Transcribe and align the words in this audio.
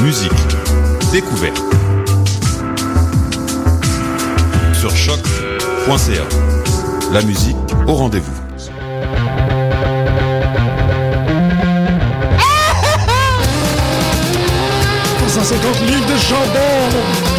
Musique, 0.00 0.32
découverte. 1.12 1.62
Sur 4.72 4.96
choc.ca. 4.96 6.24
La 7.12 7.20
musique 7.20 7.56
au 7.86 7.92
rendez-vous. 7.92 8.32
livres 15.84 16.06
de 16.06 16.16
chandelle. 16.16 17.37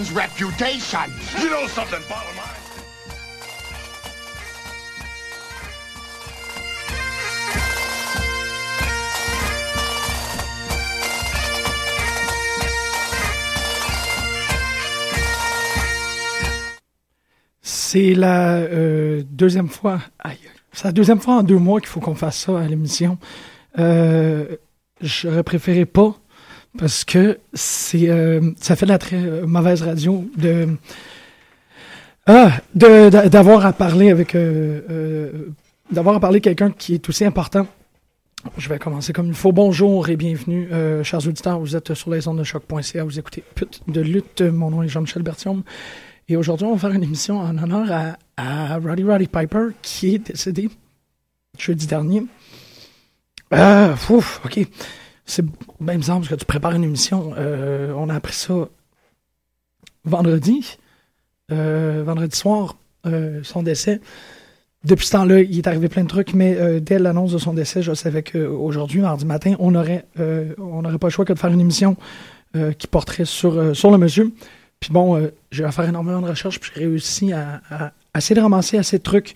Someone's 0.00 0.12
reputation. 0.12 1.10
You 1.40 1.50
know 1.50 1.66
something, 1.68 2.00
bottom 2.08 2.36
line? 2.36 2.46
C'est 17.62 18.14
la 18.14 18.54
euh, 18.58 19.24
deuxième 19.28 19.68
fois. 19.68 20.00
Aïe, 20.20 20.38
c'est 20.72 20.84
la 20.84 20.92
deuxième 20.92 21.20
fois 21.20 21.34
en 21.34 21.42
deux 21.42 21.58
mois 21.58 21.80
qu'il 21.80 21.88
faut 21.88 21.98
qu'on 22.00 22.14
fasse 22.14 22.38
ça 22.38 22.60
à 22.60 22.64
l'émission. 22.66 23.18
Euh, 23.78 24.56
J'aurais 25.02 25.42
préféré 25.42 25.86
pas 25.86 26.14
parce 26.78 27.04
que 27.04 27.38
c'est 27.52 28.08
euh, 28.08 28.52
ça 28.60 28.76
fait 28.76 28.86
de 28.86 28.90
la 28.90 28.98
très 28.98 29.16
euh, 29.16 29.46
mauvaise 29.46 29.82
radio 29.82 30.24
de 30.36 30.68
ah, 32.26 32.60
d'avoir 32.74 33.66
à 33.66 33.72
parler 33.72 34.10
avec 34.10 34.34
euh, 34.34 34.82
euh, 34.88 35.32
d'avoir 35.90 36.16
à 36.16 36.20
parler 36.20 36.40
quelqu'un 36.40 36.70
qui 36.70 36.94
est 36.94 37.08
aussi 37.08 37.24
important. 37.24 37.66
Je 38.56 38.68
vais 38.68 38.78
commencer 38.78 39.12
comme 39.12 39.26
il 39.26 39.34
faut. 39.34 39.52
Bonjour 39.52 40.08
et 40.08 40.16
bienvenue, 40.16 40.68
chers 41.02 41.26
auditeurs. 41.26 41.58
Vous 41.58 41.76
êtes 41.76 41.92
sur 41.92 42.10
les 42.10 42.26
ondes 42.26 42.38
de 42.38 42.44
choc.ca. 42.44 43.04
Vous 43.04 43.18
écoutez 43.18 43.44
Pute 43.54 43.82
de 43.86 44.00
lutte. 44.00 44.40
Mon 44.40 44.70
nom 44.70 44.82
est 44.82 44.88
Jean-Michel 44.88 45.22
Bertium. 45.22 45.62
Et 46.26 46.36
aujourd'hui, 46.36 46.66
on 46.66 46.72
va 46.72 46.78
faire 46.78 46.92
une 46.92 47.02
émission 47.02 47.38
en 47.38 47.58
honneur 47.58 47.86
à, 47.90 48.16
à 48.38 48.78
Roddy 48.78 49.02
Roddy 49.02 49.26
Piper, 49.26 49.68
qui 49.82 50.14
est 50.14 50.18
décédé 50.18 50.70
jeudi 51.58 51.86
dernier. 51.86 52.24
Ah, 53.50 53.94
ouf, 54.08 54.40
ok. 54.44 54.60
C'est 55.30 55.44
bizarre 55.78 56.16
parce 56.18 56.28
que 56.28 56.34
tu 56.34 56.44
prépares 56.44 56.72
une 56.74 56.82
émission. 56.82 57.34
Euh, 57.38 57.92
on 57.96 58.08
a 58.08 58.14
appris 58.16 58.32
ça 58.34 58.68
vendredi, 60.04 60.76
euh, 61.52 62.02
vendredi 62.04 62.36
soir, 62.36 62.76
euh, 63.06 63.40
son 63.44 63.62
décès. 63.62 64.00
Depuis 64.82 65.06
ce 65.06 65.12
temps-là, 65.12 65.40
il 65.42 65.56
est 65.56 65.68
arrivé 65.68 65.88
plein 65.88 66.02
de 66.02 66.08
trucs, 66.08 66.34
mais 66.34 66.80
dès 66.80 66.98
l'annonce 66.98 67.32
de 67.32 67.38
son 67.38 67.52
décès, 67.52 67.80
je 67.80 67.94
savais 67.94 68.24
qu'aujourd'hui, 68.24 69.02
mardi 69.02 69.24
matin, 69.24 69.54
on 69.60 69.74
aurait, 69.76 70.04
euh, 70.18 70.52
on 70.58 70.82
n'aurait 70.82 70.98
pas 70.98 71.06
le 71.06 71.12
choix 71.12 71.24
que 71.24 71.32
de 71.32 71.38
faire 71.38 71.52
une 71.52 71.60
émission 71.60 71.96
qui 72.78 72.88
porterait 72.88 73.24
sur, 73.24 73.52
le 73.52 73.96
monsieur. 73.98 74.32
Puis 74.80 74.90
bon, 74.90 75.30
j'ai 75.52 75.62
à 75.62 75.70
faire 75.70 75.88
énormément 75.88 76.22
de 76.22 76.28
recherches, 76.28 76.58
puis 76.58 76.72
j'ai 76.74 76.80
réussi 76.80 77.32
à, 77.32 77.60
à- 77.70 77.92
de 78.18 78.40
ramasser 78.40 78.78
assez 78.78 78.98
de 78.98 79.02
trucs 79.04 79.34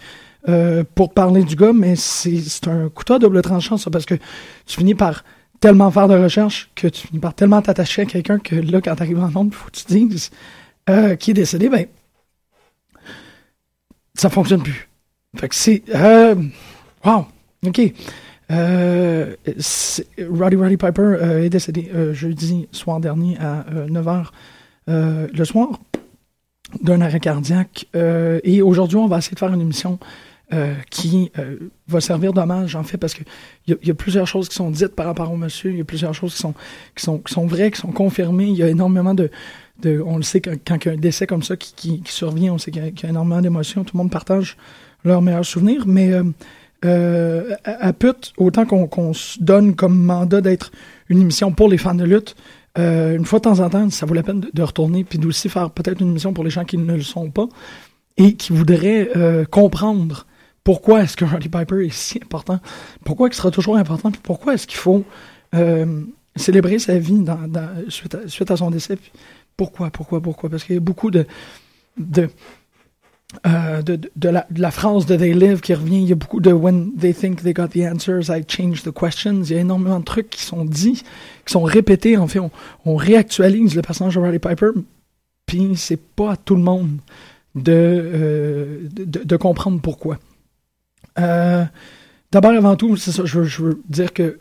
pour 0.97 1.12
parler 1.12 1.44
du 1.44 1.55
gars, 1.55 1.73
mais 1.73 1.94
c'est 1.94 2.40
c'est 2.40 2.67
un 2.67 2.88
couteau 2.88 3.14
à 3.14 3.19
double 3.20 3.40
tranchant, 3.43 3.76
ça, 3.76 3.90
parce 3.90 4.06
que 4.06 4.14
tu 4.14 4.76
finis 4.79 4.97
par 4.97 5.23
tellement 5.60 5.90
faire 5.90 6.08
de 6.08 6.14
recherches 6.14 6.70
que 6.74 6.88
tu 6.88 7.06
finis 7.06 7.20
par 7.20 7.34
tellement 7.34 7.62
t'attacher 7.62 8.02
à 8.02 8.04
quelqu'un 8.04 8.38
que 8.38 8.54
là, 8.56 8.80
quand 8.80 8.94
t'arrives 8.96 9.18
en 9.18 9.30
nombre, 9.30 9.50
il 9.52 9.56
faut 9.56 9.70
que 9.70 9.76
tu 9.76 9.84
dises 9.86 10.30
euh, 10.90 11.16
qui 11.16 11.30
est 11.30 11.34
décédé, 11.34 11.68
ben, 11.68 11.86
ça 14.14 14.30
fonctionne 14.30 14.62
plus. 14.62 14.88
Fait 15.36 15.48
que 15.48 15.54
c'est... 15.54 15.82
Euh, 15.94 16.36
wow, 17.04 17.26
OK. 17.66 17.80
Euh, 18.50 19.34
Roddy 20.30 20.56
Roddy 20.56 20.76
Piper 20.76 21.02
euh, 21.02 21.44
est 21.44 21.48
décédé 21.50 21.90
jeudi 22.12 22.68
soir 22.72 23.00
dernier 23.00 23.38
à 23.38 23.64
9h 23.88 24.26
le 24.86 25.44
soir 25.44 25.80
d'un 26.82 27.00
arrêt 27.00 27.20
cardiaque. 27.20 27.86
Et 27.94 28.62
aujourd'hui, 28.62 28.96
on 28.96 29.06
va 29.06 29.18
essayer 29.18 29.34
de 29.34 29.38
faire 29.38 29.52
une 29.52 29.60
émission 29.60 29.98
euh, 30.52 30.75
qui 30.91 31.32
euh, 31.38 31.56
va 31.88 32.00
servir 32.00 32.32
d'hommage, 32.32 32.76
en 32.76 32.82
fait, 32.85 32.99
parce 32.99 33.14
qu'il 33.14 33.25
y, 33.67 33.87
y 33.87 33.91
a 33.91 33.94
plusieurs 33.94 34.26
choses 34.26 34.49
qui 34.49 34.55
sont 34.55 34.70
dites 34.70 34.94
par 34.94 35.06
rapport 35.06 35.32
au 35.32 35.37
monsieur, 35.37 35.70
il 35.70 35.79
y 35.79 35.81
a 35.81 35.85
plusieurs 35.85 36.12
choses 36.14 36.35
qui 36.35 36.41
sont, 36.41 36.55
qui 36.94 37.02
sont, 37.02 37.19
qui 37.19 37.32
sont 37.32 37.46
vraies, 37.46 37.70
qui 37.70 37.81
sont 37.81 37.93
confirmées. 37.93 38.46
Il 38.46 38.56
y 38.56 38.62
a 38.62 38.69
énormément 38.69 39.14
de... 39.14 39.31
de 39.82 40.02
on 40.05 40.17
le 40.19 40.23
sait, 40.23 40.41
quand, 40.41 40.55
quand 40.67 40.76
il 40.85 40.88
y 40.88 40.91
a 40.91 40.94
un 40.94 41.00
décès 41.00 41.26
comme 41.26 41.43
ça 41.43 41.56
qui, 41.56 41.73
qui, 41.75 42.02
qui 42.02 42.12
survient, 42.12 42.52
on 42.52 42.58
sait 42.58 42.70
qu'il 42.70 42.85
y, 42.85 43.06
a- 43.06 43.08
énormément 43.08 43.41
d'émotions, 43.41 43.85
tout 43.85 43.96
le 43.96 44.02
monde 44.02 44.11
partage 44.11 44.56
leurs 45.05 45.23
meilleurs 45.23 45.46
souvenirs, 45.46 45.85
mais 45.87 46.12
euh, 46.12 46.25
euh, 46.85 47.55
à, 47.64 47.87
à 47.88 47.93
Pute, 47.94 48.32
autant 48.37 48.67
qu'on 48.67 48.87
qu'on 48.87 49.14
se 49.14 49.43
donne 49.43 49.75
comme 49.75 49.99
mandat 49.99 50.43
d'être 50.43 50.70
une 51.08 51.20
émission 51.23 51.52
pour 51.52 51.69
les 51.69 51.79
fans 51.79 51.94
de 51.94 52.05
lutte, 52.05 52.37
euh, 52.79 53.17
une 53.17 53.25
fois 53.25 53.38
de 53.38 53.44
temps 53.44 53.61
en 53.61 53.70
temps, 53.70 53.88
ça 53.90 54.05
vaut 54.05 54.14
la 54.14 54.23
peine 54.23 54.44
de, 54.52 54.62
retourner 54.62 55.05
puis 55.05 55.19
d'aussi 55.19 55.49
faire 55.49 55.70
peut-être 55.70 56.00
une 56.02 56.11
émission 56.11 56.32
pour 56.35 56.44
les 56.44 56.50
gens 56.50 56.64
qui 56.64 56.76
ne 56.76 56.94
le 56.94 57.02
sont 57.02 57.31
pas. 57.31 57.49
et 58.17 58.35
qui 58.35 58.52
voudraient 58.52 59.11
comprendre 59.50 60.26
pourquoi 60.64 61.02
est-ce 61.02 61.16
que 61.16 61.26
Roddy 61.26 61.50
Piper 61.50 61.87
est 61.87 61.93
si 61.93 62.19
important, 62.22 62.58
pourquoi 63.05 63.28
il 63.28 63.34
sera 63.34 63.50
toujours 63.50 63.76
important, 63.76 64.11
puis 64.11 64.20
pourquoi 64.22 64.55
est-ce 64.55 64.66
qu'il 64.66 64.78
faut 64.78 65.05
euh, 65.55 66.02
célébrer 66.34 66.78
sa 66.78 66.99
vie 66.99 67.20
dans, 67.20 67.38
suite, 67.88 68.14
à, 68.14 68.26
suite, 68.26 68.50
à, 68.50 68.56
son 68.56 68.70
décès? 68.70 68.99
Pourquoi, 69.56 69.90
pourquoi, 69.90 70.20
pourquoi? 70.20 70.50
Parce 70.50 70.64
qu'il 70.64 70.75
y 70.75 70.78
a 70.78 70.81
beaucoup 70.81 71.11
de, 71.11 71.26
de, 71.99 72.28
euh, 73.46 73.82
de, 73.82 74.00
de, 74.16 74.28
la, 74.28 74.70
phrase 74.70 75.06
de 75.06 75.16
They 75.16 75.34
Live 75.34 75.61
qui 75.61 75.75
revient. 75.75 76.02
Il 76.02 76.08
y 76.08 76.12
a 76.12 76.16
beaucoup 76.16 76.40
de 76.40 76.50
When 76.50 76.93
they 76.99 77.14
think 77.14 77.43
they 77.43 77.52
got 77.52 77.69
the 77.69 77.82
answers, 77.82 78.31
I 78.31 78.43
change 78.49 78.82
the 78.82 78.90
questions. 78.90 79.43
Il 79.44 79.52
y 79.52 79.56
a 79.56 79.61
énormément 79.61 80.00
de 80.00 80.05
trucs 80.05 80.31
qui 80.31 80.43
sont 80.43 80.64
dits, 80.64 81.02
qui 81.44 81.52
sont 81.52 81.62
répétés. 81.62 82.16
En 82.16 82.26
fait, 82.26 82.40
on, 82.40 82.50
on 82.84 82.96
réactualise 82.96 83.76
le 83.76 83.82
personnage 83.82 84.14
de 84.14 84.20
Roddy 84.20 84.38
Piper, 84.38 84.70
puis 85.46 85.72
c'est 85.76 86.00
pas 86.00 86.32
à 86.32 86.37
tout 86.37 86.56
le 86.56 86.62
monde 86.62 86.99
de, 87.55 87.72
euh, 87.72 88.88
de, 88.90 89.22
de, 89.22 89.37
comprendre 89.37 89.81
pourquoi. 89.81 90.19
Euh, 91.19 91.64
D'abord, 92.32 92.50
avant 92.50 92.75
tout, 92.75 92.96
je 92.96 93.62
veux, 93.62 93.81
dire 93.88 94.12
que 94.12 94.38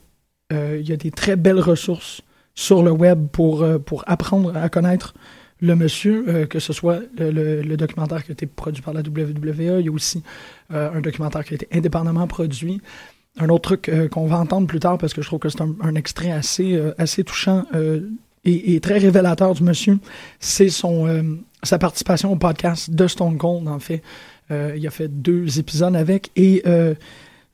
euh, 0.52 0.80
il 0.80 0.90
y 0.90 0.94
a 0.94 0.98
des 0.98 1.12
très 1.12 1.36
belles 1.36 1.60
ressources 1.60 2.22
sur 2.56 2.82
le 2.82 2.90
web 2.90 3.28
pour, 3.32 3.62
euh, 3.62 3.78
pour 3.78 4.04
apprendre 4.08 4.56
à 4.58 4.68
connaître 4.68 5.14
le 5.62 5.76
monsieur, 5.76 6.48
que 6.48 6.60
ce 6.60 6.74
soit 6.74 7.02
le, 7.18 7.76
documentaire 7.76 8.26
qui 8.26 8.32
a 8.32 8.34
été 8.34 8.48
produit 8.48 8.82
par 8.82 8.94
la 8.94 9.02
WWE, 9.02 9.80
il 9.80 9.86
y 9.86 9.90
a 9.90 9.92
aussi 9.92 10.22
un 10.70 11.00
documentaire 11.00 11.46
qui 11.46 11.54
a 11.54 11.56
été 11.56 11.68
indépendamment 11.72 12.28
produit. 12.28 12.82
Un 13.40 13.48
autre 13.48 13.78
truc 13.78 14.10
qu'on 14.12 14.26
va 14.26 14.40
entendre 14.40 14.68
plus 14.68 14.82
tard, 14.82 14.98
parce 14.98 15.14
que 15.14 15.22
je 15.22 15.28
trouve 15.28 15.40
que 15.40 15.48
c'est 15.48 15.62
un, 15.62 15.74
un, 15.82 15.96
extrait 15.96 16.32
assez, 16.32 16.78
assez 16.98 17.24
touchant 17.24 17.64
et, 18.44 18.76
et, 18.76 18.82
très 18.82 18.98
révélateur 18.98 19.54
du 19.54 19.64
monsieur, 19.64 20.00
c'est 20.42 20.68
son 20.68 21.08
sa 21.64 21.78
participation 21.80 22.32
au 22.32 22.36
podcast 22.36 22.92
de 22.92 23.08
Stone 23.08 23.38
Cold, 23.38 23.68
en 23.68 23.80
fait. 23.80 24.02
Euh, 24.52 24.74
il 24.76 24.86
a 24.86 24.92
fait 24.92 25.08
deux 25.08 25.60
épisodes 25.60 25.96
avec 25.96 26.32
et 26.36 26.64
euh, 26.68 26.96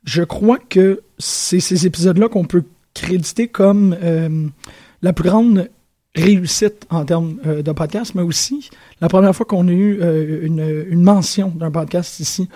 je 0.04 0.22
crois 0.22 0.58
que 0.58 1.02
c'est 1.18 1.60
ces 1.60 1.86
épisodes-là 1.86 2.28
qu'on 2.28 2.44
peut 2.44 2.64
créditer 2.94 3.48
comme 3.48 3.96
euh, 4.02 4.48
la 5.02 5.12
plus 5.12 5.28
grande 5.28 5.68
réussite 6.16 6.86
en 6.90 7.04
termes 7.04 7.36
de 7.44 7.72
podcast, 7.72 8.16
mais 8.16 8.22
aussi 8.22 8.70
la 9.00 9.08
première 9.08 9.34
fois 9.34 9.46
qu'on 9.46 9.68
a 9.68 9.70
eu 9.70 10.00
une, 10.42 11.00
mention 11.00 11.50
d'un 11.50 11.70
podcast 11.70 12.18
ici 12.18 12.48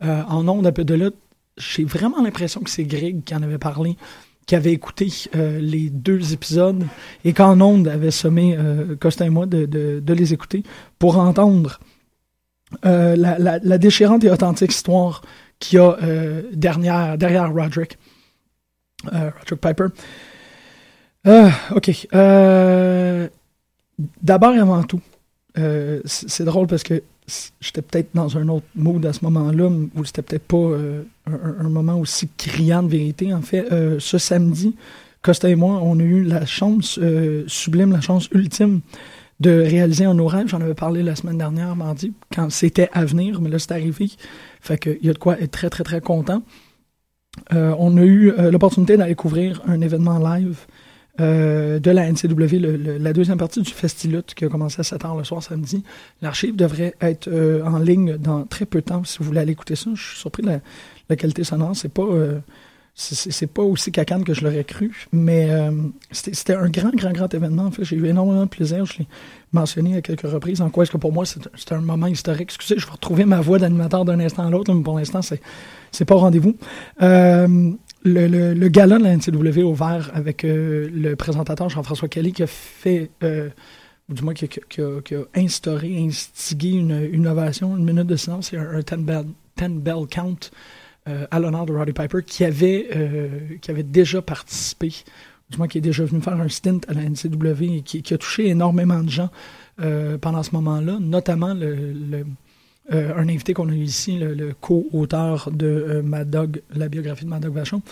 en 0.00 0.48
ondes 0.48 0.66
un 0.66 0.72
peu 0.72 0.82
de 0.82 0.94
là. 0.94 1.10
J'ai 1.58 1.84
vraiment 1.84 2.22
l'impression 2.22 2.62
que 2.62 2.70
c'est 2.70 2.84
Greg 2.84 3.22
qui 3.22 3.34
en 3.34 3.42
avait 3.42 3.58
parlé 3.58 3.98
qui 4.46 4.54
avait 4.54 4.72
écouté 4.72 5.08
les 5.34 5.90
deux 5.90 6.32
épisodes 6.32 6.86
et 7.26 7.34
qu'en 7.34 7.60
ondes 7.60 7.86
avait 7.86 8.10
sommé 8.10 8.56
Costa 8.98 9.26
et 9.26 9.30
moi 9.30 9.44
de, 9.44 10.02
les 10.08 10.32
écouter 10.32 10.62
pour 10.98 11.18
entendre 11.18 11.80
la, 12.82 13.38
la, 13.38 13.78
déchirante 13.78 14.24
et 14.24 14.30
authentique 14.30 14.72
histoire 14.72 15.22
qu'il 15.58 15.76
y 15.76 15.80
a 15.80 15.96
euh, 16.02 16.42
derrière, 16.52 17.16
derrière 17.18 17.52
Roderick. 17.52 17.98
Euh, 19.12 19.30
Roderick 19.38 19.60
Piper. 19.60 19.86
ok. 21.70 22.08
D'abord 24.22 24.54
et 24.54 24.58
avant 24.58 24.82
tout, 24.82 25.00
c'est 26.04 26.44
drôle 26.44 26.66
parce 26.66 26.82
que 26.82 27.02
j'étais 27.60 27.82
peut-être 27.82 28.10
dans 28.14 28.36
un 28.36 28.48
autre 28.48 28.66
mood 28.74 29.04
à 29.06 29.12
ce 29.12 29.24
moment-là, 29.24 29.68
où 29.94 30.04
c'était 30.04 30.22
peut-être 30.22 30.46
pas 30.46 30.56
euh, 30.56 31.02
un, 31.26 31.68
moment 31.68 31.98
aussi 31.98 32.28
criant 32.36 32.82
de 32.82 32.88
vérité. 32.88 33.32
En 33.32 33.42
fait, 33.42 33.70
euh, 33.72 33.96
ce 33.98 34.18
samedi, 34.18 34.74
Costa 35.22 35.48
et 35.48 35.54
moi, 35.54 35.80
on 35.82 35.98
a 36.00 36.02
eu 36.02 36.24
la 36.24 36.46
chance 36.46 36.98
euh, 37.00 37.44
sublime, 37.46 37.92
la 37.92 38.00
chance 38.00 38.28
ultime 38.32 38.80
de 39.42 39.50
réaliser 39.50 40.04
un 40.04 40.16
rêves. 40.26 40.48
J'en 40.48 40.60
avais 40.60 40.74
parlé 40.74 41.02
la 41.02 41.16
semaine 41.16 41.38
dernière, 41.38 41.76
mardi, 41.76 42.12
quand 42.34 42.50
c'était 42.50 42.88
à 42.92 43.04
venir, 43.04 43.40
mais 43.40 43.50
là, 43.50 43.58
c'est 43.58 43.72
arrivé. 43.72 44.10
Fait 44.60 44.78
qu'il 44.78 44.98
y 45.02 45.10
a 45.10 45.12
de 45.12 45.18
quoi 45.18 45.38
être 45.40 45.50
très, 45.50 45.68
très, 45.70 45.84
très 45.84 46.00
content. 46.00 46.42
Euh, 47.52 47.74
on 47.78 47.96
a 47.96 48.02
eu 48.02 48.32
l'opportunité 48.50 48.96
d'aller 48.96 49.14
couvrir 49.14 49.62
un 49.66 49.80
événement 49.80 50.18
live 50.18 50.56
euh, 51.20 51.78
de 51.78 51.90
la 51.90 52.10
NCW, 52.10 52.58
le, 52.58 52.96
la 52.96 53.12
deuxième 53.12 53.36
partie 53.36 53.60
du 53.60 53.70
Festilut 53.70 54.22
qui 54.34 54.46
a 54.46 54.48
commencé 54.48 54.80
à 54.80 54.82
7h 54.82 55.18
le 55.18 55.24
soir 55.24 55.42
samedi. 55.42 55.84
L'archive 56.22 56.56
devrait 56.56 56.94
être 57.02 57.28
euh, 57.28 57.62
en 57.64 57.78
ligne 57.78 58.16
dans 58.16 58.44
très 58.44 58.64
peu 58.64 58.80
de 58.80 58.86
temps 58.86 59.04
si 59.04 59.18
vous 59.18 59.24
voulez 59.24 59.40
aller 59.40 59.52
écouter 59.52 59.76
ça. 59.76 59.90
Je 59.94 60.02
suis 60.02 60.18
surpris 60.18 60.42
de 60.42 60.48
la, 60.48 60.60
la 61.10 61.16
qualité 61.16 61.44
sonore. 61.44 61.76
C'est 61.76 61.92
pas 61.92 62.02
euh, 62.02 62.38
c'est 62.94 63.46
pas 63.46 63.62
aussi 63.62 63.90
cacane 63.90 64.22
que 64.22 64.34
je 64.34 64.44
l'aurais 64.44 64.64
cru, 64.64 65.06
mais 65.12 65.48
euh, 65.50 65.70
c'était 66.10 66.54
un 66.54 66.68
grand, 66.68 66.94
grand, 66.94 67.12
grand 67.12 67.32
événement. 67.32 67.64
En 67.64 67.70
fait, 67.70 67.84
j'ai 67.84 67.96
eu 67.96 68.06
énormément 68.06 68.44
de 68.44 68.50
plaisir. 68.50 68.84
Je 68.84 68.98
l'ai 68.98 69.06
mentionné 69.52 69.96
à 69.96 70.02
quelques 70.02 70.28
reprises. 70.30 70.60
En 70.60 70.68
quoi 70.68 70.82
est-ce 70.82 70.90
que 70.90 70.98
pour 70.98 71.10
moi, 71.12 71.24
c'est 71.24 71.72
un 71.72 71.80
moment 71.80 72.06
historique. 72.06 72.50
Excusez, 72.54 72.78
je 72.78 72.84
vais 72.84 72.92
retrouver 72.92 73.24
ma 73.24 73.40
voix 73.40 73.58
d'animateur 73.58 74.04
d'un 74.04 74.20
instant 74.20 74.46
à 74.46 74.50
l'autre, 74.50 74.74
mais 74.74 74.82
pour 74.82 74.98
l'instant, 74.98 75.20
c'est 75.22 76.04
pas 76.04 76.14
au 76.16 76.18
rendez-vous. 76.18 76.54
Euh, 77.00 77.72
le, 78.04 78.52
le, 78.52 78.68
gala 78.68 78.98
de 78.98 79.04
la 79.04 79.16
NCW 79.16 79.62
ouvert 79.62 80.10
avec 80.12 80.44
euh, 80.44 80.90
le 80.92 81.16
présentateur 81.16 81.70
Jean-François 81.70 82.08
Kelly 82.08 82.32
qui 82.32 82.42
a 82.42 82.46
fait, 82.46 83.10
ou 83.22 84.12
du 84.12 84.22
moins 84.22 84.34
qui, 84.34 84.44
a, 84.44 85.40
instauré, 85.40 85.96
instigé 85.98 86.72
une, 86.72 87.08
une 87.10 87.26
ovation, 87.26 87.74
une 87.74 87.84
minute 87.84 88.06
de 88.06 88.16
silence 88.16 88.52
et 88.52 88.58
un, 88.58 88.70
un 88.70 88.82
ten, 88.82 89.02
bell, 89.02 89.24
ten 89.56 89.78
bell 89.80 90.06
count 90.10 90.50
à 91.06 91.40
l'honneur 91.40 91.66
de 91.66 91.72
Roddy 91.72 91.92
Piper 91.92 92.22
qui 92.24 92.44
avait, 92.44 92.88
euh, 92.94 93.28
qui 93.60 93.70
avait 93.70 93.82
déjà 93.82 94.22
participé, 94.22 94.92
du 95.50 95.58
moins 95.58 95.68
qui 95.68 95.78
est 95.78 95.82
déjà 95.82 96.04
venu 96.04 96.20
faire 96.20 96.40
un 96.40 96.48
stint 96.48 96.80
à 96.88 96.94
la 96.94 97.02
NCW 97.02 97.78
et 97.78 97.82
qui, 97.82 98.14
a 98.14 98.18
touché 98.18 98.48
énormément 98.48 99.02
de 99.02 99.10
gens 99.10 99.30
euh, 99.80 100.18
pendant 100.18 100.42
ce 100.42 100.52
moment-là, 100.52 100.98
notamment 101.00 101.56
euh, 101.56 102.24
un 103.16 103.28
invité 103.28 103.54
qu'on 103.54 103.68
a 103.68 103.72
eu 103.72 103.82
ici, 103.82 104.18
le, 104.18 104.54
co-auteur 104.60 105.50
de 105.52 105.66
euh, 105.66 106.02
Mad 106.02 106.30
Dog, 106.30 106.62
la 106.74 106.88
biographie 106.88 107.24
de 107.24 107.30
Mad 107.30 107.42
Dog 107.42 107.54
Vachon, 107.54 107.82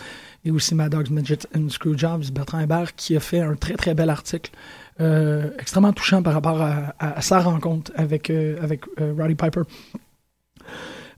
et 0.44 0.50
aussi 0.50 0.74
Mad 0.74 0.92
Dog's 0.92 1.10
Midget 1.10 1.46
and 1.56 1.68
Screwjobs, 1.68 2.30
Bertrand 2.32 2.60
Hébert, 2.60 2.94
qui 2.96 3.16
a 3.16 3.20
fait 3.20 3.40
un 3.40 3.54
très 3.54 3.74
très 3.74 3.94
bel 3.94 4.10
article, 4.10 4.50
euh, 5.00 5.50
extrêmement 5.58 5.92
touchant 5.92 6.22
par 6.22 6.34
rapport 6.34 6.60
à, 6.60 7.20
sa 7.22 7.40
rencontre 7.40 7.90
avec, 7.94 8.28
euh, 8.30 8.56
euh, 9.00 9.14
Roddy 9.16 9.34
Piper. 9.34 9.62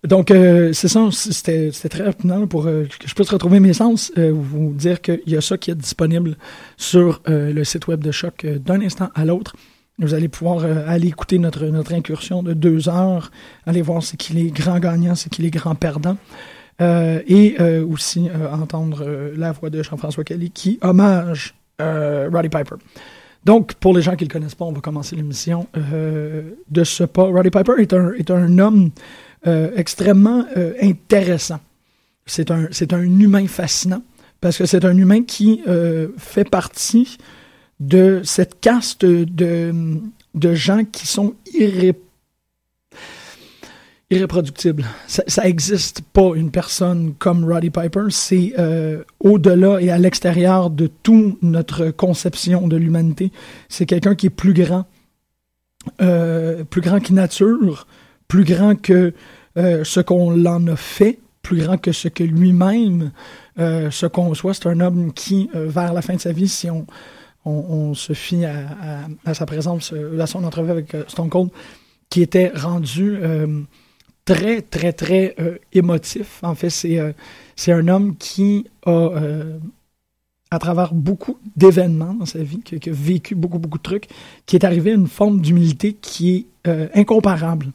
Donc, 0.04 0.28
c'est 0.30 0.88
ça, 0.88 1.08
c'était 1.12 1.70
très 1.70 2.04
rapidement 2.04 2.46
pour 2.46 2.64
que 2.64 2.88
je 3.06 3.14
puisse 3.14 3.30
retrouver 3.30 3.60
mes 3.60 3.72
sens, 3.72 4.12
vous 4.16 4.72
dire 4.72 5.00
qu'il 5.00 5.22
y 5.26 5.36
a 5.36 5.40
ça 5.40 5.56
qui 5.56 5.70
est 5.70 5.76
disponible 5.76 6.36
sur 6.76 7.22
le 7.26 7.62
site 7.64 7.86
web 7.86 8.02
de 8.02 8.10
Choc 8.10 8.44
d'un 8.46 8.80
instant 8.80 9.10
à 9.14 9.24
l'autre. 9.24 9.54
Vous 9.98 10.14
allez 10.14 10.28
pouvoir 10.28 10.64
euh, 10.64 10.84
aller 10.86 11.08
écouter 11.08 11.38
notre, 11.38 11.66
notre 11.66 11.92
incursion 11.92 12.42
de 12.42 12.54
deux 12.54 12.88
heures, 12.88 13.30
aller 13.66 13.82
voir 13.82 14.02
c'est 14.02 14.16
qui 14.16 14.32
les 14.32 14.50
grands 14.50 14.78
gagnants, 14.78 15.14
c'est 15.14 15.28
qui 15.28 15.42
les 15.42 15.50
grands 15.50 15.74
perdants. 15.74 16.16
Euh, 16.80 17.20
et 17.26 17.56
euh, 17.60 17.86
aussi 17.86 18.28
euh, 18.28 18.50
entendre 18.50 19.04
euh, 19.06 19.34
la 19.36 19.52
voix 19.52 19.68
de 19.68 19.82
Jean-François 19.82 20.24
Kelly 20.24 20.50
qui 20.50 20.78
hommage 20.82 21.54
Roddy 21.78 22.48
Piper. 22.48 22.76
Donc, 23.44 23.74
pour 23.74 23.94
les 23.94 24.02
gens 24.02 24.16
qui 24.16 24.24
ne 24.24 24.28
le 24.28 24.32
connaissent 24.32 24.54
pas, 24.54 24.64
on 24.64 24.72
va 24.72 24.80
commencer 24.80 25.16
l'émission 25.16 25.66
de 25.74 26.84
ce 26.84 27.04
pas. 27.04 27.24
Roddy 27.24 27.50
Piper 27.50 27.72
est 27.78 27.92
un, 27.92 28.12
est 28.12 28.30
un 28.30 28.58
homme 28.58 28.90
extrêmement 29.44 30.44
intéressant. 30.80 31.60
C'est 32.26 32.50
un, 32.50 32.68
un 32.92 33.20
humain 33.20 33.46
fascinant 33.46 34.02
parce 34.40 34.58
que 34.58 34.66
c'est 34.66 34.84
un 34.84 34.96
humain 34.96 35.22
qui 35.24 35.62
fait 36.18 36.48
partie 36.48 37.18
de 37.80 38.20
cette 38.24 38.60
caste 38.60 39.04
de, 39.04 39.74
de 40.34 40.54
gens 40.54 40.84
qui 40.84 41.06
sont 41.06 41.34
irré, 41.52 41.94
irréproductibles. 44.10 44.84
Ça, 45.06 45.24
ça 45.26 45.48
existe 45.48 46.02
pas 46.12 46.32
une 46.34 46.50
personne 46.50 47.14
comme 47.18 47.44
Roddy 47.44 47.70
Piper. 47.70 48.04
C'est 48.10 48.54
euh, 48.58 49.02
au-delà 49.20 49.80
et 49.80 49.90
à 49.90 49.98
l'extérieur 49.98 50.70
de 50.70 50.88
toute 51.02 51.42
notre 51.42 51.90
conception 51.90 52.68
de 52.68 52.76
l'humanité. 52.76 53.32
C'est 53.68 53.86
quelqu'un 53.86 54.14
qui 54.14 54.26
est 54.26 54.30
plus 54.30 54.54
grand, 54.54 54.86
euh, 56.00 56.64
plus 56.64 56.82
grand 56.82 57.00
que 57.00 57.12
nature, 57.12 57.86
plus 58.32 58.44
grand 58.44 58.80
que 58.80 59.12
euh, 59.58 59.84
ce 59.84 60.00
qu'on 60.00 60.30
l'en 60.30 60.66
a 60.68 60.76
fait, 60.76 61.18
plus 61.42 61.58
grand 61.58 61.76
que 61.76 61.92
ce 61.92 62.08
que 62.08 62.24
lui-même 62.24 63.12
euh, 63.58 63.90
se 63.90 64.06
conçoit. 64.06 64.54
C'est 64.54 64.68
un 64.68 64.80
homme 64.80 65.12
qui, 65.12 65.50
euh, 65.54 65.68
vers 65.68 65.92
la 65.92 66.00
fin 66.00 66.14
de 66.14 66.18
sa 66.18 66.32
vie, 66.32 66.48
si 66.48 66.66
on 67.44 67.92
se 67.92 68.14
fie 68.14 68.46
à, 68.46 69.34
sa 69.34 69.44
présence, 69.44 69.92
euh, 69.92 70.18
à 70.18 70.26
son 70.26 70.44
entrevue 70.44 70.70
avec 70.70 70.96
Stone 71.08 71.28
Cold, 71.28 71.50
qui 72.08 72.22
était 72.22 72.50
rendu 72.54 73.18
très, 74.24 74.62
très, 74.62 74.94
très 74.94 75.36
émotif. 75.74 76.38
En 76.42 76.54
fait, 76.54 76.70
c'est 76.70 77.72
un 77.72 77.88
homme 77.88 78.16
qui 78.16 78.66
a, 78.86 79.10
à 80.50 80.58
travers 80.58 80.94
beaucoup 80.94 81.36
d'événements 81.54 82.14
dans 82.14 82.24
sa 82.24 82.42
vie, 82.42 82.60
qui, 82.60 82.76
a 82.76 82.92
vécu 82.94 83.34
beaucoup, 83.34 83.58
beaucoup 83.58 83.78
de 83.78 83.82
trucs, 83.82 84.08
qui 84.46 84.56
est 84.56 84.64
arrivé 84.64 84.92
à 84.92 84.94
une 84.94 85.06
forme 85.06 85.42
d'humilité 85.42 85.92
qui 85.92 86.46
est 86.64 86.90
incomparable. 86.94 87.66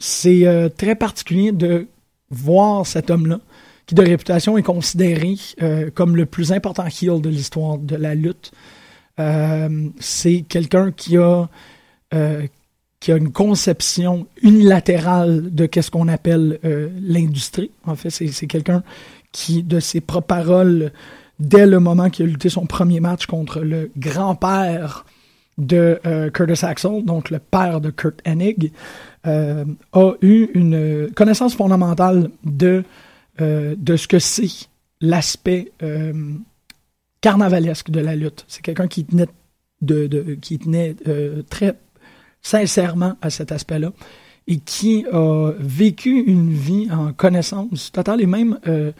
C'est 0.00 0.72
très 0.76 0.96
particulier 0.96 1.52
de 1.52 1.86
voir 2.30 2.86
cet 2.86 3.10
homme-là, 3.10 3.38
qui 3.86 3.94
de 3.94 4.02
réputation 4.02 4.56
est 4.56 4.62
considéré 4.62 5.36
comme 5.94 6.16
le 6.16 6.26
plus 6.26 6.52
important 6.52 6.86
heel 6.86 7.20
de 7.20 7.28
l'histoire 7.28 7.78
de 7.78 7.96
la 7.96 8.14
lutte. 8.14 8.50
Euh, 9.20 9.88
c'est 9.98 10.42
quelqu'un 10.48 10.92
qui 10.92 11.16
a 11.16 11.48
euh, 12.14 12.46
qui 13.00 13.12
a 13.12 13.16
une 13.16 13.32
conception 13.32 14.26
unilatérale 14.42 15.54
de 15.54 15.64
qu'est-ce 15.64 15.90
qu'on 15.90 16.08
appelle 16.08 16.58
euh, 16.66 16.90
l'industrie. 17.00 17.70
En 17.86 17.94
fait, 17.94 18.10
c'est 18.10 18.46
quelqu'un 18.46 18.82
qui, 19.32 19.62
de 19.62 19.80
ses 19.80 20.02
propres 20.02 20.26
paroles, 20.26 20.92
dès 21.38 21.66
le 21.66 21.80
moment 21.80 22.10
qu'il 22.10 22.26
a 22.26 22.28
lutté 22.28 22.50
son 22.50 22.66
premier 22.66 23.00
match 23.00 23.24
contre 23.24 23.60
le 23.60 23.90
grand-père 23.96 25.06
de 25.56 25.98
euh, 26.04 26.28
Curtis 26.28 26.64
Axel, 26.64 27.02
donc 27.02 27.30
le 27.30 27.38
père 27.38 27.80
de 27.80 27.88
Kurt 27.88 28.20
Hennig, 28.26 28.70
euh, 29.26 29.64
a 29.92 30.12
eu 30.22 30.48
une 30.54 31.10
connaissance 31.14 31.54
fondamentale 31.54 32.30
de, 32.44 32.84
de 33.38 33.96
ce 33.96 34.06
que 34.06 34.18
c'est 34.18 34.68
l'aspect 35.00 35.72
carnavalesque 37.20 37.90
de 37.90 38.00
la 38.00 38.16
lutte. 38.16 38.44
C'est 38.48 38.62
quelqu'un 38.62 38.88
qui 38.88 39.04
tenait, 39.04 39.28
de, 39.80 40.34
qui 40.40 40.58
tenait 40.58 40.94
très 41.48 41.76
sincèrement 42.42 43.16
à 43.22 43.30
cet 43.30 43.52
aspect-là 43.52 43.92
et 44.50 44.58
qui 44.58 45.06
a 45.12 45.52
vécu 45.58 46.24
une 46.26 46.52
vie 46.52 46.88
en 46.90 47.12
connaissance 47.12 47.92
totale 47.92 48.20
et 48.20 48.26
même, 48.26 48.58
euh, 48.66 48.92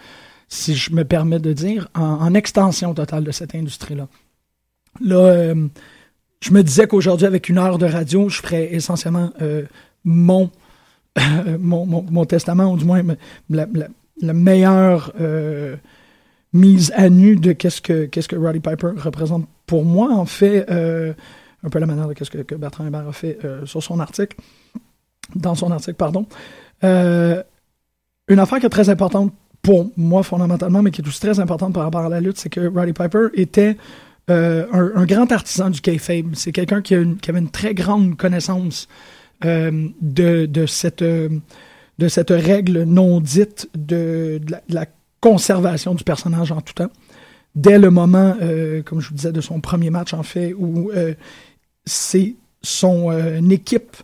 si 0.48 0.76
je 0.76 0.92
me 0.92 1.04
permets 1.04 1.40
de 1.40 1.52
dire, 1.52 1.88
en, 1.94 2.34
extension 2.34 2.94
totale 2.94 3.24
de 3.24 3.32
cette 3.32 3.54
industrie-là. 3.54 4.08
Là, 5.00 5.16
euh, 5.16 5.68
je 6.40 6.52
me 6.52 6.62
disais 6.62 6.86
qu'aujourd'hui, 6.86 7.26
avec 7.26 7.48
une 7.48 7.58
heure 7.58 7.78
de 7.78 7.86
radio, 7.86 8.28
je 8.28 8.40
ferais 8.40 8.72
essentiellement 8.72 9.32
euh, 9.42 9.64
mon, 10.04 10.50
mon, 11.58 11.86
mon, 12.10 12.24
testament, 12.24 12.72
ou 12.72 12.76
du 12.76 12.84
moins 12.84 13.02
la, 13.48 13.66
la, 14.22 14.32
meilleure 14.32 15.12
mise 16.52 16.92
à 16.94 17.08
nu 17.08 17.36
de 17.36 17.52
qu'est-ce 17.52 17.80
que, 17.80 18.06
qu'est-ce 18.06 18.28
que 18.28 18.36
Roddy 18.36 18.60
Piper 18.60 18.92
représente 18.96 19.46
pour 19.66 19.84
moi. 19.84 20.12
En 20.12 20.26
fait, 20.26 20.66
un 21.62 21.68
peu 21.68 21.78
la 21.78 21.86
manière 21.86 22.08
de 22.08 22.14
ce 22.24 22.30
que, 22.30 22.54
Bertrand 22.54 22.86
Hébert 22.86 23.08
a 23.08 23.12
fait 23.12 23.38
euh, 23.44 23.66
sur 23.66 23.82
son 23.82 24.00
article, 24.00 24.36
dans 25.34 25.54
son 25.54 25.70
article, 25.70 25.94
pardon. 25.94 26.26
Euh, 26.84 27.42
une 28.28 28.38
affaire 28.38 28.60
qui 28.60 28.66
est 28.66 28.70
très 28.70 28.88
importante 28.88 29.32
pour 29.62 29.90
moi 29.96 30.22
fondamentalement, 30.22 30.82
mais 30.82 30.90
qui 30.90 31.02
est 31.02 31.08
aussi 31.08 31.20
très 31.20 31.38
importante 31.38 31.74
par 31.74 31.82
rapport 31.82 32.00
à 32.02 32.08
la 32.08 32.20
lutte, 32.20 32.38
c'est 32.38 32.48
que 32.48 32.66
Roddy 32.66 32.92
Piper 32.92 33.26
était 33.34 33.76
euh, 34.30 34.66
un, 34.72 35.04
grand 35.04 35.30
artisan 35.32 35.70
du 35.70 35.80
kayfabe. 35.80 36.34
C'est 36.34 36.52
quelqu'un 36.52 36.80
qui, 36.80 36.94
avait 36.94 37.38
une 37.38 37.50
très 37.50 37.74
grande 37.74 38.16
connaissance 38.16 38.88
de, 39.42 40.66
cette, 40.66 41.02
de 41.02 42.08
cette 42.08 42.30
règle 42.30 42.82
non 42.84 43.20
dite 43.20 43.68
de, 43.76 44.40
la, 44.68 44.86
conservation 45.20 45.94
du 45.94 46.02
personnage 46.02 46.50
en 46.50 46.62
tout 46.62 46.72
temps 46.72 46.90
dès 47.54 47.78
le 47.78 47.90
moment, 47.90 48.36
comme 48.86 49.00
je 49.00 49.08
vous 49.08 49.14
disais, 49.14 49.32
de 49.32 49.40
son 49.42 49.60
premier 49.60 49.90
match, 49.90 50.14
en 50.14 50.22
fait, 50.22 50.54
où 50.54 50.90
c'est 51.84 52.36
son 52.62 53.10
euh, 53.10 53.40
équipe 53.50 53.96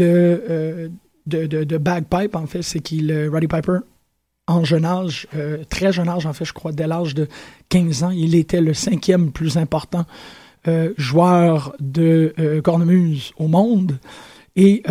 euh, 0.00 0.88
de, 1.26 1.46
de, 1.46 1.64
de, 1.64 1.78
bagpipe, 1.78 2.34
en 2.34 2.46
fait. 2.46 2.62
C'est 2.62 2.80
qu'il, 2.80 3.10
euh, 3.10 3.30
Roddy 3.30 3.46
Piper, 3.46 3.78
en 4.46 4.64
jeune 4.64 4.84
âge, 4.84 5.28
très 5.68 5.92
jeune 5.92 6.08
âge, 6.08 6.26
en 6.26 6.32
fait, 6.32 6.44
je 6.44 6.52
crois, 6.52 6.72
dès 6.72 6.88
l'âge 6.88 7.14
de 7.14 7.28
15 7.68 8.02
ans, 8.02 8.10
il 8.10 8.34
était 8.34 8.60
le 8.60 8.74
cinquième 8.74 9.30
plus 9.30 9.56
important 9.56 10.06
joueur 10.96 11.76
de 11.78 12.60
cornemuse 12.64 13.32
au 13.38 13.46
monde. 13.46 14.00
Et 14.56 14.82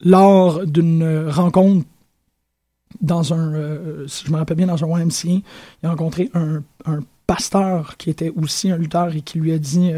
lors 0.00 0.66
d'une 0.66 1.28
rencontre 1.28 1.86
dans 3.00 3.34
un, 3.34 4.06
si 4.06 4.26
je 4.26 4.32
me 4.32 4.36
rappelle 4.36 4.56
bien, 4.56 4.66
dans 4.66 4.84
un 4.84 5.00
YMCA, 5.00 5.28
il 5.28 5.42
a 5.82 5.90
rencontré 5.90 6.30
un, 6.34 6.62
pasteur 7.26 7.98
qui 7.98 8.08
était 8.08 8.32
aussi 8.34 8.70
un 8.70 8.78
lutteur 8.78 9.14
et 9.14 9.20
qui 9.20 9.38
lui 9.38 9.52
a 9.52 9.58
dit 9.58 9.92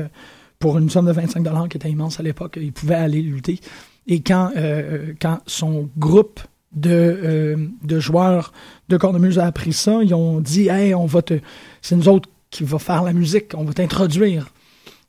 pour 0.61 0.79
une 0.79 0.91
somme 0.91 1.07
de 1.07 1.13
25 1.13 1.43
dollars 1.43 1.69
qui 1.69 1.79
était 1.79 1.91
immense 1.91 2.21
à 2.21 2.23
l'époque, 2.23 2.59
il 2.61 2.73
pouvait 2.73 2.95
aller 2.95 3.23
lutter. 3.23 3.59
Et 4.07 4.21
quand, 4.21 4.51
euh, 4.57 5.15
quand 5.21 5.39
son 5.47 5.89
groupe 5.97 6.41
de, 6.73 6.91
euh, 6.91 7.57
de 7.83 7.99
joueurs 7.99 8.53
de 8.89 8.97
cornemuse 8.97 9.39
a 9.39 9.47
appris 9.47 9.73
ça, 9.73 10.01
ils 10.03 10.15
ont 10.15 10.41
dit 10.41 10.69
Hey, 10.69 10.95
on 10.95 11.07
va 11.07 11.23
te. 11.23 11.41
C'est 11.81 11.97
nous 11.97 12.09
autres 12.09 12.29
qui 12.51 12.65
va 12.65 12.79
faire 12.79 13.03
la 13.03 13.13
musique, 13.13 13.53
on 13.57 13.65
va 13.65 13.73
t'introduire. 13.73 14.51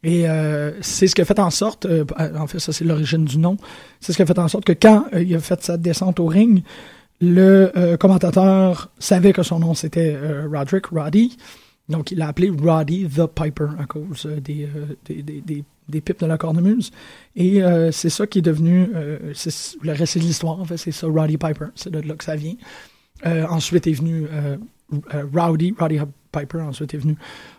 Et 0.04 0.28
euh, 0.28 0.72
c'est 0.82 1.08
ce 1.08 1.14
qui 1.14 1.22
a 1.22 1.26
fait 1.26 1.40
en 1.40 1.52
sorte, 1.52 1.88
en 2.36 2.48
fait, 2.48 2.60
ça 2.60 2.74
c'est 2.74 2.86
l'origine 2.86 3.26
du 3.26 3.38
nom, 3.38 3.58
c'est 4.00 4.14
ce 4.14 4.18
qui 4.18 4.24
a 4.24 4.26
fait 4.26 4.40
en 4.40 4.48
sorte 4.48 4.66
que 4.66 4.74
quand 4.74 5.06
il 5.14 5.36
a 5.36 5.40
fait 5.40 5.62
sa 5.64 5.78
descente 5.78 6.20
au 6.20 6.26
ring, 6.26 6.64
le 7.20 7.96
commentateur 7.98 8.90
savait 8.98 9.32
que 9.32 9.44
son 9.44 9.60
nom 9.60 9.76
c'était 9.76 10.18
Roderick 10.52 10.88
Roddy, 10.88 11.38
donc, 11.92 12.12
il 12.12 12.18
l'a 12.18 12.30
appelé 12.30 12.50
Roddy 12.50 13.06
the 13.06 13.28
Piper 13.28 13.68
à 13.78 13.86
cause 13.86 14.26
euh, 14.26 14.40
des, 14.40 14.64
euh, 14.64 14.98
des, 15.06 15.22
des, 15.22 15.64
des, 15.90 16.02
pipes 16.02 16.22
de 16.22 16.26
la 16.26 16.38
cornemuse. 16.38 16.92
Et 17.36 17.62
euh, 17.62 17.92
c'est 17.92 18.10
ça 18.10 18.26
qui 18.26 18.40
est 18.40 18.44
devenu, 18.44 18.88
le 18.94 19.94
reste 19.94 20.18
de 20.18 20.24
l'histoire, 20.24 20.60
en 20.60 20.66
fait, 20.66 20.78
c'est 20.78 20.92
ça, 20.92 21.08
Roddy 21.08 21.38
Piper. 21.38 21.68
C'est 21.76 21.92
de 21.92 22.00
là 22.00 22.16
que 22.16 22.24
ça 22.24 22.36
vient. 22.36 22.56
ensuite 23.26 23.88
est 23.88 23.94
venu 23.94 24.26
Rowdy, 25.34 25.76
Roddy 25.78 26.00
Piper. 26.32 26.62
Ensuite 26.62 26.94
est 26.94 26.98
venu 26.98 27.16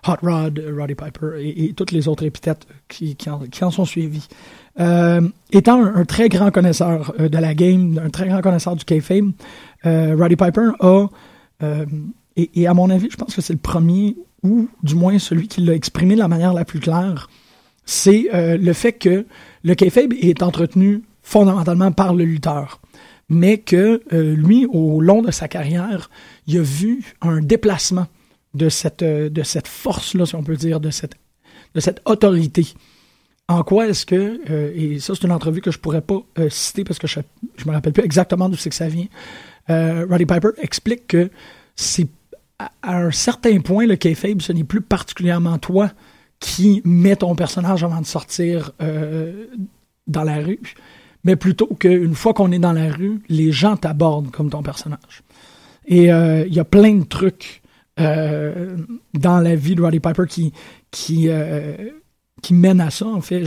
Hot 0.06 0.16
Rod, 0.22 0.62
Roddy 0.76 0.94
Piper 0.94 1.30
et, 1.38 1.72
toutes 1.74 1.92
les 1.92 2.08
autres 2.08 2.24
épithètes 2.24 2.66
qui, 2.88 3.16
qui, 3.16 3.28
en, 3.30 3.70
sont 3.70 3.84
suivies. 3.84 4.28
étant 4.76 5.84
un, 5.84 6.04
très 6.04 6.28
grand 6.28 6.50
connaisseur 6.50 7.14
de 7.18 7.38
la 7.38 7.54
game, 7.54 8.00
un 8.02 8.10
très 8.10 8.28
grand 8.28 8.40
connaisseur 8.40 8.76
du 8.76 8.84
kayfabe, 8.84 9.32
Roddy 9.84 10.36
Piper 10.36 10.70
a 10.80 11.06
et, 12.36 12.66
à 12.66 12.74
mon 12.74 12.90
avis, 12.90 13.08
je 13.10 13.16
pense 13.16 13.34
que 13.34 13.42
c'est 13.42 13.52
le 13.52 13.58
premier, 13.58 14.16
ou 14.42 14.68
du 14.82 14.94
moins 14.94 15.18
celui 15.18 15.48
qui 15.48 15.60
l'a 15.60 15.74
exprimé 15.74 16.14
de 16.14 16.20
la 16.20 16.28
manière 16.28 16.54
la 16.54 16.64
plus 16.64 16.80
claire, 16.80 17.28
c'est 17.84 18.28
euh, 18.32 18.56
le 18.56 18.72
fait 18.72 18.92
que 18.92 19.26
le 19.64 19.74
kayfabe 19.74 20.12
est 20.14 20.42
entretenu 20.42 21.02
fondamentalement 21.22 21.92
par 21.92 22.14
le 22.14 22.24
lutteur, 22.24 22.80
mais 23.28 23.58
que 23.58 24.02
euh, 24.12 24.34
lui, 24.34 24.66
au 24.66 25.00
long 25.00 25.22
de 25.22 25.30
sa 25.30 25.48
carrière, 25.48 26.10
il 26.46 26.58
a 26.58 26.62
vu 26.62 27.04
un 27.20 27.40
déplacement 27.40 28.06
de 28.54 28.68
cette, 28.68 29.02
euh, 29.02 29.28
de 29.30 29.42
cette 29.42 29.68
force-là, 29.68 30.26
si 30.26 30.34
on 30.34 30.42
peut 30.42 30.56
dire, 30.56 30.80
de 30.80 30.90
cette, 30.90 31.14
de 31.74 31.80
cette 31.80 32.00
autorité. 32.04 32.66
En 33.48 33.62
quoi 33.62 33.88
est-ce 33.88 34.06
que, 34.06 34.40
et 34.74 35.00
ça 35.00 35.14
c'est 35.14 35.24
une 35.24 35.32
entrevue 35.32 35.60
que 35.60 35.72
je 35.72 35.78
pourrais 35.78 36.00
pas 36.00 36.22
citer 36.48 36.84
parce 36.84 36.98
que 36.98 37.08
je 37.08 37.18
ne 37.18 37.64
me 37.66 37.72
rappelle 37.72 37.92
plus 37.92 38.04
exactement 38.04 38.48
d'où 38.48 38.56
c'est 38.56 38.70
que 38.70 38.76
ça 38.76 38.88
vient, 38.88 39.08
Roddy 39.68 40.24
Piper 40.24 40.50
explique 40.58 41.08
que 41.08 41.28
c'est 41.74 42.06
à 42.82 42.96
un 42.96 43.10
certain 43.10 43.60
point, 43.60 43.86
le 43.86 43.96
kayfabe, 43.96 44.40
ce 44.40 44.52
n'est 44.52 44.64
plus 44.64 44.80
particulièrement 44.80 45.58
toi 45.58 45.90
qui 46.40 46.82
mets 46.84 47.16
ton 47.16 47.34
personnage 47.34 47.84
avant 47.84 48.00
de 48.00 48.06
sortir 48.06 48.72
euh, 48.82 49.46
dans 50.06 50.24
la 50.24 50.38
rue, 50.38 50.60
mais 51.24 51.36
plutôt 51.36 51.68
qu'une 51.68 52.14
fois 52.14 52.34
qu'on 52.34 52.50
est 52.50 52.58
dans 52.58 52.72
la 52.72 52.90
rue, 52.90 53.22
les 53.28 53.52
gens 53.52 53.76
t'abordent 53.76 54.30
comme 54.30 54.50
ton 54.50 54.62
personnage. 54.62 55.22
Et 55.86 56.12
euh, 56.12 56.44
il 56.46 56.54
y 56.54 56.60
a 56.60 56.64
plein 56.64 56.94
de 56.94 57.04
trucs 57.04 57.61
euh, 58.00 58.76
dans 59.14 59.38
la 59.40 59.54
vie 59.54 59.74
de 59.74 59.82
Roddy 59.82 60.00
Piper 60.00 60.24
qui, 60.28 60.52
qui, 60.90 61.28
qui 62.42 62.54
mènent 62.54 62.80
à 62.80 62.90
ça. 62.90 63.06
En 63.06 63.20
fait, 63.20 63.44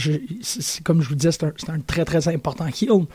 comme 0.83 1.01
je 1.01 1.09
vous 1.09 1.15
disais, 1.15 1.31
c'est 1.31 1.43
un, 1.43 1.73
un, 1.73 1.79
très 1.79 2.05
très 2.05 2.27
important 2.27 2.67
heel 2.67 3.05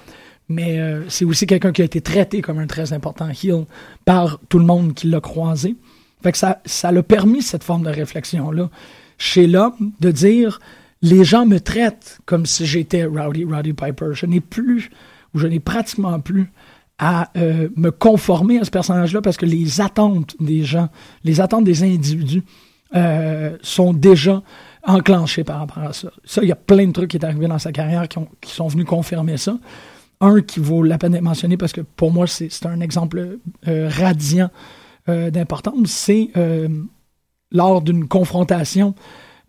mais 0.53 0.81
c'est 1.09 1.25
aussi 1.25 1.47
quelqu'un 1.47 1.71
qui 1.71 1.81
a 1.81 1.85
été 1.85 2.01
traité 2.01 2.43
comme 2.43 2.59
un 2.59 2.67
très 2.67 2.93
important 2.93 3.29
heel 3.29 3.67
par 4.05 4.41
tout 4.49 4.59
le 4.59 4.65
monde 4.65 4.95
qui 4.95 5.07
l'a 5.07 5.21
croisé. 5.21 5.77
Fait 6.23 6.35
ça, 6.35 6.61
ça 6.65 6.91
l'a 6.93 7.05
permis 7.05 7.41
cette 7.41 7.63
forme 7.65 7.85
de 7.85 7.91
réflexion-là 7.91 8.69
chez 9.17 9.47
l'homme 9.47 9.93
de 10.01 10.11
dire 10.11 10.59
les 11.03 11.25
gens 11.25 11.47
me 11.47 11.61
traitent 11.61 12.19
comme 12.27 12.47
si 12.47 12.67
j'étais 12.67 13.05
Rowdy 13.05 13.45
Rowdy 13.45 13.73
Piper. 13.73 14.11
Je 14.13 14.27
n'ai 14.27 14.41
plus, 14.41 14.91
ou 15.35 15.39
je 15.39 15.47
n'ai 15.47 15.61
pratiquement 15.61 16.21
plus 16.21 16.53
à 17.01 17.31
euh, 17.39 17.71
me 17.77 17.91
conformer 17.91 18.59
à 18.59 18.65
ce 18.65 18.71
personnage-là 18.71 19.23
parce 19.23 19.39
que 19.39 19.47
les 19.47 19.81
attentes 19.81 20.37
des 20.39 20.63
gens, 20.63 20.91
les 21.25 21.41
attentes 21.41 21.65
des 21.65 21.83
individus 21.83 22.45
euh, 22.95 23.57
sont 23.63 23.95
déjà 23.95 24.43
enclenchées 24.87 25.43
par 25.43 25.61
rapport 25.61 25.83
à 25.83 25.93
ça. 25.95 26.11
Ça, 26.25 26.43
il 26.43 26.49
y 26.49 26.53
a 26.53 26.57
plein 26.57 26.87
de 26.87 26.93
trucs 26.93 27.11
qui 27.11 27.19
sont 27.19 27.25
arrivés 27.25 27.49
dans 27.49 27.59
sa 27.59 27.73
carrière 27.73 28.07
qui, 28.07 28.19
ont, 28.19 28.29
qui 28.41 28.53
sont 28.53 28.69
venus 28.69 28.85
confirmer 28.85 29.39
ça. 29.39 29.59
Un 30.21 30.43
qui 30.43 30.61
vaut 30.61 30.83
la 30.83 30.99
peine 30.99 31.13
d'être 31.13 31.23
mentionné 31.23 31.57
parce 31.57 31.73
que 31.73 31.81
pour 31.81 32.13
moi, 32.13 32.27
c'est 32.27 32.67
un 32.67 32.81
exemple 32.81 33.39
euh, 33.67 33.89
radiant 33.89 34.51
euh, 35.09 35.31
d'importance, 35.31 35.89
c'est 35.89 36.29
euh, 36.37 36.69
lors 37.51 37.81
d'une 37.81 38.07
confrontation 38.07 38.95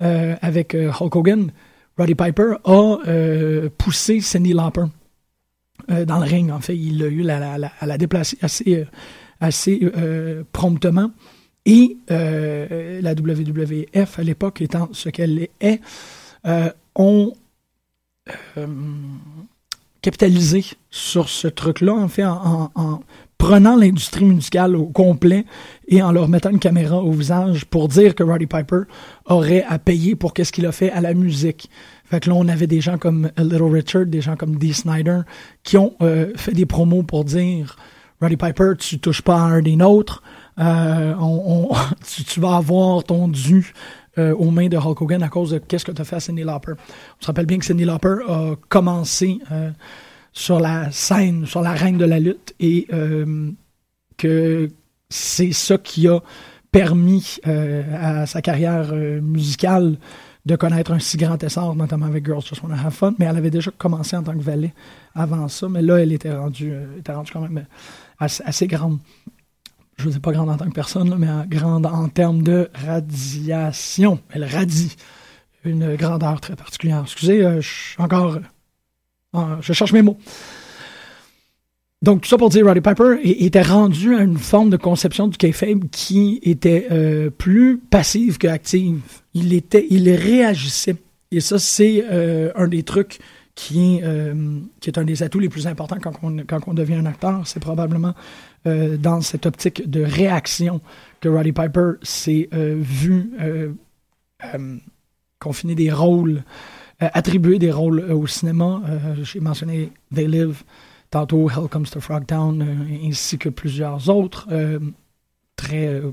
euh, 0.01 0.35
avec 0.41 0.73
Hulk 0.73 1.13
Hogan, 1.13 1.51
Roddy 1.97 2.15
Piper 2.15 2.53
a 2.63 2.97
poussé 3.77 4.21
Cindy 4.21 4.53
Lauper 4.53 4.85
dans 5.89 6.19
le 6.19 6.25
ring. 6.25 6.51
En 6.51 6.59
fait, 6.59 6.77
il 6.77 7.01
a 7.03 7.07
eu 7.07 7.21
la, 7.21 7.57
la, 7.57 7.71
à 7.79 7.85
la 7.85 7.97
déplacer 7.97 8.37
assez, 8.41 8.85
assez 9.39 9.91
promptement. 10.51 11.11
Et 11.65 11.97
la 12.09 13.13
WWF, 13.13 14.19
à 14.19 14.23
l'époque, 14.23 14.61
étant 14.61 14.89
ce 14.91 15.09
qu'elle 15.09 15.47
est, 15.59 15.81
ont 16.95 17.33
capitalisé 20.01 20.65
sur 20.89 21.29
ce 21.29 21.47
truc-là, 21.47 21.93
en 21.93 22.07
fait, 22.07 22.25
en, 22.25 23.01
prenant 23.37 23.75
l'industrie 23.75 24.25
musicale 24.25 24.75
au 24.75 24.85
complet 24.85 25.45
et 25.87 26.03
en 26.03 26.11
leur 26.11 26.27
mettant 26.27 26.51
une 26.51 26.59
caméra 26.59 26.97
au 26.97 27.11
visage 27.11 27.65
pour 27.65 27.87
dire 27.87 28.13
que 28.13 28.21
Roddy 28.21 28.45
Piper 28.45 28.81
aurait 29.25 29.63
à 29.67 29.79
payer 29.79 30.15
pour 30.15 30.35
qu'est-ce 30.35 30.51
qu'il 30.51 30.67
a 30.67 30.71
fait 30.71 30.91
à 30.91 31.01
la 31.01 31.15
musique. 31.15 31.67
Fait 32.11 32.19
que 32.19 32.29
là, 32.29 32.35
on 32.35 32.49
avait 32.49 32.67
des 32.67 32.81
gens 32.81 32.97
comme 32.97 33.31
Little 33.37 33.63
Richard, 33.63 34.05
des 34.05 34.19
gens 34.19 34.35
comme 34.35 34.57
Dee 34.57 34.73
Snyder, 34.73 35.21
qui 35.63 35.77
ont 35.77 35.93
euh, 36.01 36.33
fait 36.35 36.51
des 36.51 36.65
promos 36.65 37.03
pour 37.03 37.23
dire 37.23 37.77
Roddy 38.19 38.35
Piper, 38.35 38.73
tu 38.77 38.99
touches 38.99 39.21
pas 39.21 39.37
à 39.37 39.45
un 39.45 39.61
des 39.61 39.77
nôtres, 39.77 40.21
euh, 40.59 41.15
on, 41.17 41.69
on, 41.71 41.75
tu, 42.27 42.41
vas 42.41 42.57
avoir 42.57 43.05
ton 43.05 43.29
dû 43.29 43.73
euh, 44.17 44.35
aux 44.35 44.51
mains 44.51 44.67
de 44.67 44.75
Hulk 44.75 45.01
Hogan 45.01 45.23
à 45.23 45.29
cause 45.29 45.51
de 45.51 45.59
qu'est-ce 45.59 45.85
que 45.85 45.93
tu 45.93 46.01
as 46.01 46.05
fait 46.05 46.17
à 46.17 46.19
Cindy 46.19 46.43
Lauper. 46.43 46.73
On 46.73 47.21
se 47.21 47.27
rappelle 47.27 47.45
bien 47.45 47.57
que 47.57 47.65
Cindy 47.65 47.85
Lauper 47.85 48.17
a 48.27 48.55
commencé 48.67 49.39
euh, 49.49 49.71
sur 50.33 50.59
la 50.59 50.91
scène, 50.91 51.45
sur 51.45 51.61
la 51.61 51.71
reine 51.71 51.97
de 51.97 52.03
la 52.03 52.19
lutte, 52.19 52.53
et 52.59 52.87
euh, 52.91 53.51
que 54.17 54.69
c'est 55.07 55.53
ça 55.53 55.77
qui 55.77 56.09
a 56.09 56.19
permis 56.73 57.37
euh, 57.47 57.83
à 58.21 58.25
sa 58.25 58.41
carrière 58.41 58.93
musicale 58.93 59.97
de 60.45 60.55
connaître 60.55 60.91
un 60.91 60.99
si 60.99 61.17
grand 61.17 61.41
essor, 61.43 61.75
notamment 61.75 62.07
avec 62.07 62.25
Girls 62.25 62.41
Just 62.41 62.63
Wanna 62.63 62.81
Have 62.83 62.93
Fun, 62.93 63.13
mais 63.19 63.25
elle 63.25 63.37
avait 63.37 63.51
déjà 63.51 63.71
commencé 63.77 64.15
en 64.15 64.23
tant 64.23 64.33
que 64.33 64.41
valet 64.41 64.73
avant 65.13 65.47
ça, 65.47 65.69
mais 65.69 65.81
là, 65.81 65.97
elle 65.97 66.11
était 66.11 66.33
rendue, 66.33 66.71
euh, 66.71 66.97
était 66.97 67.11
rendue 67.11 67.31
quand 67.31 67.41
même 67.41 67.65
assez, 68.19 68.43
assez 68.43 68.67
grande. 68.67 68.97
Je 69.97 70.07
ne 70.07 70.13
sais 70.13 70.19
pas 70.19 70.31
grande 70.31 70.49
en 70.49 70.57
tant 70.57 70.65
que 70.65 70.73
personne, 70.73 71.15
mais 71.17 71.27
grande 71.47 71.85
en 71.85 72.09
termes 72.09 72.41
de 72.41 72.69
radiation. 72.73 74.19
Elle 74.31 74.45
radie 74.45 74.95
une 75.63 75.95
grandeur 75.95 76.41
très 76.41 76.55
particulière. 76.55 77.01
Excusez, 77.03 77.45
euh, 77.45 77.61
je 77.61 77.69
suis 77.69 78.01
encore... 78.01 78.39
Euh, 79.35 79.55
je 79.61 79.73
cherche 79.73 79.93
mes 79.93 80.01
mots. 80.01 80.17
Donc, 82.01 82.21
tout 82.21 82.29
ça 82.29 82.37
pour 82.37 82.49
dire, 82.49 82.65
Roddy 82.65 82.81
Piper 82.81 83.19
était 83.23 83.61
rendu 83.61 84.15
à 84.15 84.23
une 84.23 84.37
forme 84.37 84.71
de 84.71 84.77
conception 84.77 85.27
du 85.27 85.37
kayfabe 85.37 85.83
qui 85.91 86.39
était 86.41 86.87
euh, 86.91 87.29
plus 87.29 87.77
passive 87.77 88.39
qu'active. 88.39 89.01
Il 89.35 89.53
était, 89.53 89.85
il 89.91 90.09
réagissait. 90.09 90.95
Et 91.29 91.41
ça, 91.41 91.59
c'est 91.59 92.03
euh, 92.09 92.51
un 92.55 92.67
des 92.67 92.81
trucs 92.81 93.19
qui 93.53 93.97
est, 93.97 94.03
euh, 94.03 94.59
qui 94.79 94.89
est 94.89 94.97
un 94.97 95.03
des 95.03 95.21
atouts 95.21 95.37
les 95.37 95.49
plus 95.49 95.67
importants 95.67 95.99
quand 96.01 96.13
on, 96.23 96.37
quand 96.37 96.61
on 96.65 96.73
devient 96.73 96.95
un 96.95 97.05
acteur. 97.05 97.45
C'est 97.45 97.59
probablement 97.59 98.13
dans 98.63 99.21
cette 99.21 99.47
optique 99.47 99.89
de 99.89 100.03
réaction 100.03 100.81
que 101.19 101.27
Roddy 101.29 101.51
Piper 101.51 101.93
s'est 102.03 102.47
vu 102.51 103.31
confiner 105.39 105.73
des 105.73 105.91
rôles, 105.91 106.43
attribuer 106.99 107.57
des 107.57 107.71
rôles 107.71 108.01
au 108.11 108.27
cinéma. 108.27 108.83
J'ai 109.23 109.39
mentionné 109.39 109.91
They 110.13 110.27
Live 110.27 110.63
tantôt 111.11 111.49
Hell 111.49 111.67
Comes 111.69 111.87
to 111.91 111.99
Frogtown, 111.99 112.61
euh, 112.61 113.07
ainsi 113.07 113.37
que 113.37 113.49
plusieurs 113.49 114.09
autres, 114.09 114.47
euh, 114.51 114.79
très 115.55 115.87
euh, 115.87 116.11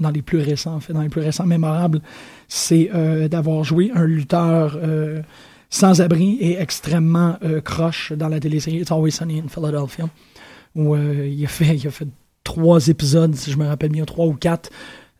dans 0.00 0.10
les 0.10 0.22
plus 0.22 0.38
récents, 0.38 0.74
en 0.74 0.80
fait, 0.80 0.92
dans 0.92 1.02
les 1.02 1.08
plus 1.08 1.20
récents 1.20 1.46
mémorables, 1.46 2.02
c'est 2.48 2.90
d'avoir 3.30 3.64
joué 3.64 3.90
un 3.94 4.04
lutteur 4.04 4.78
sans 5.70 6.02
abri 6.02 6.36
et 6.38 6.60
extrêmement 6.60 7.38
croche 7.64 8.12
dans 8.12 8.28
la 8.28 8.38
télésérie 8.38 8.80
It's 8.80 8.92
Always 8.92 9.12
Sunny 9.12 9.40
in 9.40 9.48
Philadelphia, 9.48 10.10
où 10.74 10.94
il, 10.96 11.42
a 11.42 11.48
fait, 11.48 11.76
il 11.78 11.86
a 11.86 11.90
fait 11.90 12.08
trois 12.44 12.88
épisodes, 12.88 13.34
si 13.36 13.50
je 13.50 13.56
me 13.56 13.66
rappelle 13.66 13.90
bien, 13.90 14.04
trois 14.04 14.26
ou 14.26 14.34
quatre, 14.34 14.68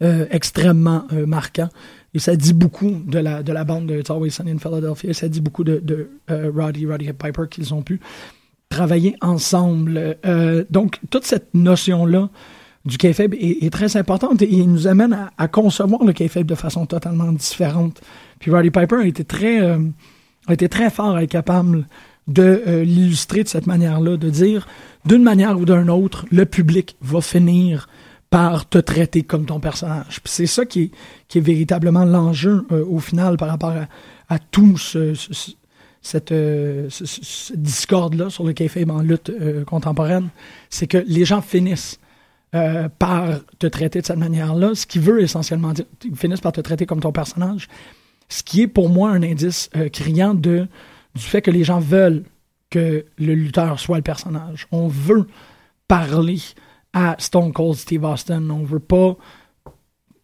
extrêmement 0.01 1.07
marquants. 1.27 1.71
Et 2.13 2.19
ça 2.19 2.37
dit 2.37 2.53
beaucoup 2.53 3.01
de 3.07 3.19
la, 3.19 3.43
de 3.43 3.53
la 3.55 3.65
bande 3.65 3.87
de 3.87 3.99
It's 3.99 4.11
Always 4.11 4.33
Sunny 4.33 4.51
in 4.51 4.59
Philadelphia. 4.59 5.15
Ça 5.15 5.31
dit 5.31 5.41
beaucoup 5.41 5.65
de, 5.65 5.81
de 5.83 6.11
Roddy, 6.29 6.85
Roddy 6.85 7.11
Piper 7.15 7.45
qu'ils 7.49 7.73
ont 7.73 7.81
pu 7.81 7.99
travailler 8.69 9.17
ensemble. 9.21 10.17
Euh, 10.25 10.65
donc, 10.71 10.99
toute 11.11 11.25
cette 11.25 11.55
notion-là 11.55 12.29
du 12.85 12.99
kayfabe 12.99 13.35
est, 13.35 13.73
très 13.73 13.97
importante 13.97 14.43
et 14.43 14.65
nous 14.65 14.87
amène 14.87 15.29
à, 15.37 15.49
concevoir 15.49 16.05
le 16.05 16.13
kayfabe 16.13 16.47
de 16.47 16.55
façon 16.55 16.87
totalement 16.87 17.33
différente. 17.33 18.01
Puis 18.39 18.51
Roddy 18.51 18.71
Piper 18.71 18.97
a 18.97 19.07
été 19.07 19.25
très, 19.25 19.61
euh, 19.61 19.79
a 20.47 20.53
été 20.53 20.69
très 20.69 20.91
fort 20.91 21.17
à 21.17 21.25
être 21.25 21.31
capable 21.31 21.89
de 22.29 22.63
euh, 22.67 22.85
l'illustrer 22.85 23.43
de 23.43 23.49
cette 23.49 23.67
manière-là, 23.67 24.17
de 24.17 24.31
dire 24.31 24.69
d'une 25.05 25.23
manière 25.23 25.59
ou 25.59 25.65
d'une 25.65 25.91
autre, 25.91 26.27
le 26.31 26.45
public 26.45 26.97
va 27.01 27.21
finir 27.21 27.89
par 28.31 28.69
te 28.69 28.79
traiter 28.79 29.23
comme 29.23 29.47
ton 29.47 29.59
personnage. 29.59 30.21
Puis 30.23 30.33
c'est 30.33 30.47
ça 30.47 30.65
qui 30.65 30.83
est, 30.83 30.91
qui 31.29 31.39
est 31.39 31.41
véritablement 31.41 32.05
l'enjeu 32.05 32.67
au 32.71 32.99
final 32.99 33.37
par 33.37 33.49
rapport 33.49 33.71
à, 33.71 34.35
à 34.35 34.39
tout 34.39 34.77
ce, 34.77 35.15
cette, 36.07 36.31
euh, 36.31 36.88
discorde-là 37.55 38.31
sur 38.31 38.45
le 38.45 38.53
kayfabe 38.53 38.90
en 38.90 39.01
lutte 39.01 39.29
euh, 39.31 39.64
contemporaine, 39.64 40.29
c'est 40.71 40.87
que 40.87 40.99
les 40.99 41.25
gens 41.25 41.40
finissent 41.40 41.99
euh, 42.55 42.88
par 42.88 43.40
te 43.59 43.66
traiter 43.66 44.01
de 44.01 44.07
cette 44.07 44.16
manière-là, 44.16 44.77
ce 44.77 44.87
qui 44.87 45.01
veut 45.01 45.21
essentiellement 45.21 45.73
dire, 45.73 45.85
ils 46.05 46.16
finissent 46.16 46.40
par 46.40 46.53
te 46.53 46.61
traiter 46.61 46.87
comme 46.87 47.01
ton 47.01 47.11
personnage, 47.11 47.66
ce 48.29 48.45
qui 48.45 48.62
est 48.62 48.69
pour 48.69 48.88
moi 48.88 49.11
un 49.11 49.23
indice 49.25 49.69
criant 49.92 50.35
de, 50.35 50.69
du 51.16 51.23
fait 51.23 51.42
que 51.42 51.51
les 51.51 51.64
gens 51.64 51.81
veulent 51.81 52.23
que 52.71 53.05
le 53.19 53.35
lutteur 53.35 53.81
soit 53.81 53.97
le 53.97 54.03
personnage. 54.03 54.69
On 54.71 54.87
veut 54.87 55.27
parler 55.88 56.38
à 56.92 57.16
Stone 57.19 57.53
Cold 57.53 57.75
Steve 57.75 58.05
Austin, 58.05 58.49
on 58.51 58.62
veut 58.62 58.79
pas 58.79 59.16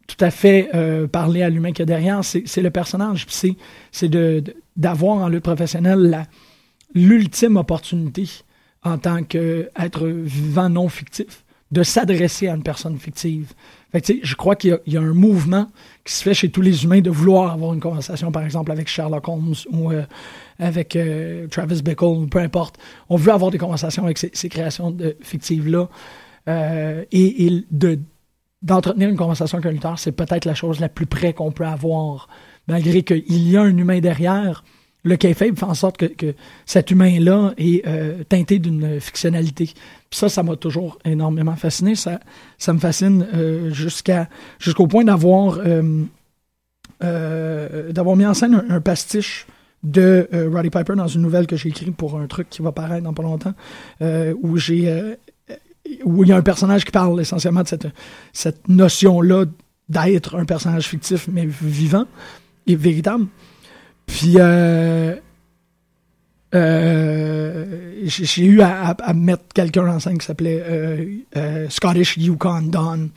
tout 0.07 0.23
à 0.25 0.31
fait 0.31 0.69
euh, 0.75 1.07
parler 1.07 1.43
à 1.43 1.51
l'humain 1.51 1.71
qu'il 1.71 1.81
y 1.81 1.83
a 1.83 1.87
derrière, 1.87 2.25
c'est 2.25 2.63
le 2.63 2.71
personnage. 2.71 3.27
C'est 3.29 4.11
d'avoir 4.77 5.17
en 5.17 5.29
lutte 5.29 5.45
professionnelle 5.45 6.27
l'ultime 6.95 7.57
opportunité 7.57 8.29
en 8.85 8.99
tant 8.99 9.23
qu'être 9.23 10.07
vivant 10.07 10.69
non 10.69 10.89
fictif 10.89 11.45
de 11.71 11.83
s'adresser 11.83 12.49
à 12.49 12.55
une 12.55 12.63
personne 12.63 12.99
fictive. 12.99 13.53
Fait 13.93 14.21
je 14.23 14.35
crois 14.35 14.57
qu'il 14.57 14.79
y, 14.87 14.97
a 14.97 15.01
un 15.01 15.15
mouvement 15.15 15.69
qui 16.05 16.13
se 16.13 16.23
fait 16.23 16.35
chez 16.35 16.51
tous 16.51 16.61
les 16.61 16.85
humains 16.85 17.01
de 17.01 17.11
vouloir 17.11 17.53
avoir 17.53 17.73
une 17.73 17.81
conversation, 17.81 18.31
par 18.31 18.45
exemple, 18.45 18.73
avec 18.73 18.89
Sherlock 18.89 19.27
Holmes 19.29 19.55
ou 19.71 19.91
euh, 19.91 20.03
avec 20.59 20.97
euh, 20.97 21.47
Travis 21.49 21.83
Bickle, 21.83 22.29
peu 22.31 22.39
importe. 22.41 22.79
On 23.09 23.17
veut 23.17 23.33
avoir 23.33 23.51
des 23.51 23.59
conversations 23.59 24.05
avec 24.05 24.19
ces, 24.19 24.49
créations 24.49 24.95
fictives-là 25.23 25.89
et, 26.47 27.47
et 27.47 27.65
de 27.71 27.99
d'entretenir 28.63 29.09
une 29.09 29.17
conversation 29.17 29.59
avec 29.59 29.67
un 29.71 29.73
lutteur, 29.73 29.99
c'est 29.99 30.13
peut-être 30.13 30.45
la 30.45 30.55
chose 30.55 30.81
la 30.81 30.89
plus 30.89 31.07
près 31.07 31.33
qu'on 31.33 31.53
peut 31.53 31.67
avoir. 31.67 32.29
Malgré 32.69 33.03
qu'il 33.03 33.49
y 33.49 33.57
a 33.57 33.63
un 33.63 33.77
humain 33.77 33.99
derrière, 34.01 34.63
le 35.05 35.17
kayfabe 35.17 35.59
fait 35.59 35.65
en 35.65 35.75
sorte 35.75 35.97
que, 35.97 36.07
que 36.07 36.35
cet 36.65 36.91
humain-là 36.91 37.55
est 37.59 37.87
euh, 37.87 38.23
teinté 38.25 38.59
d'une 38.59 39.01
fictionnalité. 39.01 39.71
Ça, 40.11 40.29
ça 40.29 40.43
m'a 40.43 40.57
toujours 40.57 40.99
énormément 41.05 41.57
fasciné. 41.57 41.95
Ça, 41.97 42.21
ça 42.59 42.73
me 42.73 42.79
fascine 42.79 43.27
euh, 43.35 43.71
jusqu'à 43.73 44.29
jusqu'au 44.61 44.87
point 44.87 45.05
d'avoir 45.05 45.59
euh, 45.65 46.05
d'avoir 47.91 48.15
mis 48.15 48.27
en 48.27 48.35
scène 48.35 48.55
un, 48.55 48.77
un 48.77 48.81
pastiche 48.81 49.47
de 49.83 50.29
Roddy 50.53 50.71
Piper 50.71 50.95
dans 50.95 51.09
une 51.09 51.23
nouvelle 51.23 51.49
que 51.49 51.57
j'ai 51.57 51.71
écrite 51.71 51.97
pour 51.97 52.17
un 52.17 52.29
truc 52.29 52.49
qui 52.49 52.63
va 52.63 52.71
paraître 52.71 53.03
dans 53.03 53.13
pas 53.13 53.25
longtemps, 53.25 53.55
où 54.01 54.57
j'ai 54.57 55.17
où 56.05 56.25
il 56.25 56.31
y 56.31 56.33
a 56.33 56.37
un 56.37 56.43
personnage 56.43 56.85
qui 56.85 56.93
parle 56.93 57.21
essentiellement 57.21 57.63
de 57.63 57.69
cette, 57.69 57.87
cette 58.33 58.69
notion-là 58.69 59.47
d'être 59.89 60.37
un 60.37 60.45
personnage 60.45 60.87
fictif, 60.87 61.29
mais 61.31 61.47
vivant 61.47 62.07
et 62.67 62.77
véritable. 62.77 63.27
Puis, 64.07 64.35
euh, 64.39 65.17
euh, 66.55 68.01
j'ai 68.05 68.45
eu 68.45 68.61
à, 68.63 68.95
mettre 69.15 69.45
quelqu'un 69.55 69.87
en 69.87 70.01
scène 70.01 70.19
qui 70.19 70.27
s'appelait 70.27 70.63
euh, 71.37 71.69
Scottish 71.69 72.17
Yukon 72.17 72.63
Don. 72.63 73.11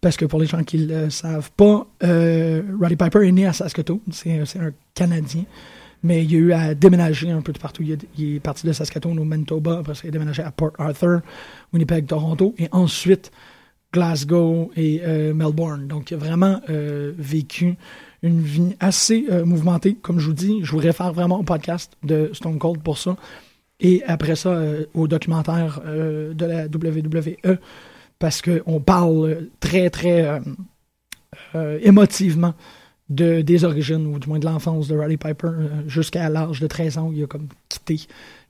Parce 0.00 0.16
que 0.16 0.24
pour 0.24 0.40
les 0.40 0.46
gens 0.46 0.64
qui 0.64 0.78
ne 0.78 1.04
le 1.04 1.10
savent 1.10 1.52
pas, 1.56 1.86
Roddy 2.02 2.96
Piper 2.96 3.26
est 3.26 3.32
né 3.32 3.46
à 3.46 3.52
Saskatoon. 3.52 4.00
C'est 4.10 4.40
un 4.58 4.72
Canadien 4.94 5.44
mais 6.02 6.24
il 6.24 6.34
a 6.34 6.38
eu 6.38 6.52
à 6.52 6.74
déménager 6.74 7.30
un 7.30 7.42
peu 7.42 7.52
de 7.52 7.58
partout. 7.58 7.82
Il, 7.82 8.36
est 8.36 8.40
parti 8.40 8.66
de 8.66 8.72
Saskatoon 8.72 9.16
au 9.16 9.24
Manitoba, 9.24 9.78
après 9.78 9.94
il 10.04 10.08
a 10.08 10.10
déménagé 10.10 10.42
à 10.42 10.50
Port 10.50 10.72
Arthur, 10.78 11.20
Winnipeg, 11.72 12.06
Toronto, 12.06 12.54
et 12.58 12.68
ensuite 12.72 13.30
Glasgow 13.92 14.70
et 14.74 15.02
euh, 15.04 15.34
Melbourne. 15.34 15.86
Donc, 15.86 16.10
il 16.10 16.14
a 16.14 16.16
vraiment 16.16 16.60
euh, 16.70 17.12
vécu 17.16 17.76
une 18.22 18.40
vie 18.40 18.74
assez 18.80 19.26
euh, 19.30 19.44
mouvementée. 19.44 19.96
Comme 20.00 20.18
je 20.18 20.26
vous 20.26 20.32
dis, 20.32 20.60
je 20.62 20.72
vous 20.72 20.78
réfère 20.78 21.12
vraiment 21.12 21.40
au 21.40 21.42
podcast 21.42 21.92
de 22.02 22.30
Stone 22.32 22.58
Cold 22.58 22.82
pour 22.82 22.98
ça. 22.98 23.16
Et 23.80 24.02
après 24.06 24.36
ça, 24.36 24.62
au 24.94 25.08
documentaire 25.08 25.80
de 25.84 26.46
la 26.46 26.66
WWE, 26.66 27.58
parce 28.20 28.40
qu'on 28.40 28.78
parle 28.78 29.48
très, 29.58 29.90
très 29.90 30.40
émotivement 31.82 32.54
de, 33.14 33.42
des 33.42 33.64
origines, 33.64 34.06
ou 34.06 34.18
du 34.18 34.28
moins 34.28 34.38
de 34.38 34.44
l'enfance 34.44 34.88
de 34.88 34.96
Roddy 34.96 35.16
Piper, 35.16 35.48
euh, 35.48 35.68
jusqu'à 35.86 36.28
l'âge 36.28 36.60
de 36.60 36.66
13 36.66 36.98
ans 36.98 37.08
où 37.08 37.12
il 37.12 37.22
a 37.22 37.26
comme 37.26 37.48
quitté 37.68 38.00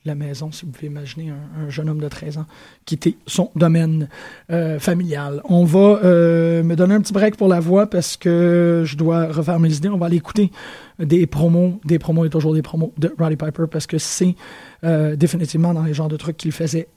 la 0.05 0.15
maison, 0.17 0.51
si 0.51 0.65
vous 0.65 0.73
pouvez 0.73 0.89
imaginer 0.89 1.31
un, 1.31 1.65
un 1.65 1.71
jeune 1.71 1.89
homme 1.89 2.01
de 2.01 2.09
13 2.09 2.39
ans 2.39 2.47
quitter 2.85 3.17
son 3.27 3.51
domaine 3.55 4.09
euh, 4.51 4.81
familial. 4.81 5.43
On 5.45 5.65
va 5.65 6.01
euh, 6.03 6.63
me 6.65 6.75
donner 6.75 6.95
un 6.95 7.01
petit 7.01 7.13
break 7.13 7.37
pour 7.37 7.47
la 7.47 7.61
voix 7.61 7.87
parce 7.87 8.17
que 8.17 8.83
je 8.85 8.97
dois 8.97 9.27
refaire 9.27 9.61
mes 9.61 9.73
idées. 9.77 9.89
On 9.89 9.99
va 9.99 10.07
aller 10.07 10.17
écouter 10.17 10.51
des 10.99 11.27
promos, 11.27 11.79
des 11.85 12.01
promos 12.01 12.25
et 12.25 12.31
toujours 12.31 12.53
des 12.53 12.63
promos 12.63 12.93
de 12.99 13.15
Roddy 13.17 13.37
Piper 13.37 13.65
parce 13.71 13.87
que 13.87 13.99
c'est 13.99 14.35
définitivement 14.83 15.73
dans 15.73 15.85
les 15.85 15.95
genres 15.95 16.09
de 16.09 16.17
trucs 16.17 16.37
qu'il 16.37 16.51
faisait 16.51 16.89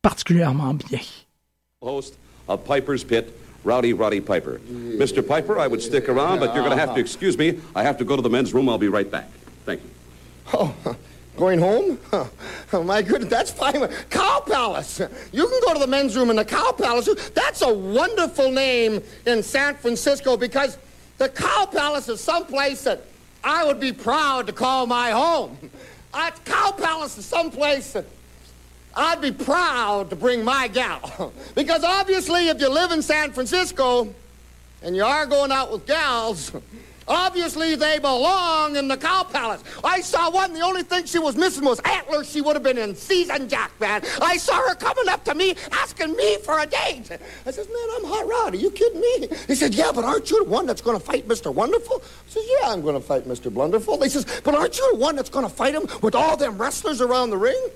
particulièrement 0.00 0.72
bien. 0.72 1.00
host 1.80 2.16
of 2.48 2.60
Piper's 2.64 3.04
Pit, 3.04 3.26
Rowdy 3.64 3.94
Roddy 3.94 4.20
Piper. 4.20 4.60
Mr. 4.68 5.26
Piper, 5.26 5.58
I 5.58 5.66
would 5.66 5.82
stick 5.82 6.08
around, 6.08 6.38
but 6.38 6.54
you're 6.54 6.64
going 6.64 6.76
to 6.76 6.86
have 6.86 6.94
to 6.94 7.00
excuse 7.00 7.36
me. 7.36 7.58
I 7.74 7.82
have 7.82 7.96
to 7.98 8.04
go 8.04 8.14
to 8.14 8.22
the 8.22 8.30
men's 8.30 8.52
room. 8.52 8.68
I'll 8.68 8.78
be 8.78 8.88
right 8.88 9.10
back. 9.10 9.28
Thank 9.64 9.82
you. 9.82 9.90
Oh, 10.52 10.96
going 11.36 11.58
home? 11.58 11.98
Oh, 12.72 12.82
my 12.82 13.02
goodness, 13.02 13.30
that's 13.30 13.52
fine. 13.52 13.86
Cow 14.10 14.42
Palace. 14.44 15.00
You 15.30 15.46
can 15.46 15.60
go 15.64 15.74
to 15.74 15.78
the 15.78 15.86
men's 15.86 16.16
room 16.16 16.30
in 16.30 16.36
the 16.36 16.44
Cow 16.44 16.72
Palace. 16.72 17.08
That's 17.30 17.62
a 17.62 17.72
wonderful 17.72 18.50
name 18.50 19.00
in 19.26 19.44
San 19.44 19.76
Francisco 19.76 20.36
because 20.36 20.76
the 21.18 21.28
Cow 21.28 21.66
Palace 21.70 22.08
is 22.08 22.20
someplace 22.20 22.82
that 22.82 23.02
I 23.44 23.64
would 23.64 23.78
be 23.78 23.92
proud 23.92 24.48
to 24.48 24.52
call 24.52 24.86
my 24.86 25.10
home. 25.10 25.56
Uh, 26.16 26.30
Cow 26.44 26.70
Palace 26.70 27.18
is 27.18 27.26
someplace 27.26 27.94
that 27.94 28.04
I'd 28.96 29.20
be 29.20 29.32
proud 29.32 30.10
to 30.10 30.16
bring 30.16 30.44
my 30.44 30.68
gal. 30.68 31.32
because 31.54 31.84
obviously, 31.84 32.48
if 32.48 32.60
you 32.60 32.68
live 32.68 32.92
in 32.92 33.02
San 33.02 33.32
Francisco 33.32 34.12
and 34.82 34.94
you 34.94 35.04
are 35.04 35.26
going 35.26 35.50
out 35.50 35.72
with 35.72 35.86
gals, 35.86 36.52
Obviously, 37.06 37.74
they 37.74 37.98
belong 37.98 38.76
in 38.76 38.88
the 38.88 38.96
cow 38.96 39.24
palace. 39.24 39.62
I 39.82 40.00
saw 40.00 40.30
one. 40.30 40.54
The 40.54 40.60
only 40.60 40.82
thing 40.82 41.04
she 41.04 41.18
was 41.18 41.36
missing 41.36 41.64
was 41.64 41.78
antlers. 41.80 42.30
She 42.30 42.40
would 42.40 42.56
have 42.56 42.62
been 42.62 42.78
in 42.78 42.94
season, 42.94 43.48
Jack, 43.48 43.72
man. 43.78 44.02
I 44.22 44.38
saw 44.38 44.56
her 44.68 44.74
coming 44.74 45.08
up 45.08 45.24
to 45.24 45.34
me, 45.34 45.54
asking 45.72 46.12
me 46.16 46.38
for 46.38 46.58
a 46.58 46.66
date. 46.66 47.10
I 47.46 47.50
says, 47.50 47.68
man, 47.68 47.88
I'm 47.96 48.04
hot 48.04 48.26
rod. 48.26 48.54
Are 48.54 48.56
you 48.56 48.70
kidding 48.70 49.00
me? 49.00 49.28
He 49.46 49.54
said, 49.54 49.74
yeah, 49.74 49.92
but 49.94 50.04
aren't 50.04 50.30
you 50.30 50.44
the 50.44 50.50
one 50.50 50.66
that's 50.66 50.80
going 50.80 50.98
to 50.98 51.04
fight 51.04 51.28
Mr. 51.28 51.52
Wonderful? 51.52 52.02
I 52.02 52.30
says, 52.30 52.44
yeah, 52.60 52.70
I'm 52.70 52.80
going 52.80 52.94
to 52.94 53.06
fight 53.06 53.24
Mr. 53.24 53.52
Blunderful. 53.52 54.02
He 54.02 54.08
says, 54.08 54.24
but 54.42 54.54
aren't 54.54 54.78
you 54.78 54.92
the 54.92 54.98
one 54.98 55.16
that's 55.16 55.30
going 55.30 55.46
to 55.46 55.54
fight 55.54 55.74
him 55.74 55.86
with 56.00 56.14
all 56.14 56.36
them 56.36 56.56
wrestlers 56.56 57.02
around 57.02 57.30
the 57.30 57.38
ring? 57.38 57.68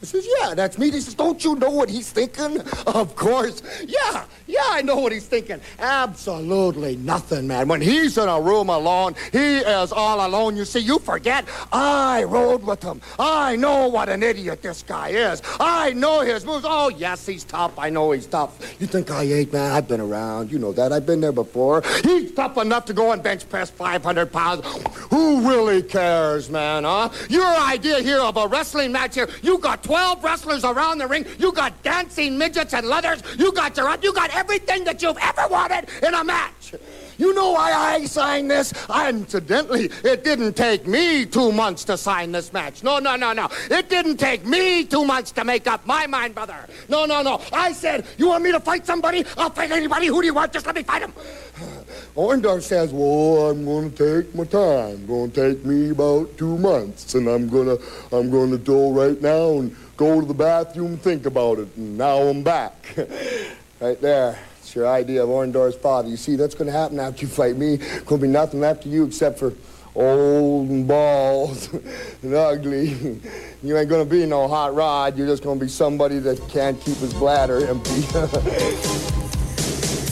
I 0.00 0.04
says, 0.04 0.28
yeah, 0.38 0.54
that's 0.54 0.78
me. 0.78 0.90
He 0.90 1.00
says, 1.00 1.14
don't 1.14 1.42
you 1.44 1.56
know 1.56 1.70
what 1.70 1.90
he's 1.90 2.10
thinking? 2.10 2.62
Of 2.86 3.14
course. 3.16 3.62
Yeah, 3.86 4.24
yeah, 4.46 4.62
I 4.64 4.82
know 4.82 4.96
what 4.96 5.12
he's 5.12 5.26
thinking. 5.26 5.60
Absolutely 5.78 6.96
nothing, 6.96 7.46
man. 7.46 7.68
When 7.68 7.80
he's 7.80 8.16
in 8.16 8.28
a 8.28 8.40
room 8.40 8.70
alone, 8.70 9.14
he 9.30 9.58
is 9.58 9.92
all 9.92 10.26
alone. 10.26 10.56
You 10.56 10.64
see, 10.64 10.80
you 10.80 10.98
forget, 10.98 11.44
I 11.70 12.24
rode 12.24 12.64
with 12.64 12.82
him. 12.82 13.00
I 13.18 13.56
know 13.56 13.88
what 13.88 14.08
an 14.08 14.22
idiot 14.22 14.62
this 14.62 14.82
guy 14.82 15.08
is. 15.10 15.42
I 15.60 15.92
know 15.92 16.20
his 16.20 16.44
moves. 16.46 16.64
Oh, 16.66 16.88
yes, 16.88 17.26
he's 17.26 17.44
tough. 17.44 17.78
I 17.78 17.90
know 17.90 18.12
he's 18.12 18.26
tough. 18.26 18.76
You 18.80 18.86
think 18.86 19.10
I 19.10 19.24
ain't, 19.24 19.52
man? 19.52 19.72
I've 19.72 19.86
been 19.86 20.00
around. 20.00 20.50
You 20.50 20.58
know 20.58 20.72
that. 20.72 20.92
I've 20.92 21.06
been 21.06 21.20
there 21.20 21.32
before. 21.32 21.82
He's 22.02 22.32
tough 22.32 22.56
enough 22.56 22.86
to 22.86 22.94
go 22.94 23.12
and 23.12 23.22
bench 23.22 23.48
press 23.48 23.70
500 23.70 24.32
pounds. 24.32 24.66
Who 25.10 25.46
really 25.48 25.82
cares, 25.82 26.48
man, 26.48 26.84
huh? 26.84 27.10
Your 27.28 27.46
idea 27.46 28.00
here 28.00 28.20
of 28.20 28.36
a 28.36 28.46
wrestling 28.46 28.92
match 28.92 29.14
here, 29.14 29.28
you 29.42 29.58
got 29.58 29.82
12 29.88 30.22
wrestlers 30.22 30.64
around 30.64 30.98
the 30.98 31.06
ring. 31.06 31.24
You 31.38 31.50
got 31.50 31.82
dancing 31.82 32.36
midgets 32.36 32.74
and 32.74 32.86
leathers. 32.86 33.22
You 33.38 33.50
got 33.52 33.74
your, 33.74 33.96
you 34.02 34.12
got 34.12 34.28
everything 34.36 34.84
that 34.84 35.00
you've 35.00 35.16
ever 35.16 35.48
wanted 35.48 35.88
in 36.02 36.12
a 36.12 36.22
match. 36.22 36.74
You 37.18 37.34
know 37.34 37.50
why 37.50 37.72
I 37.72 38.04
signed 38.04 38.48
this? 38.48 38.72
Incidentally, 38.88 39.90
it 40.04 40.22
didn't 40.22 40.54
take 40.54 40.86
me 40.86 41.26
two 41.26 41.50
months 41.50 41.84
to 41.84 41.96
sign 41.96 42.30
this 42.30 42.52
match. 42.52 42.84
No, 42.84 43.00
no, 43.00 43.16
no, 43.16 43.32
no. 43.32 43.48
It 43.70 43.88
didn't 43.88 44.18
take 44.18 44.46
me 44.46 44.84
two 44.84 45.04
months 45.04 45.32
to 45.32 45.44
make 45.44 45.66
up 45.66 45.84
my 45.84 46.06
mind, 46.06 46.36
brother. 46.36 46.56
No, 46.88 47.06
no, 47.06 47.22
no. 47.22 47.42
I 47.52 47.72
said, 47.72 48.06
you 48.18 48.28
want 48.28 48.44
me 48.44 48.52
to 48.52 48.60
fight 48.60 48.86
somebody? 48.86 49.24
I'll 49.36 49.50
fight 49.50 49.72
anybody. 49.72 50.06
Who 50.06 50.20
do 50.20 50.26
you 50.26 50.34
want? 50.34 50.52
Just 50.52 50.64
let 50.66 50.76
me 50.76 50.84
fight 50.84 51.02
him. 51.02 51.12
Orndorff 52.14 52.62
says, 52.62 52.92
well, 52.92 53.50
I'm 53.50 53.64
going 53.64 53.90
to 53.92 54.22
take 54.22 54.34
my 54.34 54.44
time. 54.44 55.04
Going 55.06 55.32
to 55.32 55.54
take 55.54 55.64
me 55.64 55.90
about 55.90 56.38
two 56.38 56.56
months, 56.58 57.14
and 57.14 57.26
I'm 57.26 57.48
going 57.48 57.76
to, 57.76 57.82
I'm 58.16 58.30
going 58.30 58.52
to 58.52 58.58
go 58.58 58.92
right 58.92 59.20
now 59.20 59.58
and 59.58 59.74
go 59.96 60.20
to 60.20 60.26
the 60.26 60.34
bathroom 60.34 60.92
and 60.92 61.02
think 61.02 61.26
about 61.26 61.58
it. 61.58 61.68
And 61.76 61.98
now 61.98 62.18
I'm 62.18 62.44
back. 62.44 62.96
right 63.80 64.00
there. 64.00 64.38
It's 64.68 64.76
your 64.76 64.86
idea 64.86 65.22
of 65.22 65.30
Orndorff's 65.30 65.76
father. 65.76 66.10
You 66.10 66.18
see, 66.18 66.36
that's 66.36 66.54
going 66.54 66.66
to 66.66 66.72
happen 66.72 67.00
after 67.00 67.22
you 67.22 67.28
fight 67.28 67.56
me. 67.56 67.78
To 67.78 68.18
be 68.18 68.28
nothing 68.28 68.60
left 68.60 68.84
of 68.84 68.92
you 68.92 69.06
except 69.06 69.38
for 69.38 69.54
old 69.94 70.68
and 70.68 70.86
bald 70.86 71.70
and 72.22 72.34
ugly. 72.34 73.18
You 73.60 73.76
ain't 73.76 73.88
going 73.88 74.04
to 74.04 74.08
be 74.08 74.24
no 74.24 74.46
hot 74.46 74.72
rod. 74.76 75.18
You're 75.18 75.26
just 75.26 75.42
going 75.42 75.58
to 75.58 75.64
be 75.64 75.68
somebody 75.68 76.20
that 76.20 76.38
can't 76.48 76.80
keep 76.80 76.98
his 76.98 77.12
bladder 77.12 77.66
empty. 77.66 77.90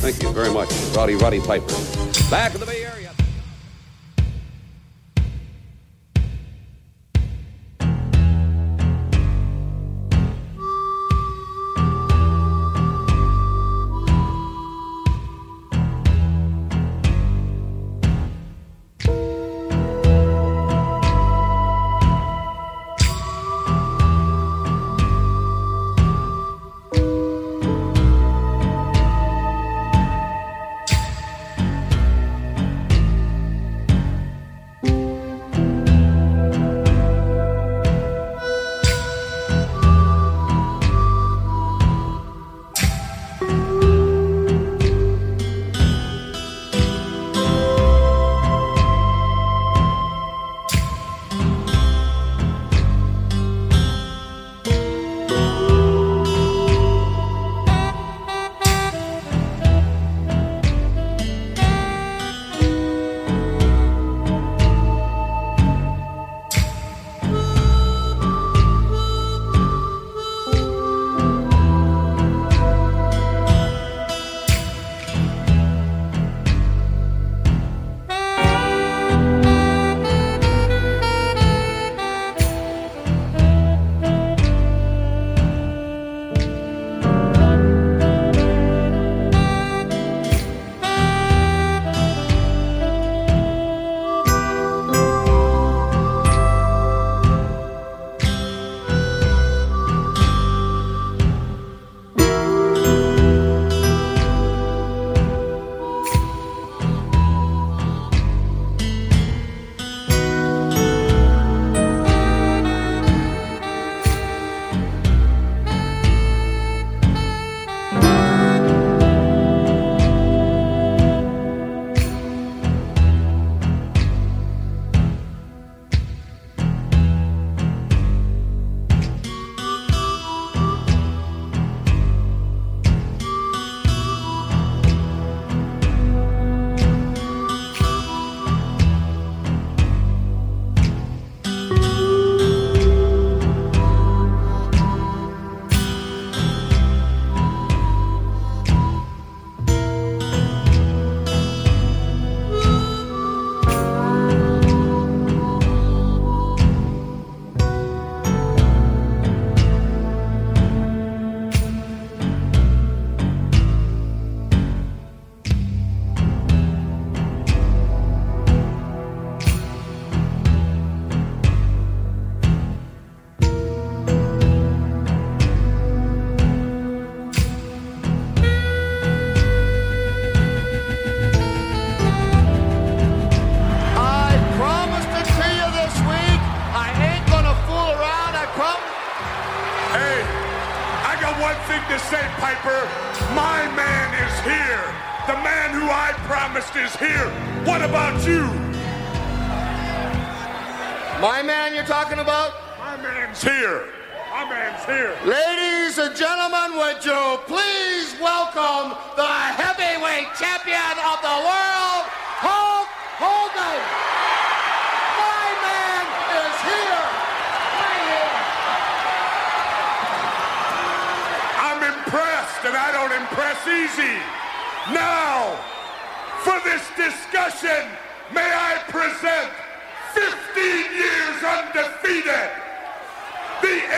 Thank 0.00 0.20
you 0.20 0.32
very 0.32 0.52
much, 0.52 0.68
Rowdy 0.96 1.14
Roddy 1.14 1.38
Piper. 1.38 1.72
Back 2.28 2.54
in 2.54 2.60
the 2.60 2.66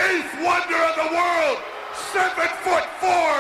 eighth 0.09 0.35
wonder 0.41 0.81
of 0.89 0.95
the 0.97 1.11
world, 1.13 1.59
seven 2.13 2.49
foot 2.65 2.85
four, 3.01 3.31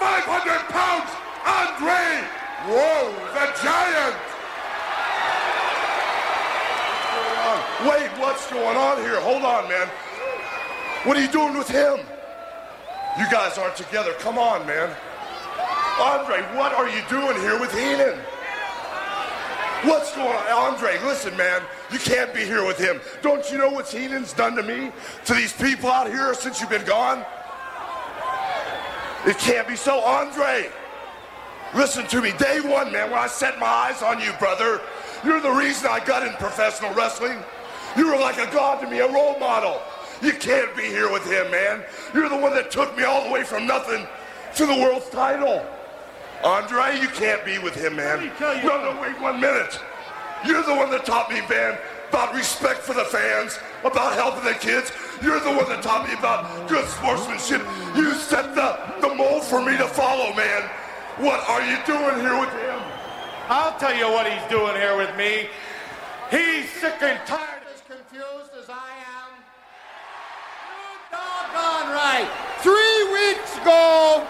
500 0.00 0.24
pounds, 0.72 1.10
Andre, 1.44 2.24
whoa, 2.64 3.12
the 3.34 3.46
giant. 3.62 4.16
Wait, 7.86 8.10
what's 8.20 8.50
going 8.50 8.76
on 8.76 8.98
here? 8.98 9.20
Hold 9.20 9.44
on, 9.44 9.68
man. 9.68 9.86
What 11.04 11.16
are 11.16 11.20
you 11.20 11.30
doing 11.30 11.56
with 11.56 11.68
him? 11.68 12.00
You 13.18 13.30
guys 13.30 13.56
aren't 13.56 13.76
together. 13.76 14.12
Come 14.18 14.36
on, 14.36 14.66
man. 14.66 14.94
Andre, 16.00 16.42
what 16.56 16.72
are 16.74 16.88
you 16.88 17.02
doing 17.08 17.36
here 17.40 17.58
with 17.58 17.72
Heenan? 17.72 18.18
What's 19.84 20.14
going 20.14 20.28
on? 20.28 20.74
Andre, 20.74 20.98
listen, 21.04 21.36
man. 21.36 21.62
You 21.90 21.98
can't 21.98 22.34
be 22.34 22.44
here 22.44 22.64
with 22.64 22.78
him. 22.78 23.00
Don't 23.22 23.50
you 23.50 23.58
know 23.58 23.70
what 23.70 23.86
Heenan's 23.86 24.32
done 24.32 24.56
to 24.56 24.62
me? 24.62 24.92
To 25.24 25.34
these 25.34 25.52
people 25.52 25.90
out 25.90 26.08
here 26.08 26.34
since 26.34 26.60
you've 26.60 26.70
been 26.70 26.84
gone? 26.84 27.24
It 29.26 29.38
can't 29.38 29.66
be 29.66 29.76
so. 29.76 30.00
Andre, 30.00 30.70
listen 31.74 32.06
to 32.08 32.20
me. 32.20 32.32
Day 32.38 32.60
one, 32.60 32.92
man, 32.92 33.10
when 33.10 33.18
I 33.18 33.26
set 33.26 33.58
my 33.58 33.66
eyes 33.66 34.02
on 34.02 34.20
you, 34.20 34.32
brother, 34.38 34.80
you're 35.24 35.40
the 35.40 35.50
reason 35.50 35.88
I 35.90 36.04
got 36.04 36.26
in 36.26 36.32
professional 36.34 36.94
wrestling. 36.94 37.38
You 37.96 38.06
were 38.06 38.18
like 38.18 38.38
a 38.38 38.50
god 38.52 38.80
to 38.82 38.90
me, 38.90 38.98
a 38.98 39.10
role 39.10 39.38
model. 39.38 39.80
You 40.22 40.32
can't 40.32 40.74
be 40.76 40.82
here 40.82 41.10
with 41.10 41.24
him, 41.24 41.50
man. 41.50 41.84
You're 42.14 42.28
the 42.28 42.36
one 42.36 42.52
that 42.54 42.70
took 42.70 42.96
me 42.96 43.04
all 43.04 43.24
the 43.24 43.30
way 43.30 43.44
from 43.44 43.66
nothing 43.66 44.06
to 44.56 44.66
the 44.66 44.74
world's 44.74 45.08
title. 45.10 45.64
Andre, 46.44 47.00
you 47.00 47.08
can't 47.08 47.44
be 47.44 47.58
with 47.58 47.74
him, 47.74 47.96
man. 47.96 48.30
No, 48.40 48.54
no, 48.54 49.00
wait 49.00 49.18
one 49.20 49.40
minute. 49.40 49.80
You're 50.46 50.62
the 50.62 50.74
one 50.74 50.90
that 50.90 51.04
taught 51.04 51.30
me, 51.30 51.40
man, 51.48 51.78
about 52.10 52.34
respect 52.34 52.80
for 52.80 52.94
the 52.94 53.04
fans, 53.04 53.58
about 53.84 54.14
helping 54.14 54.44
the 54.44 54.54
kids. 54.58 54.92
You're 55.22 55.40
the 55.40 55.50
one 55.50 55.68
that 55.68 55.82
taught 55.82 56.06
me 56.06 56.14
about 56.14 56.68
good 56.68 56.86
sportsmanship. 56.88 57.62
You 57.96 58.14
set 58.14 58.54
the, 58.54 58.78
the 59.00 59.14
mold 59.14 59.44
for 59.44 59.60
me 59.64 59.76
to 59.76 59.86
follow, 59.86 60.34
man. 60.34 60.62
What 61.18 61.42
are 61.48 61.62
you 61.62 61.76
doing 61.86 62.20
here 62.22 62.38
with 62.38 62.52
him? 62.54 62.78
I'll 63.50 63.76
tell 63.78 63.96
you 63.96 64.06
what 64.06 64.30
he's 64.30 64.44
doing 64.50 64.76
here 64.76 64.96
with 64.96 65.10
me. 65.16 65.48
He's 66.30 66.70
sick 66.78 67.00
and 67.00 67.18
tired. 67.26 67.64
As 67.74 67.82
confused 67.82 68.52
as 68.60 68.68
I 68.68 68.92
am? 69.18 69.32
You 70.70 70.94
doggone 71.10 71.88
right. 71.90 72.28
Three 72.60 73.00
weeks 73.10 73.56
ago, 73.58 74.22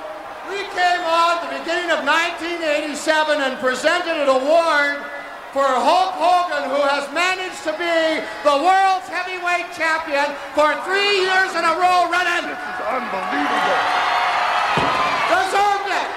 we 0.49 0.65
came 0.73 1.03
on 1.05 1.37
at 1.37 1.51
the 1.51 1.59
beginning 1.59 1.91
of 1.91 2.07
1987 2.07 3.43
and 3.43 3.59
presented 3.61 4.17
an 4.23 4.29
award 4.29 5.05
for 5.59 5.67
Hulk 5.67 6.15
Hogan, 6.15 6.71
who 6.71 6.79
has 6.87 7.11
managed 7.11 7.67
to 7.67 7.75
be 7.75 8.23
the 8.47 8.57
world's 8.63 9.11
heavyweight 9.11 9.67
champion 9.75 10.31
for 10.55 10.71
three 10.87 11.27
years 11.27 11.51
in 11.51 11.67
a 11.67 11.75
row 11.75 12.07
running. 12.07 12.47
This 12.47 12.63
is 12.63 12.79
unbelievable. 12.87 13.83
Deserved 15.27 15.91
it. 15.91 16.09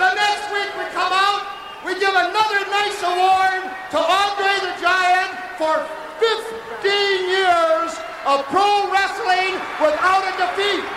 The 0.00 0.10
next 0.16 0.48
week 0.48 0.72
we 0.80 0.88
come 0.96 1.12
out, 1.12 1.44
we 1.84 2.00
give 2.00 2.16
another 2.16 2.64
nice 2.72 2.96
award 3.04 3.68
to 3.68 4.00
Andre 4.00 4.52
the 4.64 4.72
Giant 4.80 5.36
for 5.60 5.84
15 6.16 6.88
years 7.28 7.92
of 8.24 8.48
pro 8.48 8.88
wrestling 8.88 9.60
without 9.76 10.24
a 10.24 10.32
defeat. 10.40 10.88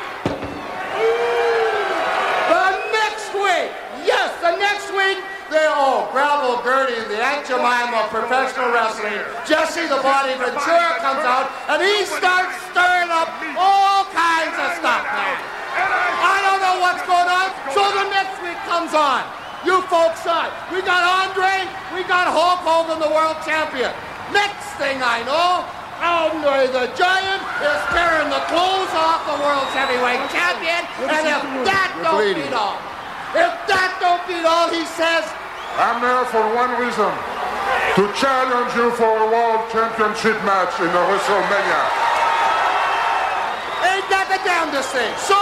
The 2.47 2.67
next 2.95 3.27
week, 3.35 3.75
yes, 4.07 4.31
the 4.39 4.55
next 4.55 4.87
week, 4.95 5.19
they 5.51 5.67
oh, 5.67 6.07
Gravel 6.15 6.63
Gertie, 6.63 7.03
the 7.11 7.19
Aunt 7.19 7.43
Jemima 7.43 8.07
of 8.07 8.09
professional 8.09 8.71
wrestling. 8.71 9.19
Jesse 9.43 9.83
the 9.91 9.99
Body 9.99 10.31
Ventura 10.39 10.95
comes 11.03 11.27
out 11.27 11.51
and 11.67 11.83
he 11.83 12.07
starts 12.07 12.55
stirring 12.71 13.11
up 13.11 13.27
all 13.59 14.07
kinds 14.15 14.55
of 14.55 14.79
stuff, 14.79 15.03
man. 15.11 15.35
I 15.75 16.39
don't 16.47 16.61
know 16.63 16.79
what's 16.79 17.03
going 17.03 17.27
on. 17.27 17.51
So 17.75 17.83
the 17.83 18.07
next 18.15 18.39
week 18.39 18.55
comes 18.63 18.95
on. 18.95 19.27
You 19.67 19.83
folks 19.91 20.23
saw. 20.23 20.47
We 20.71 20.79
got 20.87 21.03
Andre, 21.27 21.67
we 21.91 22.07
got 22.07 22.31
Hulk 22.31 22.63
Hogan, 22.63 23.03
the 23.03 23.11
world 23.11 23.35
champion. 23.43 23.91
Next 24.31 24.71
thing 24.79 25.03
I 25.03 25.19
know, 25.27 25.67
Andre 25.99 26.71
the 26.71 26.87
Giant 26.95 27.43
is 27.59 27.81
tearing 27.91 28.31
the 28.31 28.41
clothes 28.47 28.93
off 28.95 29.27
the 29.27 29.37
world's 29.43 29.75
heavyweight 29.75 30.23
champion. 30.31 30.81
And 31.11 31.27
if 31.27 31.43
that 31.67 31.91
don't 31.99 32.23
beat 32.23 32.55
all, 32.55 32.79
if 33.35 33.53
that 33.67 33.91
don't 33.99 34.23
beat 34.25 34.47
all, 34.47 34.71
he 34.71 34.87
says, 34.97 35.27
I'm 35.79 36.01
there 36.03 36.25
for 36.27 36.43
one 36.51 36.75
reason. 36.79 37.11
To 37.95 38.03
challenge 38.15 38.71
you 38.75 38.91
for 38.95 39.07
a 39.07 39.27
world 39.27 39.67
championship 39.71 40.35
match 40.43 40.75
in 40.79 40.87
the 40.87 41.03
WrestleMania. 41.11 41.83
Ain't 43.87 44.07
that 44.11 44.27
the 44.31 44.39
damnedest 44.43 44.91
thing? 44.91 45.11
So, 45.19 45.39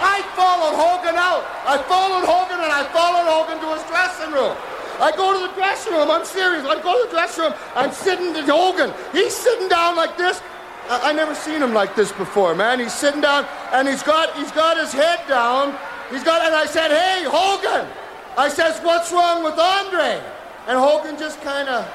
I 0.00 0.20
followed 0.36 0.76
Hogan 0.76 1.16
out. 1.16 1.44
I 1.64 1.80
followed 1.88 2.24
Hogan 2.24 2.60
and 2.60 2.72
I 2.72 2.84
followed 2.92 3.28
Hogan 3.28 3.60
to 3.60 3.68
his 3.76 3.84
dressing 3.88 4.32
room. 4.32 4.56
I 5.00 5.12
go 5.12 5.32
to 5.32 5.40
the 5.48 5.52
dressing 5.52 5.92
room. 5.92 6.10
I'm 6.10 6.24
serious. 6.24 6.64
I 6.64 6.80
go 6.80 6.92
to 6.96 7.08
the 7.08 7.12
dressing 7.12 7.44
room. 7.44 7.54
I'm 7.74 7.92
sitting 7.92 8.32
to 8.32 8.42
Hogan. 8.44 8.92
He's 9.12 9.36
sitting 9.36 9.68
down 9.68 9.96
like 9.96 10.16
this. 10.16 10.40
I, 10.88 11.10
I 11.10 11.12
never 11.12 11.34
seen 11.34 11.60
him 11.60 11.72
like 11.72 11.96
this 11.96 12.12
before, 12.12 12.54
man. 12.54 12.80
He's 12.80 12.92
sitting 12.92 13.20
down 13.20 13.46
and 13.72 13.88
he's 13.88 14.02
got 14.02 14.36
he's 14.36 14.52
got 14.52 14.76
his 14.76 14.92
head 14.92 15.20
down. 15.28 15.76
He's 16.10 16.24
got 16.24 16.44
and 16.44 16.54
I 16.54 16.64
said, 16.66 16.88
"Hey, 16.88 17.24
Hogan." 17.24 17.88
I 18.36 18.48
says, 18.48 18.80
"What's 18.80 19.12
wrong 19.12 19.42
with 19.42 19.58
Andre?" 19.58 20.22
And 20.66 20.78
Hogan 20.78 21.16
just 21.18 21.40
kind 21.42 21.68
of 21.68 21.86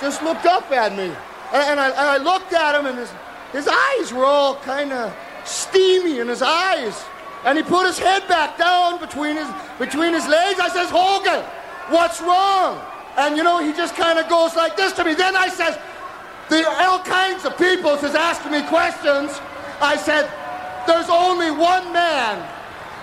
just 0.00 0.22
looked 0.22 0.46
up 0.46 0.70
at 0.70 0.96
me. 0.96 1.12
And, 1.52 1.80
I, 1.80 1.88
and 1.88 1.98
I 1.98 2.16
looked 2.16 2.52
at 2.52 2.78
him 2.78 2.86
and 2.86 2.96
his 2.96 3.12
his 3.52 3.68
eyes 3.68 4.12
were 4.12 4.24
all 4.24 4.56
kind 4.56 4.92
of 4.92 5.14
steamy 5.44 6.20
in 6.20 6.28
his 6.28 6.42
eyes. 6.42 7.04
And 7.44 7.56
he 7.56 7.64
put 7.64 7.86
his 7.86 7.98
head 7.98 8.28
back 8.28 8.58
down 8.58 9.00
between 9.00 9.36
his 9.36 9.48
between 9.78 10.12
his 10.12 10.26
legs. 10.28 10.60
I 10.60 10.68
says, 10.68 10.90
Hogan, 10.90 11.42
what's 11.88 12.20
wrong? 12.20 12.80
And 13.16 13.36
you 13.36 13.42
know, 13.42 13.58
he 13.64 13.72
just 13.72 13.96
kind 13.96 14.18
of 14.18 14.28
goes 14.28 14.54
like 14.54 14.76
this 14.76 14.92
to 14.92 15.04
me. 15.04 15.14
Then 15.14 15.36
I 15.36 15.48
says, 15.48 15.78
the 16.48 16.68
all 16.68 17.00
kinds 17.00 17.44
of 17.44 17.56
people 17.58 17.92
is 17.94 18.14
asking 18.14 18.52
me 18.52 18.62
questions. 18.62 19.40
I 19.80 19.96
said, 19.96 20.30
there's 20.86 21.08
only 21.08 21.50
one 21.50 21.92
man 21.92 22.38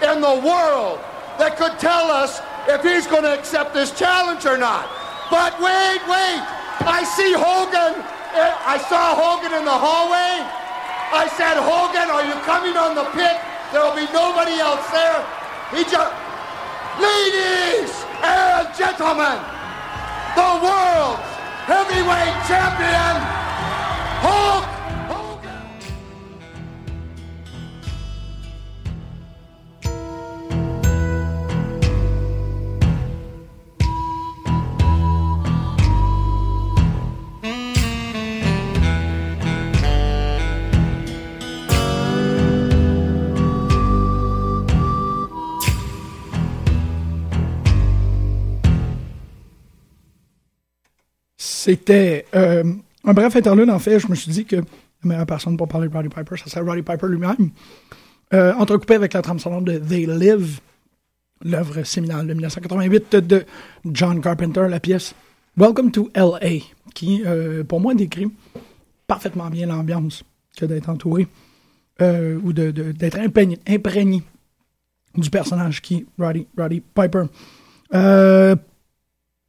in 0.03 0.21
the 0.21 0.47
world 0.47 0.99
that 1.39 1.57
could 1.57 1.77
tell 1.79 2.11
us 2.11 2.39
if 2.67 2.83
he's 2.83 3.07
going 3.07 3.23
to 3.23 3.33
accept 3.33 3.73
this 3.73 3.91
challenge 3.91 4.45
or 4.45 4.57
not. 4.57 4.87
But 5.31 5.55
wait, 5.59 6.01
wait. 6.07 6.41
I 6.83 7.03
see 7.15 7.33
Hogan. 7.33 7.99
eh, 8.35 8.53
I 8.63 8.77
saw 8.89 9.15
Hogan 9.15 9.51
in 9.57 9.65
the 9.65 9.71
hallway. 9.73 10.43
I 11.11 11.27
said, 11.39 11.55
Hogan, 11.59 12.11
are 12.11 12.23
you 12.27 12.35
coming 12.43 12.75
on 12.75 12.95
the 12.95 13.07
pit? 13.15 13.39
There'll 13.71 13.95
be 13.95 14.07
nobody 14.11 14.59
else 14.59 14.83
there. 14.91 15.23
He 15.75 15.83
just. 15.83 16.13
Ladies 16.97 17.93
and 18.25 18.65
gentlemen, 18.73 19.37
the 20.33 20.49
world's 20.65 21.29
heavyweight 21.69 22.35
champion, 22.49 23.13
Hulk 24.25 24.65
C'était 51.67 52.25
euh, 52.33 52.63
un 53.03 53.13
bref 53.13 53.35
interlude, 53.35 53.69
en 53.69 53.77
fait. 53.79 53.99
Je 53.99 54.07
me 54.07 54.15
suis 54.15 54.31
dit 54.31 54.45
que 54.45 54.55
la 54.55 54.61
meilleure 55.03 55.25
personne 55.25 55.57
pour 55.57 55.67
parler 55.67 55.89
de 55.89 55.93
Roddy 55.93 56.07
Piper, 56.07 56.37
ça 56.37 56.49
serait 56.49 56.61
Roddy 56.65 56.81
Piper 56.81 57.07
lui-même. 57.09 57.49
euh, 58.33 58.53
entrecoupé 58.53 58.95
avec 58.95 59.11
la 59.11 59.21
trame 59.21 59.37
sonore 59.37 59.61
de 59.63 59.77
They 59.77 60.05
Live, 60.05 60.61
l'œuvre 61.43 61.83
séminale 61.83 62.25
de 62.25 62.33
1988 62.33 63.15
de 63.17 63.43
John 63.91 64.21
Carpenter, 64.21 64.65
la 64.69 64.79
pièce 64.79 65.13
Welcome 65.57 65.91
to 65.91 66.09
L.A., 66.13 66.63
qui, 66.93 67.21
euh, 67.25 67.65
pour 67.65 67.81
moi, 67.81 67.93
décrit 67.95 68.31
parfaitement 69.07 69.49
bien 69.49 69.67
l'ambiance 69.67 70.23
que 70.57 70.65
d'être 70.65 70.87
entouré 70.89 71.27
ou 71.99 72.53
de, 72.53 72.71
de- 72.71 72.91
d'être 72.93 73.19
imprégné, 73.19 73.59
imprégné 73.67 74.23
du 75.15 75.29
personnage 75.29 75.81
qui 75.81 75.95
est 75.95 76.05
Roddy, 76.17 76.47
Roddy 76.57 76.81
Piper. 76.93 77.23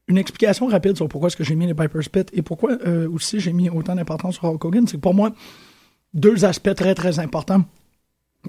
Une 0.09 0.19
explication 0.19 0.67
rapide 0.67 0.97
sur 0.97 1.09
pourquoi 1.09 1.29
est-ce 1.29 1.37
que 1.37 1.45
j'ai 1.45 1.55
mis 1.55 1.67
les 1.67 1.75
Piper's 1.75 2.09
Pit 2.09 2.29
et 2.33 2.43
pourquoi 2.43 2.79
euh, 2.87 3.09
aussi 3.11 3.41
j'ai 3.41 3.53
mis 3.53 3.69
autant 3.69 3.95
d'importance 3.95 4.37
sur 4.37 4.45
Hulk 4.45 4.65
Hogan, 4.65 4.87
c'est 4.87 4.97
que 4.97 5.03
pour 5.03 5.15
moi, 5.15 5.33
deux 6.15 6.45
aspects 6.45 6.75
très 6.75 6.95
très 6.95 7.19
importants 7.19 7.65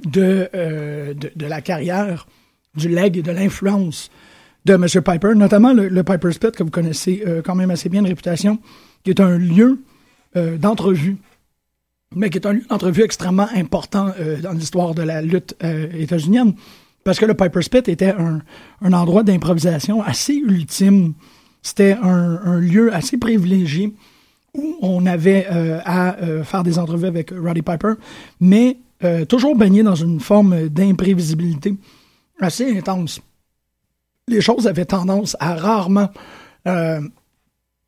de, 0.06 0.50
euh, 0.54 1.14
de, 1.14 1.32
de 1.36 1.46
la 1.46 1.62
carrière, 1.62 2.28
du 2.76 2.88
leg 2.88 3.18
et 3.18 3.22
de 3.22 3.32
l'influence 3.32 4.10
de 4.66 4.74
M. 4.74 4.86
Piper, 4.86 5.36
notamment 5.36 5.74
le, 5.74 5.88
le 5.88 6.04
Piper's 6.04 6.38
Pit 6.38 6.52
que 6.52 6.64
vous 6.64 6.70
connaissez 6.70 7.24
euh, 7.28 7.42
quand 7.42 7.56
même 7.56 7.72
assez 7.72 7.90
bien 7.90 8.02
de 8.02 8.08
réputation, 8.08 8.60
qui 9.04 9.12
est 9.12 9.20
un 9.20 9.38
lieu 9.38 9.80
euh, 10.36 10.58
d'entrevue, 10.58 11.18
mais 12.16 12.30
qui 12.30 12.38
est 12.38 12.46
un 12.46 12.54
lieu 12.54 12.64
d'entrevue 12.70 13.04
extrêmement 13.04 13.48
important 13.56 14.12
euh, 14.20 14.38
dans 14.38 14.52
l'histoire 14.52 14.94
de 14.94 15.02
la 15.02 15.22
lutte 15.22 15.56
euh, 15.64 15.88
états-unienne, 15.94 16.54
parce 17.04 17.20
que 17.20 17.26
le 17.26 17.34
Piper's 17.34 17.70
Pit 17.70 17.88
était 17.88 18.12
un, 18.12 18.42
un 18.82 18.94
endroit 18.94 19.24
d'improvisation 19.24 20.02
assez 20.02 20.36
ultime. 20.36 21.14
C'était 21.62 21.98
un, 22.02 22.60
lieu 22.60 22.94
assez 22.94 23.18
privilégié 23.18 23.94
où 24.56 24.76
on 24.82 25.06
avait 25.06 25.48
euh, 25.52 25.80
à 25.86 26.18
euh, 26.18 26.44
faire 26.44 26.64
des 26.64 26.80
entrevues 26.80 27.08
avec 27.08 27.32
Roddy 27.32 27.62
Piper, 27.62 27.94
mais 28.40 28.78
euh, 29.04 29.26
toujours 29.26 29.56
baigné 29.56 29.84
dans 29.84 29.96
une 29.96 30.20
forme 30.20 30.70
d'imprévisibilité 30.70 31.76
assez 32.40 32.78
intense. 32.78 33.22
Les 34.28 34.42
choses 34.42 34.68
avaient 34.68 34.86
tendance 34.86 35.36
à 35.40 35.56
rarement 35.56 36.10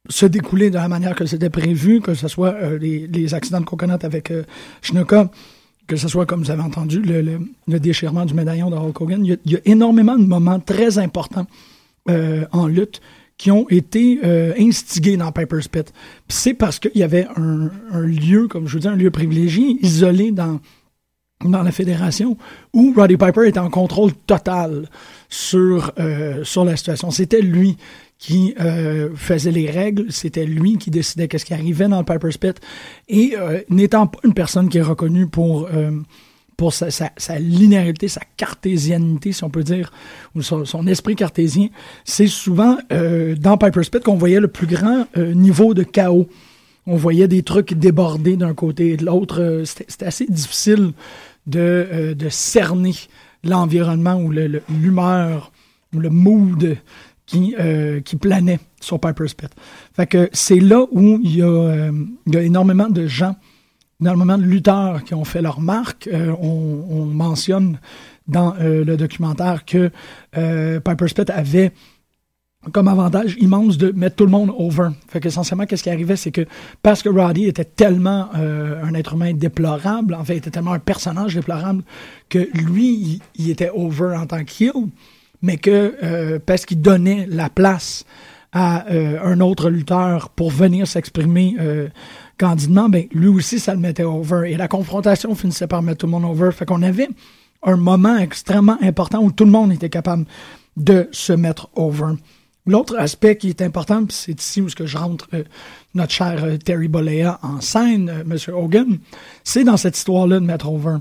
se 0.09 0.25
découler 0.25 0.71
de 0.71 0.75
la 0.75 0.87
manière 0.87 1.15
que 1.15 1.27
c'était 1.27 1.51
prévu, 1.51 2.01
que 2.01 2.15
ce 2.15 2.27
soit 2.27 2.55
les, 2.79 3.33
accidents 3.35 3.59
de 3.59 3.65
coconut 3.65 3.93
avec 4.01 4.33
Schnucka, 4.81 5.29
que 5.85 5.95
ce 5.95 6.07
soit, 6.07 6.25
comme 6.25 6.41
vous 6.41 6.49
avez 6.49 6.63
entendu, 6.63 6.99
le, 6.99 7.79
déchirement 7.79 8.25
du 8.25 8.33
médaillon 8.33 8.71
de 8.71 8.75
Hulk 8.75 9.01
Hogan. 9.01 9.23
Il 9.23 9.39
y 9.45 9.55
a, 9.55 9.59
énormément 9.65 10.17
de 10.17 10.25
moments 10.25 10.59
très 10.59 10.97
importants 10.97 11.45
en 12.07 12.65
lutte 12.65 13.01
qui 13.41 13.49
ont 13.49 13.65
été 13.71 14.19
euh, 14.23 14.53
instigués 14.59 15.17
dans 15.17 15.31
Piper's 15.31 15.67
Pit. 15.67 15.91
C'est 16.27 16.53
parce 16.53 16.77
qu'il 16.77 16.95
y 16.95 17.01
avait 17.01 17.25
un, 17.35 17.71
lieu, 18.01 18.47
comme 18.47 18.67
je 18.67 18.73
vous 18.73 18.81
dis, 18.81 18.87
un 18.87 18.95
lieu 18.95 19.09
privilégié, 19.09 19.77
isolé 19.81 20.31
dans, 20.31 20.59
dans 21.43 21.63
la 21.63 21.71
fédération, 21.71 22.37
où 22.71 22.93
Roddy 22.95 23.17
Piper 23.17 23.47
était 23.47 23.59
en 23.59 23.71
contrôle 23.71 24.11
total 24.27 24.87
sur, 25.27 25.91
euh, 25.97 26.43
sur 26.43 26.65
la 26.65 26.75
situation. 26.75 27.09
C'était 27.09 27.41
lui 27.41 27.77
qui 28.19 28.53
euh, 28.59 29.09
faisait 29.15 29.49
les 29.49 29.71
règles, 29.71 30.11
c'était 30.11 30.45
lui 30.45 30.77
qui 30.77 30.91
décidait 30.91 31.27
qu'est-ce 31.27 31.45
qui 31.45 31.55
arrivait 31.55 31.87
dans 31.87 31.97
le 31.97 32.05
Piper's 32.05 32.37
Pit, 32.37 32.61
et 33.09 33.33
n'étant 33.69 34.05
pas 34.05 34.19
une 34.23 34.35
personne 34.35 34.69
qui 34.69 34.77
est 34.77 34.83
reconnue 34.83 35.25
pour... 35.25 35.67
pour 36.61 36.73
sa, 36.73 37.39
linéarité, 37.39 38.07
sa 38.07 38.21
cartésianité, 38.37 39.31
si 39.31 39.43
on 39.43 39.49
peut 39.49 39.63
dire, 39.63 39.91
ou 40.35 40.43
son, 40.43 40.85
esprit 40.85 41.15
cartésien, 41.15 41.69
c'est 42.05 42.27
souvent 42.27 42.77
euh, 42.91 43.33
dans 43.35 43.57
Piper's 43.57 43.89
Pit 43.89 44.03
qu'on 44.03 44.15
voyait 44.15 44.39
le 44.39 44.47
plus 44.47 44.67
grand 44.67 45.07
euh, 45.17 45.33
niveau 45.33 45.73
de 45.73 45.81
chaos. 45.81 46.29
On 46.85 46.97
voyait 46.97 47.27
des 47.27 47.41
trucs 47.41 47.73
déborder 47.73 48.37
d'un 48.37 48.53
côté 48.53 48.89
et 48.89 48.97
de 48.97 49.05
l'autre. 49.07 49.41
Euh, 49.41 49.65
C'était 49.65 50.05
assez 50.05 50.27
difficile 50.27 50.91
de, 51.47 52.15
cerner 52.29 52.93
l'environnement 53.43 54.17
ou 54.17 54.29
l'humeur 54.29 55.51
ou 55.95 55.99
le 55.99 56.11
mood 56.11 56.77
qui, 57.25 57.55
planait 58.21 58.59
sur 58.79 58.99
Piper's 58.99 59.33
Pit. 59.33 59.49
Fait 59.95 60.29
c'est 60.31 60.59
là 60.59 60.85
où 60.91 61.19
il 61.23 61.37
y 61.37 61.41
a 61.41 61.91
énormément 62.39 62.87
de 62.87 63.07
gens 63.07 63.35
énormément 64.01 64.37
de 64.37 64.43
lutteurs 64.43 65.03
qui 65.03 65.13
ont 65.13 65.25
fait 65.25 65.41
leur 65.41 65.59
marque. 65.59 66.07
Euh, 66.07 66.33
on, 66.41 66.85
on 66.89 67.05
mentionne 67.05 67.79
dans 68.27 68.55
euh, 68.59 68.83
le 68.83 68.97
documentaire 68.97 69.65
que 69.65 69.91
euh, 70.37 70.79
Piper's 70.79 71.13
Pit 71.13 71.29
avait 71.29 71.71
comme 72.71 72.87
avantage 72.87 73.37
immense 73.39 73.77
de 73.77 73.91
mettre 73.91 74.17
tout 74.17 74.25
le 74.25 74.31
monde 74.31 74.51
over. 74.55 74.89
Fait 75.07 75.19
qu'essentiellement, 75.19 75.65
qu'est-ce 75.65 75.83
qui 75.83 75.89
arrivait, 75.89 76.15
c'est 76.15 76.31
que 76.31 76.45
parce 76.83 77.01
que 77.01 77.09
Roddy 77.09 77.45
était 77.45 77.65
tellement 77.65 78.29
euh, 78.35 78.83
un 78.83 78.93
être 78.93 79.13
humain 79.13 79.33
déplorable, 79.33 80.13
en 80.13 80.23
fait, 80.23 80.37
était 80.37 80.51
tellement 80.51 80.73
un 80.73 80.79
personnage 80.79 81.33
déplorable, 81.33 81.83
que 82.29 82.47
lui, 82.53 82.93
il, 82.93 83.21
il 83.35 83.49
était 83.49 83.71
over 83.73 84.15
en 84.15 84.27
tant 84.27 84.43
qu'il, 84.43 84.71
mais 85.41 85.57
que 85.57 85.95
euh, 86.03 86.37
parce 86.45 86.65
qu'il 86.65 86.81
donnait 86.81 87.25
la 87.27 87.49
place 87.49 88.05
à 88.51 88.87
euh, 88.91 89.17
un 89.23 89.39
autre 89.39 89.69
lutteur 89.69 90.29
pour 90.29 90.51
venir 90.51 90.85
s'exprimer 90.85 91.55
euh, 91.59 91.87
candidement, 92.41 92.89
ben, 92.89 93.05
lui 93.13 93.27
aussi, 93.27 93.59
ça 93.59 93.73
le 93.73 93.79
mettait 93.79 94.03
over. 94.03 94.51
Et 94.51 94.57
la 94.57 94.67
confrontation 94.67 95.35
finissait 95.35 95.67
par 95.67 95.83
mettre 95.83 95.99
tout 95.99 96.07
le 96.07 96.11
monde 96.11 96.25
over. 96.25 96.51
Fait 96.51 96.65
qu'on 96.65 96.81
avait 96.81 97.07
un 97.61 97.75
moment 97.75 98.17
extrêmement 98.17 98.77
important 98.81 99.21
où 99.21 99.31
tout 99.31 99.45
le 99.45 99.51
monde 99.51 99.71
était 99.71 99.89
capable 99.89 100.25
de 100.75 101.07
se 101.11 101.33
mettre 101.33 101.69
over. 101.75 102.13
L'autre 102.65 102.97
aspect 102.97 103.37
qui 103.37 103.49
est 103.49 103.61
important, 103.61 104.05
c'est 104.09 104.39
ici 104.39 104.61
où 104.61 104.67
que 104.67 104.87
je 104.87 104.97
rentre 104.97 105.27
euh, 105.33 105.43
notre 105.93 106.11
cher 106.11 106.43
euh, 106.43 106.57
Terry 106.57 106.87
Bollea 106.87 107.39
en 107.43 107.61
scène, 107.61 108.09
euh, 108.09 108.21
M. 108.21 108.37
Hogan, 108.55 108.97
c'est 109.43 109.63
dans 109.63 109.77
cette 109.77 109.97
histoire-là 109.97 110.39
de 110.39 110.45
mettre 110.45 110.67
over. 110.69 110.97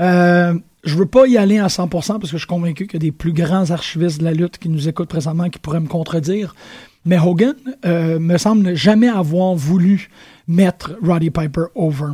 Euh, 0.00 0.54
je 0.84 0.94
veux 0.94 1.06
pas 1.06 1.26
y 1.26 1.36
aller 1.36 1.58
à 1.58 1.66
100% 1.66 1.88
parce 1.90 2.20
que 2.20 2.26
je 2.28 2.36
suis 2.38 2.46
convaincu 2.46 2.86
qu'il 2.86 3.02
y 3.02 3.04
a 3.04 3.06
des 3.10 3.12
plus 3.12 3.32
grands 3.32 3.70
archivistes 3.70 4.20
de 4.20 4.24
la 4.24 4.32
lutte 4.32 4.56
qui 4.56 4.70
nous 4.70 4.88
écoutent 4.88 5.08
présentement 5.08 5.50
qui 5.50 5.58
pourraient 5.58 5.80
me 5.80 5.88
contredire. 5.88 6.54
Mais 7.04 7.18
Hogan 7.18 7.54
me 7.84 8.36
semble 8.38 8.62
ne 8.62 8.74
jamais 8.74 9.08
avoir 9.08 9.54
voulu 9.54 10.10
mettre 10.48 10.96
Roddy 11.02 11.30
Piper 11.30 11.66
over. 11.74 12.12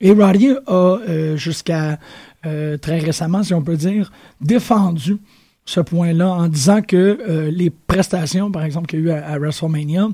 Et 0.00 0.12
Roddy 0.12 0.54
a, 0.66 0.72
euh, 0.72 1.36
jusqu'à 1.36 1.98
euh, 2.46 2.78
très 2.78 2.98
récemment, 2.98 3.42
si 3.42 3.52
on 3.54 3.62
peut 3.62 3.76
dire, 3.76 4.12
défendu 4.40 5.18
ce 5.64 5.80
point-là 5.80 6.30
en 6.30 6.48
disant 6.48 6.82
que 6.82 6.96
euh, 6.96 7.50
les 7.50 7.70
prestations, 7.70 8.50
par 8.50 8.64
exemple, 8.64 8.86
qu'il 8.86 9.00
y 9.00 9.10
a 9.10 9.16
eu 9.16 9.18
à, 9.18 9.38
WrestleMania, 9.38 10.08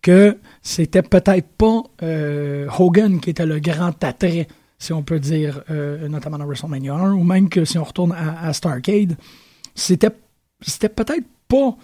que 0.00 0.38
c'était 0.62 1.02
peut-être 1.02 1.48
pas 1.48 1.82
Hogan 2.78 3.20
qui 3.20 3.30
était 3.30 3.46
le 3.46 3.58
grand 3.58 4.02
attrait, 4.04 4.46
si 4.78 4.92
on 4.92 5.02
peut 5.02 5.18
dire, 5.18 5.62
notamment 6.08 6.38
dans 6.38 6.46
WrestleMania 6.46 6.94
1, 6.94 7.14
ou 7.14 7.24
même 7.24 7.48
que 7.48 7.64
si 7.64 7.78
on 7.78 7.84
retourne 7.84 8.12
à, 8.12 8.46
à 8.46 8.52
Starcade, 8.52 9.16
c'était 9.74 10.10
c'était 10.60 10.88
peut-être 10.88 11.26
pas 11.48 11.76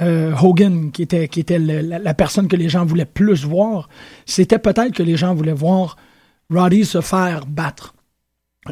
euh, 0.00 0.34
Hogan 0.40 0.90
qui 0.92 1.02
était, 1.02 1.28
qui 1.28 1.40
était 1.40 1.58
la, 1.58 2.14
personne 2.14 2.48
que 2.48 2.56
les 2.56 2.68
gens 2.68 2.84
voulaient 2.84 3.04
plus 3.06 3.44
voir. 3.44 3.88
C'était 4.26 4.58
peut-être 4.58 4.92
que 4.92 5.02
les 5.02 5.16
gens 5.16 5.34
voulaient 5.34 5.52
voir 5.52 5.96
Roddy 6.50 6.84
se 6.84 7.00
faire 7.00 7.46
battre. 7.46 7.94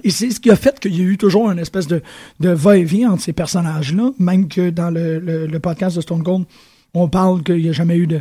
Et 0.02 0.10
c'est 0.10 0.30
ce 0.30 0.40
qui 0.40 0.50
a 0.50 0.56
fait 0.56 0.78
qu'il 0.80 0.96
y 0.96 1.00
a 1.00 1.04
eu 1.04 1.16
toujours 1.16 1.50
une 1.50 1.58
espèce 1.58 1.86
de, 1.86 2.02
de 2.40 2.48
va-et-vient 2.50 3.12
entre 3.12 3.22
ces 3.22 3.32
personnages-là, 3.32 4.10
même 4.18 4.48
que 4.48 4.70
dans 4.70 4.90
le, 4.90 5.18
le- 5.20 5.60
podcast 5.60 5.96
de 5.96 6.00
Stone 6.00 6.22
Cold, 6.24 6.46
on 6.94 7.08
parle 7.08 7.42
qu'il 7.44 7.62
n'y 7.62 7.68
a 7.68 7.72
jamais 7.72 7.96
eu 7.96 8.06
de, 8.08 8.20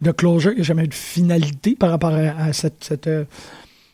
de 0.00 0.10
closure, 0.12 0.52
il 0.52 0.56
n'y 0.56 0.60
a 0.62 0.64
jamais 0.64 0.84
eu 0.84 0.88
de 0.88 0.94
finalité 0.94 1.76
par 1.76 1.90
rapport 1.90 2.14
à, 2.14 2.30
à 2.44 2.52
cette, 2.54 2.82
cette, 2.82 3.06
euh, 3.06 3.24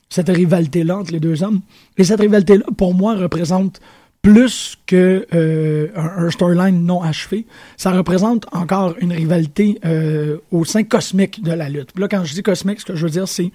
cette 0.09 0.29
rivalité-là 0.29 0.99
entre 0.99 1.13
les 1.13 1.21
deux 1.21 1.43
hommes. 1.43 1.63
Et 1.99 2.05
cette 2.05 2.21
rivalité-là, 2.21 2.65
pour 2.77 2.95
moi, 2.95 3.17
représente 3.17 3.81
plus 4.27 4.77
que 4.87 5.25
euh, 5.35 5.87
un, 5.95 6.29
storyline 6.31 6.85
non 6.85 7.01
achevé. 7.01 7.47
Ça 7.77 7.93
représente 7.93 8.45
encore 8.51 8.97
une 9.01 9.13
rivalité 9.13 9.79
euh, 9.85 10.39
au 10.51 10.65
sein 10.65 10.83
cosmique 10.83 11.45
de 11.45 11.53
la 11.53 11.69
lutte. 11.69 11.97
Là, 11.97 12.09
quand 12.09 12.25
je 12.25 12.35
dis 12.35 12.43
cosmique, 12.43 12.81
ce 12.81 12.87
que 12.87 12.97
je 12.97 13.05
veux 13.05 13.11
dire, 13.11 13.29
c'est 13.29 13.53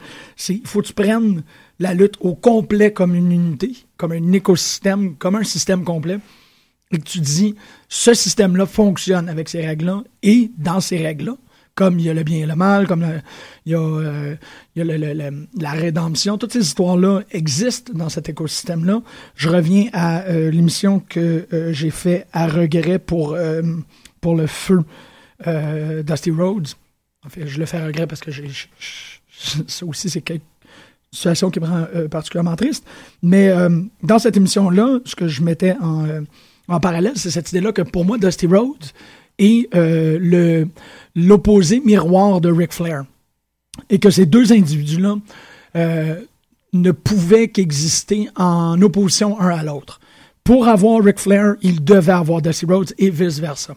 il 0.47 0.61
faut 0.65 0.81
que 0.81 0.87
tu 0.87 0.93
prennes 0.93 1.43
la 1.79 1.93
lutte 1.93 2.15
au 2.21 2.35
complet 2.35 2.93
comme 2.93 3.15
une 3.15 3.33
unité, 3.33 3.73
comme 3.97 4.13
un 4.13 4.31
écosystème, 4.31 5.15
comme 5.15 5.35
un 5.35 5.43
système 5.43 5.83
complet, 5.83 6.19
et 6.91 6.99
que 6.99 7.03
tu 7.03 7.19
dis, 7.19 7.53
ce 7.89 8.13
système-là 8.13 8.65
fonctionne 8.65 9.27
avec 9.27 9.49
ces 9.49 9.65
règles-là, 9.65 10.03
et 10.23 10.51
dans 10.57 10.79
ces 10.79 11.03
règles-là, 11.03 11.35
comme 11.75 11.99
il 11.99 12.05
y 12.05 12.09
a 12.09 12.13
le 12.13 12.23
bien 12.23 12.39
et 12.39 12.45
le 12.45 12.55
mal, 12.55 12.87
comme 12.87 13.05
il 13.65 13.71
y 13.71 13.75
a, 13.75 13.79
euh, 13.79 14.35
la 14.75 15.71
rédemption, 15.71 16.37
toutes 16.37 16.53
ces 16.53 16.61
histoires-là 16.61 17.21
existent 17.31 17.93
dans 17.95 18.09
cet 18.09 18.29
écosystème-là. 18.29 19.01
Je 19.35 19.49
reviens 19.49 19.89
à 19.93 20.21
euh, 20.23 20.51
l'émission 20.51 20.99
que 20.99 21.47
euh, 21.53 21.73
j'ai 21.73 21.89
fait 21.89 22.27
à 22.33 22.47
regret 22.47 22.99
pour, 22.99 23.37
pour 24.19 24.35
le 24.35 24.47
feu 24.47 24.83
Dusty 25.45 26.31
Rhodes. 26.31 26.67
En 27.25 27.29
fait, 27.29 27.47
je 27.47 27.59
le 27.59 27.65
fais 27.65 27.77
à 27.77 27.85
regret 27.85 28.07
parce 28.07 28.21
que 28.21 28.31
j'ai, 28.31 28.49
ça 29.67 29.85
aussi, 29.85 30.09
c'est 30.09 30.21
quelque 30.21 30.45
situation 31.11 31.49
qui 31.49 31.59
me 31.59 31.65
rend 31.65 31.85
particulièrement 32.09 32.55
triste. 32.55 32.85
Mais 33.23 33.51
dans 34.03 34.19
cette 34.19 34.37
émission-là, 34.37 34.99
ce 35.05 35.15
que 35.15 35.27
je 35.27 35.41
mettais 35.41 35.75
en 35.81 36.79
parallèle, 36.79 37.13
c'est 37.15 37.31
cette 37.31 37.49
idée-là 37.51 37.71
que 37.71 37.81
pour 37.81 38.05
moi, 38.05 38.17
Dusty 38.17 38.45
Rhodes 38.45 38.91
est 39.41 39.73
euh, 39.75 40.17
le, 40.21 40.67
l'opposé 41.15 41.81
miroir 41.83 42.41
de 42.41 42.51
Ric 42.51 42.73
Flair. 42.73 43.03
Et 43.89 43.99
que 43.99 44.09
ces 44.09 44.25
deux 44.25 44.51
individus-là, 44.53 45.15
euh, 45.75 46.15
ne 46.73 46.91
pouvaient 46.91 47.49
qu'exister 47.49 48.29
en 48.35 48.81
opposition 48.81 49.39
un 49.39 49.49
à 49.49 49.63
l'autre. 49.63 49.99
Pour 50.43 50.67
avoir 50.67 51.03
Ric 51.03 51.19
Flair, 51.19 51.55
il 51.61 51.83
devait 51.83 52.13
avoir 52.13 52.41
Dusty 52.41 52.65
Rhodes 52.65 52.93
et 52.97 53.09
vice-versa. 53.09 53.75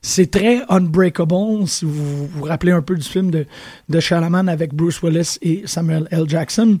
C'est 0.00 0.30
très 0.30 0.62
unbreakable, 0.68 1.66
si 1.66 1.84
vous 1.84 2.26
vous 2.26 2.44
rappelez 2.44 2.72
un 2.72 2.82
peu 2.82 2.94
du 2.96 3.06
film 3.06 3.30
de, 3.30 3.46
de 3.88 4.00
Shalaman 4.00 4.48
avec 4.48 4.74
Bruce 4.74 5.02
Willis 5.02 5.38
et 5.42 5.62
Samuel 5.66 6.06
L. 6.10 6.24
Jackson. 6.28 6.78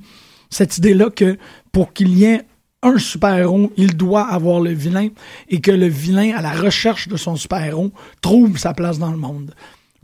Cette 0.50 0.78
idée-là 0.78 1.10
que 1.10 1.36
pour 1.72 1.92
qu'il 1.92 2.16
y 2.16 2.24
ait 2.24 2.42
un 2.84 2.98
super-héros, 2.98 3.72
il 3.76 3.96
doit 3.96 4.26
avoir 4.28 4.60
le 4.60 4.70
vilain 4.70 5.08
et 5.48 5.60
que 5.60 5.70
le 5.70 5.86
vilain, 5.86 6.36
à 6.36 6.42
la 6.42 6.52
recherche 6.52 7.08
de 7.08 7.16
son 7.16 7.36
super-héros, 7.36 7.90
trouve 8.20 8.58
sa 8.58 8.74
place 8.74 8.98
dans 8.98 9.10
le 9.10 9.16
monde. 9.16 9.54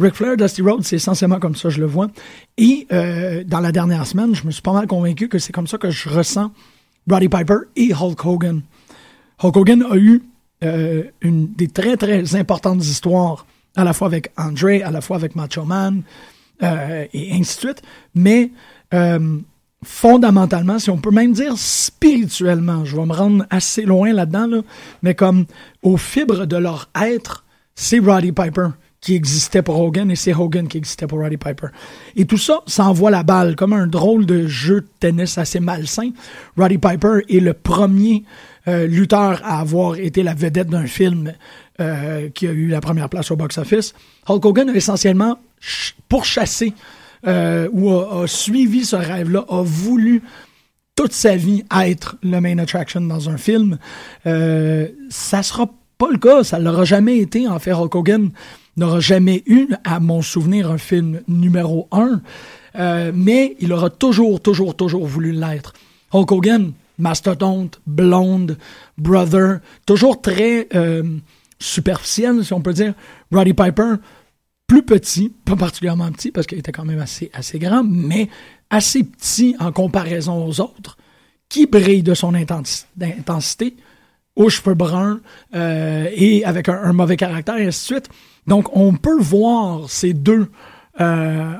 Ric 0.00 0.14
Flair, 0.14 0.36
Dusty 0.36 0.62
Rhodes, 0.62 0.82
c'est 0.82 0.96
essentiellement 0.96 1.38
comme 1.38 1.54
ça, 1.54 1.68
je 1.68 1.78
le 1.78 1.86
vois. 1.86 2.08
Et 2.56 2.86
euh, 2.90 3.44
dans 3.44 3.60
la 3.60 3.70
dernière 3.70 4.06
semaine, 4.06 4.34
je 4.34 4.46
me 4.46 4.50
suis 4.50 4.62
pas 4.62 4.72
mal 4.72 4.86
convaincu 4.86 5.28
que 5.28 5.38
c'est 5.38 5.52
comme 5.52 5.66
ça 5.66 5.76
que 5.76 5.90
je 5.90 6.08
ressens 6.08 6.50
Roddy 7.08 7.28
Piper 7.28 7.58
et 7.76 7.92
Hulk 7.92 8.24
Hogan. 8.24 8.62
Hulk 9.42 9.56
Hogan 9.56 9.84
a 9.90 9.96
eu 9.96 10.22
euh, 10.64 11.04
des 11.22 11.68
très 11.68 11.98
très 11.98 12.34
importantes 12.34 12.82
histoires, 12.82 13.46
à 13.76 13.84
la 13.84 13.92
fois 13.92 14.06
avec 14.06 14.32
Andre, 14.38 14.82
à 14.82 14.90
la 14.90 15.02
fois 15.02 15.16
avec 15.16 15.36
Macho 15.36 15.64
Man, 15.64 16.02
euh, 16.62 17.06
et 17.12 17.32
ainsi 17.32 17.56
de 17.56 17.60
suite. 17.60 17.82
Mais 18.14 18.52
fondamentalement, 19.84 20.78
si 20.78 20.90
on 20.90 20.98
peut 20.98 21.10
même 21.10 21.32
dire 21.32 21.54
spirituellement, 21.56 22.84
je 22.84 22.96
vais 22.96 23.06
me 23.06 23.14
rendre 23.14 23.46
assez 23.50 23.82
loin 23.82 24.12
là-dedans, 24.12 24.46
là, 24.46 24.60
mais 25.02 25.14
comme 25.14 25.46
aux 25.82 25.96
fibres 25.96 26.46
de 26.46 26.56
leur 26.56 26.90
être, 27.00 27.44
c'est 27.74 27.98
Roddy 27.98 28.32
Piper 28.32 28.68
qui 29.00 29.14
existait 29.14 29.62
pour 29.62 29.80
Hogan 29.80 30.10
et 30.10 30.16
c'est 30.16 30.34
Hogan 30.34 30.68
qui 30.68 30.76
existait 30.76 31.06
pour 31.06 31.20
Roddy 31.20 31.38
Piper. 31.38 31.68
Et 32.16 32.26
tout 32.26 32.36
ça, 32.36 32.60
ça 32.66 32.84
envoie 32.84 33.10
la 33.10 33.22
balle 33.22 33.56
comme 33.56 33.72
un 33.72 33.86
drôle 33.86 34.26
de 34.26 34.46
jeu 34.46 34.82
de 34.82 34.88
tennis 35.00 35.38
assez 35.38 35.60
malsain. 35.60 36.10
Roddy 36.58 36.76
Piper 36.76 37.20
est 37.28 37.40
le 37.40 37.54
premier 37.54 38.24
euh, 38.68 38.86
lutteur 38.86 39.40
à 39.42 39.60
avoir 39.60 39.96
été 39.96 40.22
la 40.22 40.34
vedette 40.34 40.68
d'un 40.68 40.86
film 40.86 41.32
euh, 41.80 42.28
qui 42.28 42.46
a 42.46 42.52
eu 42.52 42.68
la 42.68 42.82
première 42.82 43.08
place 43.08 43.30
au 43.30 43.36
box-office. 43.36 43.94
Hulk 44.28 44.44
Hogan 44.44 44.68
a 44.68 44.74
essentiellement 44.74 45.38
pourchassé 46.10 46.74
euh, 47.26 47.68
ou 47.72 47.90
a, 47.90 48.26
suivi 48.26 48.84
ce 48.84 48.96
rêve-là, 48.96 49.44
a 49.48 49.62
voulu 49.62 50.22
toute 50.96 51.12
sa 51.12 51.36
vie 51.36 51.64
être 51.84 52.16
le 52.22 52.40
main 52.40 52.58
attraction 52.58 53.00
dans 53.00 53.30
un 53.30 53.36
film. 53.36 53.78
Euh, 54.26 54.88
ça 55.08 55.42
sera 55.42 55.66
pas 55.98 56.10
le 56.10 56.18
cas, 56.18 56.44
ça 56.44 56.58
l'aura 56.58 56.84
jamais 56.84 57.18
été. 57.18 57.46
En 57.48 57.58
fait, 57.58 57.72
Hulk 57.72 57.94
Hogan 57.94 58.30
n'aura 58.76 59.00
jamais 59.00 59.42
eu, 59.46 59.68
à 59.84 60.00
mon 60.00 60.22
souvenir, 60.22 60.70
un 60.70 60.78
film 60.78 61.20
numéro 61.28 61.88
un, 61.92 62.20
euh, 62.76 63.12
mais 63.14 63.56
il 63.60 63.72
aura 63.72 63.90
toujours, 63.90 64.40
toujours, 64.40 64.76
toujours 64.76 65.06
voulu 65.06 65.32
l'être. 65.32 65.74
Hulk 66.12 66.32
Hogan, 66.32 66.72
mastodonte, 66.98 67.80
blonde, 67.86 68.56
brother, 68.98 69.60
toujours 69.86 70.20
très 70.20 70.68
euh, 70.74 71.02
superficiel, 71.58 72.44
si 72.44 72.52
on 72.52 72.60
peut 72.60 72.72
dire. 72.72 72.94
Roddy 73.32 73.54
Piper, 73.54 73.94
plus 74.70 74.84
petit, 74.84 75.30
pas 75.44 75.56
particulièrement 75.56 76.12
petit 76.12 76.30
parce 76.30 76.46
qu'il 76.46 76.56
était 76.56 76.70
quand 76.70 76.84
même 76.84 77.00
assez, 77.00 77.58
grand, 77.58 77.82
mais 77.82 78.28
assez 78.70 79.02
petit 79.02 79.56
en 79.58 79.72
comparaison 79.72 80.46
aux 80.46 80.60
autres, 80.60 80.96
qui 81.48 81.66
brille 81.66 82.04
de 82.04 82.14
son 82.14 82.34
intensité, 82.34 83.76
aux 84.36 84.48
cheveux 84.48 84.74
bruns 84.74 85.18
euh, 85.56 86.08
et 86.14 86.44
avec 86.44 86.68
un, 86.68 86.92
mauvais 86.92 87.16
caractère, 87.16 87.56
et 87.56 87.66
ainsi 87.66 87.80
de 87.80 87.94
suite. 87.96 88.08
Donc, 88.46 88.68
on 88.76 88.94
peut 88.94 89.18
voir 89.18 89.90
ces 89.90 90.14
deux, 90.14 90.46
euh, 91.00 91.52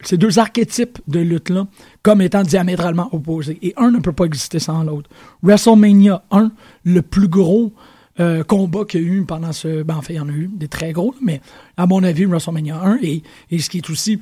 ces 0.00 0.16
deux 0.16 0.38
archétypes 0.38 1.00
de 1.06 1.20
lutte-là 1.20 1.66
comme 2.00 2.22
étant 2.22 2.44
diamétralement 2.44 3.10
opposés. 3.12 3.58
Et 3.60 3.74
un 3.76 3.90
ne 3.90 3.98
peut 3.98 4.12
pas 4.12 4.24
exister 4.24 4.58
sans 4.58 4.84
l'autre. 4.84 5.10
WrestleMania 5.42 6.24
1, 6.30 6.50
le 6.84 7.02
plus 7.02 7.28
gros 7.28 7.74
euh, 8.20 8.42
combat 8.42 8.84
qu'il 8.84 9.02
y 9.02 9.04
a 9.04 9.06
eu 9.06 9.24
pendant 9.24 9.52
ce. 9.52 9.82
Ben, 9.82 10.00
il 10.08 10.16
y 10.16 10.20
en 10.20 10.28
a 10.28 10.32
eu 10.32 10.50
des 10.52 10.66
très 10.66 10.92
gros, 10.92 11.14
mais 11.22 11.40
à 11.76 11.86
mon 11.86 12.02
avis, 12.02 12.24
WrestleMania 12.24 12.80
1 12.80 12.98
et, 13.02 13.22
et 13.50 13.58
ce 13.60 13.70
qui 13.70 13.78
est 13.78 13.90
aussi 13.90 14.20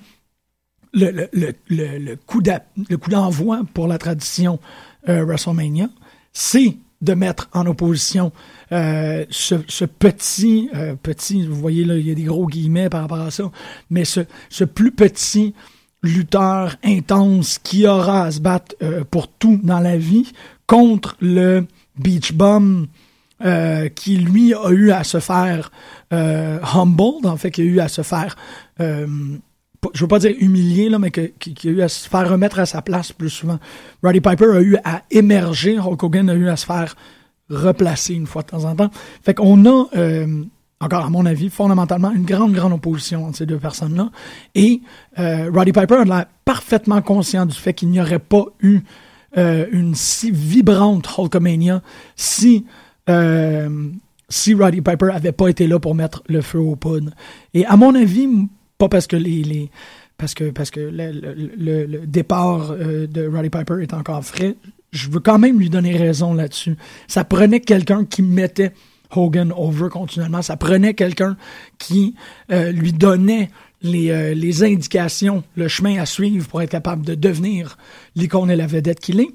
le, 0.93 1.11
le, 1.11 1.55
le, 1.69 1.99
le 1.99 2.17
coup 2.17 2.41
d'envoi 2.43 3.63
pour 3.73 3.87
la 3.87 3.97
tradition 3.97 4.61
euh, 5.09 5.25
WrestleMania, 5.25 5.89
c'est 6.33 6.77
de 7.01 7.15
mettre 7.15 7.49
en 7.53 7.67
opposition 7.67 8.33
euh, 8.73 9.25
ce, 9.31 9.55
ce, 9.69 9.85
petit, 9.85 10.71
petit, 11.03 11.47
vous 11.47 11.55
voyez 11.55 11.85
là, 11.85 11.97
il 11.97 12.07
y 12.07 12.11
a 12.11 12.15
des 12.15 12.25
gros 12.25 12.47
guillemets 12.47 12.89
par 12.91 13.03
rapport 13.03 13.21
à 13.21 13.31
ça, 13.31 13.51
mais 13.91 14.05
ce, 14.05 14.21
ce 14.51 14.65
plus 14.65 14.93
petit 14.93 15.55
lutteur 16.03 16.77
intense 16.85 17.59
qui 17.59 17.87
aura 17.87 18.25
à 18.25 18.31
se 18.31 18.41
battre 18.41 18.77
pour 19.11 19.29
tout 19.29 19.59
dans 19.63 19.81
la 19.81 19.97
vie 19.97 20.33
contre 20.67 21.17
le 21.21 21.67
beach 21.99 22.33
bum 22.33 22.89
euh, 23.45 23.89
qui 23.89 24.17
lui 24.17 24.55
a 24.55 24.71
eu 24.71 24.91
à 24.91 25.05
se 25.05 25.21
faire 25.21 25.71
euh, 26.13 26.59
humbled, 26.75 27.27
en 27.27 27.37
fait, 27.37 27.51
qui 27.51 27.63
a 27.63 27.65
eu 27.65 27.81
à 27.81 27.89
se 27.89 28.03
faire, 28.03 28.37
euh, 28.81 29.07
je 29.93 30.01
veux 30.01 30.09
pas 30.09 30.19
dire 30.19 30.35
humilié, 30.39 30.89
là, 30.89 30.99
mais 30.99 31.11
qui, 31.11 31.69
a 31.69 31.71
eu 31.71 31.83
à 31.83 31.89
se 31.89 32.09
faire 32.09 32.31
remettre 32.31 32.59
à 32.59 32.67
sa 32.67 32.83
place 32.83 33.13
plus 33.13 33.31
souvent. 33.31 33.59
Roddy 34.03 34.21
Piper 34.21 34.57
a 34.57 34.61
eu 34.61 34.77
à 34.85 35.03
émerger, 35.11 35.79
Hulk 35.79 36.03
Hogan 36.03 36.31
a 36.31 36.35
eu 36.35 36.49
à 36.49 36.57
se 36.57 36.67
faire 36.67 36.95
replacer 37.51 38.15
une 38.15 38.27
fois 38.27 38.43
de 38.43 38.49
temps 38.49 38.65
en 38.65 38.75
temps. 38.75 38.91
Fait 39.23 39.35
qu'on 39.35 39.65
a, 39.67 39.87
euh, 39.97 40.45
encore 40.81 41.05
à 41.05 41.11
mon 41.11 41.27
avis, 41.27 41.51
fondamentalement, 41.51 42.13
une 42.13 42.25
grande, 42.25 42.53
grande 42.53 42.73
opposition 42.73 43.27
entre 43.27 43.39
ces 43.39 43.47
deux 43.47 43.59
personnes-là. 43.59 44.11
Et 44.55 44.81
euh, 45.19 45.51
Roddy 45.53 45.73
Piper 45.73 46.03
a 46.11 46.29
parfaitement 46.45 47.03
conscient 47.03 47.47
du 47.47 47.57
fait 47.57 47.75
qu'il 47.75 47.91
n'y 47.91 48.01
aurait 48.01 48.19
pas 48.19 48.45
eu 48.61 48.81
euh, 49.39 49.67
une 49.73 49.95
si 49.95 50.31
vibrante 50.31 51.07
Hulkamania 51.19 51.83
si 52.15 52.65
euh, 53.09 53.69
si 54.29 54.55
Roddy 54.55 54.81
Piper 54.81 55.11
avait 55.13 55.33
pas 55.33 55.49
été 55.49 55.67
là 55.67 55.79
pour 55.79 55.95
mettre 55.95 56.23
le 56.29 56.41
feu 56.41 56.59
aux 56.59 56.77
poudres. 56.77 57.13
Et 57.55 57.65
à 57.67 57.77
mon 57.77 57.95
avis, 57.95 58.29
pas 58.79 58.89
parce 58.89 59.07
que 59.07 59.17
les, 59.17 59.43
les 59.43 59.71
parce 60.19 60.35
que 60.35 60.51
parce 60.51 60.71
que 60.71 60.81
le, 60.81 61.13
le, 61.57 61.85
le 61.85 62.07
départ 62.07 62.73
euh, 62.73 63.07
de 63.07 63.27
Roddy 63.27 63.51
Piper 63.51 63.83
est 63.83 63.95
encore 63.95 64.25
frais, 64.25 64.57
je 64.93 65.09
veux 65.11 65.21
quand 65.21 65.39
même 65.39 65.59
lui 65.59 65.71
donner 65.71 65.97
raison 65.97 66.35
là-dessus. 66.35 66.77
Ça 67.07 67.25
prenait 67.25 67.61
quelqu'un 67.61 68.05
qui 68.05 68.23
mettait 68.23 68.73
Hogan 69.15 69.53
over 69.57 69.89
continuellement. 69.91 70.43
Ça 70.43 70.57
prenait 70.57 70.95
quelqu'un 70.95 71.37
qui 71.79 72.15
euh, 72.51 72.73
lui 72.73 72.93
donnait 72.93 73.51
les, 73.83 74.35
les, 74.35 74.65
indications, 74.65 75.45
le 75.55 75.69
chemin 75.69 76.01
à 76.01 76.07
suivre 76.07 76.49
pour 76.49 76.63
être 76.63 76.71
capable 76.71 77.05
de 77.05 77.15
devenir 77.15 77.77
l'icône 78.17 78.51
et 78.51 78.57
la 78.57 78.67
vedette 78.67 78.99
qu'il 78.99 79.21
est. 79.21 79.29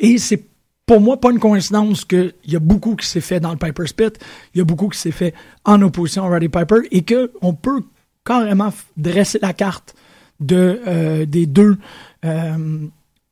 Et 0.00 0.18
c'est 0.18 0.42
pour 0.86 1.00
moi, 1.00 1.20
pas 1.20 1.30
une 1.30 1.38
coïncidence 1.38 2.04
qu'il 2.04 2.34
y 2.46 2.56
a 2.56 2.60
beaucoup 2.60 2.96
qui 2.96 3.06
s'est 3.06 3.20
fait 3.20 3.40
dans 3.40 3.52
le 3.52 3.56
Piper's 3.56 3.92
Pit, 3.92 4.18
il 4.54 4.58
y 4.58 4.60
a 4.60 4.64
beaucoup 4.64 4.88
qui 4.88 4.98
s'est 4.98 5.12
fait 5.12 5.34
en 5.64 5.80
opposition 5.82 6.24
à 6.24 6.28
Roddy 6.28 6.48
Piper 6.48 6.80
et 6.90 7.04
qu'on 7.04 7.54
peut 7.54 7.82
carrément 8.24 8.72
dresser 8.96 9.38
la 9.40 9.52
carte 9.52 9.94
de, 10.40 10.80
euh, 10.86 11.24
des, 11.24 11.46
deux, 11.46 11.78
euh, 12.24 12.78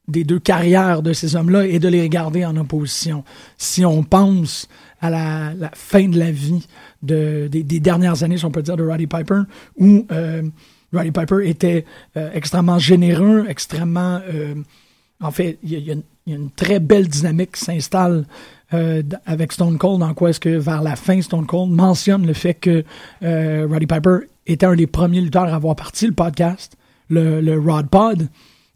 des 0.07 0.22
deux 0.22 0.38
carrières 0.38 1.03
de 1.03 1.12
ces 1.12 1.34
hommes-là 1.34 1.66
et 1.66 1.80
de 1.80 1.88
les 1.88 2.03
regarder 2.03 2.44
en 2.44 2.57
opposition. 2.57 3.24
Si 3.59 3.84
on 3.84 4.05
pense 4.05 4.68
à 5.01 5.11
la, 5.11 5.70
fin 5.74 6.09
de 6.09 6.18
la 6.18 6.30
vie 6.30 6.66
de, 7.03 7.48
des, 7.51 7.80
dernières 7.80 8.22
années, 8.22 8.38
si 8.38 8.44
on 8.44 8.51
peut 8.51 8.62
dire, 8.62 8.76
de 8.76 8.84
Roddy 8.84 9.09
Piper, 9.09 9.42
où 9.76 10.07
euh, 10.12 10.42
Roddy 10.92 11.11
Piper 11.11 11.48
était 11.48 11.84
extrêmement 12.14 12.78
généreux, 12.78 13.46
extrêmement... 13.48 14.20
en 15.20 15.30
fait, 15.30 15.58
il 15.62 15.78
y, 15.78 15.90
a, 15.90 15.94
une 16.26 16.50
très 16.50 16.80
belle 16.80 17.08
dynamique 17.08 17.52
qui 17.52 17.64
s'installe 17.64 18.24
euh, 18.72 19.02
avec 19.26 19.52
Stone 19.52 19.78
Cold, 19.78 20.02
en 20.02 20.14
quoi 20.14 20.30
est-ce 20.30 20.40
que 20.40 20.50
vers 20.50 20.82
la 20.82 20.96
fin, 20.96 21.20
Stone 21.20 21.46
Cold 21.46 21.72
mentionne 21.72 22.26
le 22.26 22.32
fait 22.32 22.54
que 22.54 22.84
euh, 23.22 23.66
Roddy 23.68 23.86
Piper 23.86 24.18
était 24.46 24.66
un 24.66 24.76
des 24.76 24.86
premiers 24.86 25.20
lutteurs 25.20 25.52
à 25.52 25.56
avoir 25.56 25.76
parti 25.76 26.06
le 26.06 26.12
podcast, 26.12 26.76
le, 27.08 27.40
le 27.40 27.58
Rod 27.58 27.88
Pod, 27.88 28.28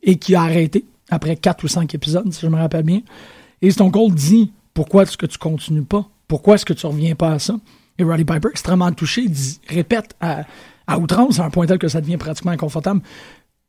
et 0.03 0.17
qui 0.17 0.35
a 0.35 0.43
arrêté 0.43 0.85
après 1.11 1.37
quatre 1.37 1.65
ou 1.65 1.69
cinq 1.69 1.95
épisodes, 1.95 2.33
si 2.33 2.41
je 2.41 2.49
me 2.49 2.57
rappelle 2.57 2.85
bien. 2.85 3.01
Et 3.63 3.71
Stone 3.71 3.93
Cold 3.93 4.15
dit 4.15 4.53
Pourquoi 4.75 5.05
est-ce 5.05 5.17
que 5.17 5.27
tu 5.27 5.39
continues 5.39 5.83
pas? 5.83 6.09
Pourquoi 6.29 6.57
est-ce 6.57 6.65
que 6.65 6.73
tu 6.73 6.87
reviens 6.87 7.15
pas 7.15 7.33
à 7.33 7.39
ça 7.39 7.57
Et 7.99 8.05
Roddy 8.05 8.25
Piper, 8.25 8.49
extrêmement 8.51 8.91
touché, 8.93 9.29
dit, 9.29 9.61
répète 9.69 10.17
à, 10.21 10.43
à 10.87 10.99
outrance, 10.99 11.39
à 11.39 11.45
un 11.45 11.51
point 11.51 11.67
tel 11.67 11.79
que 11.79 11.89
ça 11.89 12.01
devient 12.01 12.17
pratiquement 12.17 12.53
inconfortable 12.53 13.01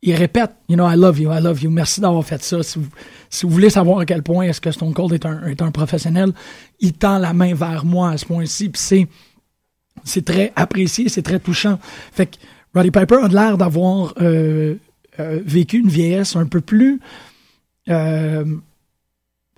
il 0.02 0.14
répète, 0.14 0.52
you 0.70 0.76
know, 0.76 0.88
I 0.88 0.96
love 0.96 1.20
you, 1.20 1.32
I 1.32 1.41
love 1.41 1.62
you, 1.64 1.70
merci 1.70 2.00
d'avoir 2.00 2.24
fait 2.24 2.41
ça. 2.43 2.62
Si 2.62 2.78
vous, 2.78 3.50
voulez 3.50 3.70
savoir 3.70 4.00
à 4.00 4.06
quel 4.06 4.22
point 4.22 4.46
est-ce 4.46 4.62
que 4.62 4.72
Stone 4.72 4.93
Cold 4.93 5.14
est 5.14 5.62
un, 5.62 5.72
professionnel, 5.72 6.32
il 6.80 6.93
tend 6.93 7.18
la 7.18 7.34
main 7.34 7.54
vers 7.56 7.86
moi 7.86 8.12
à 8.12 8.18
ce 8.18 8.26
point-ci, 8.26 8.70
puis 8.70 8.82
c'est, 8.82 9.08
c'est 10.04 10.24
très 10.24 10.54
apprécié, 10.56 11.10
c'est 11.10 11.24
très 11.24 11.39
touchant. 11.39 11.80
Fait 12.12 12.28
que 12.28 12.38
Roddy 12.76 12.91
Piper 12.91 13.18
a 13.24 13.28
l'air 13.28 13.58
d'avoir 13.58 14.14
euh, 14.22 14.76
euh, 15.20 15.39
vécu 15.43 15.80
une 15.80 15.89
vieillesse 15.89 16.36
un 16.36 16.46
peu 16.46 16.62
plus 16.62 17.00
euh, 17.89 18.46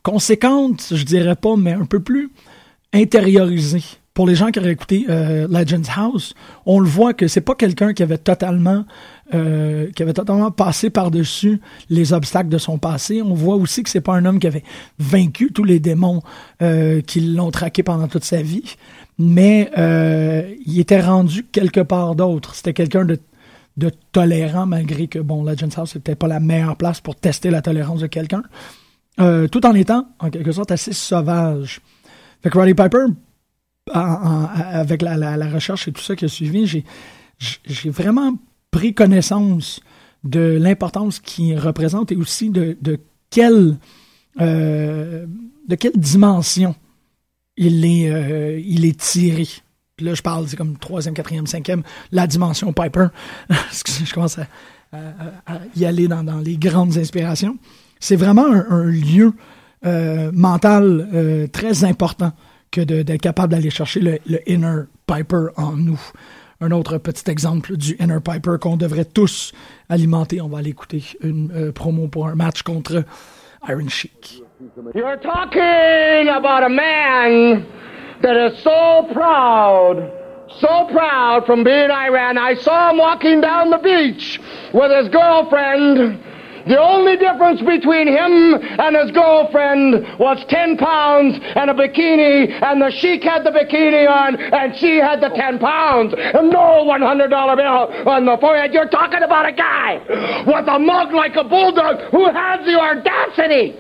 conséquente, 0.03 0.87
je 0.91 1.03
dirais 1.03 1.35
pas, 1.35 1.55
mais 1.57 1.73
un 1.73 1.85
peu 1.85 1.99
plus 1.99 2.29
intériorisée 2.93 3.83
pour 4.17 4.25
les 4.25 4.33
gens 4.33 4.49
qui 4.49 4.57
auraient 4.57 4.71
écouté 4.71 5.05
euh, 5.09 5.47
Legends 5.47 5.87
House, 5.95 6.33
on 6.65 6.79
le 6.79 6.87
voit 6.87 7.13
que 7.13 7.27
c'est 7.27 7.39
pas 7.39 7.53
quelqu'un 7.53 7.93
qui 7.93 8.01
avait 8.01 8.17
totalement 8.17 8.83
euh, 9.35 9.91
qui 9.91 10.01
avait 10.01 10.13
totalement 10.13 10.49
passé 10.49 10.89
par-dessus 10.89 11.61
les 11.91 12.13
obstacles 12.13 12.49
de 12.49 12.57
son 12.57 12.79
passé. 12.79 13.21
On 13.21 13.35
voit 13.35 13.57
aussi 13.57 13.83
que 13.83 13.91
c'est 13.91 14.01
pas 14.01 14.15
un 14.15 14.25
homme 14.25 14.39
qui 14.39 14.47
avait 14.47 14.63
vaincu 14.97 15.51
tous 15.53 15.63
les 15.63 15.79
démons 15.79 16.23
euh, 16.63 17.01
qui 17.01 17.19
l'ont 17.19 17.51
traqué 17.51 17.83
pendant 17.83 18.07
toute 18.07 18.23
sa 18.23 18.41
vie, 18.41 18.75
mais 19.19 19.69
euh, 19.77 20.51
il 20.65 20.79
était 20.79 20.99
rendu 20.99 21.43
quelque 21.43 21.81
part 21.81 22.15
d'autre. 22.15 22.55
C'était 22.55 22.73
quelqu'un 22.73 23.05
de, 23.05 23.19
de 23.77 23.91
tolérant 24.13 24.65
malgré 24.65 25.05
que 25.05 25.19
bon, 25.19 25.43
Legends 25.43 25.77
House 25.77 25.91
c'était 25.93 26.15
pas 26.15 26.27
la 26.27 26.39
meilleure 26.39 26.75
place 26.75 27.01
pour 27.01 27.13
tester 27.13 27.51
la 27.51 27.61
tolérance 27.61 27.99
de 27.99 28.07
quelqu'un, 28.07 28.41
tout 29.19 29.63
en 29.63 29.75
étant 29.75 30.07
en 30.17 30.31
quelque 30.31 30.53
sorte 30.53 30.71
assez 30.71 30.93
sauvage. 30.93 31.81
Fait 32.41 32.49
que 32.49 32.57
Roddy 32.57 32.73
Piper 32.73 33.05
avec 33.93 35.01
la, 35.01 35.17
la- 35.17 35.49
recherche 35.49 35.87
et 35.87 35.91
tout 35.91 36.01
ça 36.01 36.15
qui 36.15 36.25
a 36.25 36.27
suivi, 36.27 36.65
j'ai, 37.37 37.89
vraiment 37.89 38.33
pris 38.71 38.93
connaissance 38.93 39.81
de 40.23 40.57
l'importance 40.59 41.19
qu'il 41.19 41.57
représente 41.57 42.11
et 42.11 42.15
aussi 42.15 42.49
de, 42.49 42.77
quelle, 43.29 43.77
euh, 44.41 45.25
de 45.67 45.75
quelle 45.75 45.93
dimension 45.97 46.75
il 47.55 47.85
est, 47.85 48.11
euh, 48.11 48.59
il 48.63 48.85
est 48.85 48.99
tiré. 48.99 49.47
Puis 49.95 50.05
là, 50.05 50.13
je 50.13 50.21
parle, 50.21 50.47
c'est 50.47 50.57
comme 50.57 50.77
troisième, 50.77 51.13
quatrième, 51.13 51.47
cinquième, 51.47 51.81
la 52.11 52.27
dimension 52.27 52.71
Piper. 52.71 53.07
Je 53.49 54.13
commence 54.13 54.37
à, 54.37 54.47
y 55.75 55.85
aller 55.85 56.07
dans, 56.07 56.23
dans 56.23 56.37
les 56.37 56.55
grandes 56.57 56.97
inspirations. 56.97 57.57
C'est 57.99 58.15
vraiment 58.15 58.45
un, 58.45 58.83
lieu 58.83 59.33
euh, 59.85 60.31
mental 60.33 61.49
très 61.51 61.83
important 61.83 62.31
que 62.71 62.81
d'être 62.81 63.21
capable 63.21 63.53
d'aller 63.53 63.69
chercher 63.69 63.99
le, 63.99 64.19
le 64.27 64.39
inner 64.49 64.83
Piper 65.05 65.47
en 65.57 65.71
nous. 65.73 65.99
Un 66.59 66.71
autre 66.71 66.97
petit 66.97 67.29
exemple 67.29 67.77
du 67.77 67.95
inner 67.99 68.19
Piper 68.19 68.55
qu'on 68.59 68.77
devrait 68.77 69.05
tous 69.05 69.53
alimenter. 69.89 70.41
On 70.41 70.47
va 70.47 70.57
aller 70.59 70.71
écouter 70.71 71.03
une 71.21 71.51
euh, 71.55 71.71
promo 71.71 72.07
pour 72.07 72.27
un 72.27 72.35
match 72.35 72.63
contre 72.63 73.03
Iron 73.67 73.89
Sheik. 73.89 74.43
You're 74.95 75.17
talking 75.17 76.29
about 76.29 76.63
a 76.63 76.69
man 76.69 77.63
that 78.23 78.35
is 78.35 78.57
so 78.63 79.07
proud, 79.13 80.11
so 80.59 80.87
proud 80.91 81.45
from 81.45 81.63
being 81.63 81.91
Iran. 81.91 82.37
I 82.39 82.55
saw 82.55 82.89
him 82.89 82.97
walking 82.97 83.39
down 83.39 83.69
the 83.69 83.77
beach 83.77 84.39
with 84.73 84.91
his 84.91 85.09
girlfriend. 85.09 86.17
The 86.67 86.79
only 86.79 87.15
difference 87.15 87.61
between 87.61 88.07
him 88.07 88.59
and 88.59 88.95
his 88.95 89.11
girlfriend 89.11 90.19
was 90.19 90.43
10 90.49 90.77
pounds 90.77 91.39
and 91.55 91.69
a 91.69 91.73
bikini, 91.73 92.51
and 92.61 92.81
the 92.81 92.91
sheik 92.91 93.23
had 93.23 93.43
the 93.43 93.51
bikini 93.51 94.09
on, 94.09 94.35
and 94.35 94.75
she 94.77 94.97
had 94.97 95.21
the 95.21 95.29
10 95.29 95.59
pounds, 95.59 96.13
and 96.17 96.49
no 96.49 96.83
$100 96.83 97.29
bill 97.29 98.09
on 98.09 98.25
the 98.25 98.37
forehead. 98.39 98.73
You're 98.73 98.89
talking 98.89 99.23
about 99.23 99.47
a 99.47 99.53
guy 99.53 99.99
with 100.45 100.67
a 100.67 100.79
mug 100.79 101.13
like 101.13 101.35
a 101.35 101.43
bulldog 101.43 102.11
who 102.11 102.25
has 102.25 102.65
the 102.65 102.79
audacity 102.79 103.71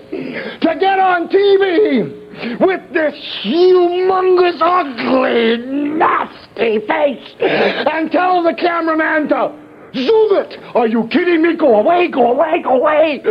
to 0.61 0.75
get 0.79 0.99
on 0.99 1.27
TV 1.27 2.59
with 2.59 2.93
this 2.93 3.15
humongous, 3.43 4.61
ugly, 4.61 5.57
nasty 5.97 6.79
face 6.87 7.35
and 7.41 8.11
tell 8.11 8.43
the 8.43 8.53
cameraman 8.53 9.27
to 9.29 9.66
zoom 10.05 10.37
it. 10.37 10.59
Are 10.75 10.87
you 10.87 11.07
kidding 11.11 11.41
me? 11.41 11.55
Go 11.55 11.79
away, 11.79 12.09
go 12.09 12.31
away, 12.31 12.61
go 12.63 12.77
away. 12.77 13.21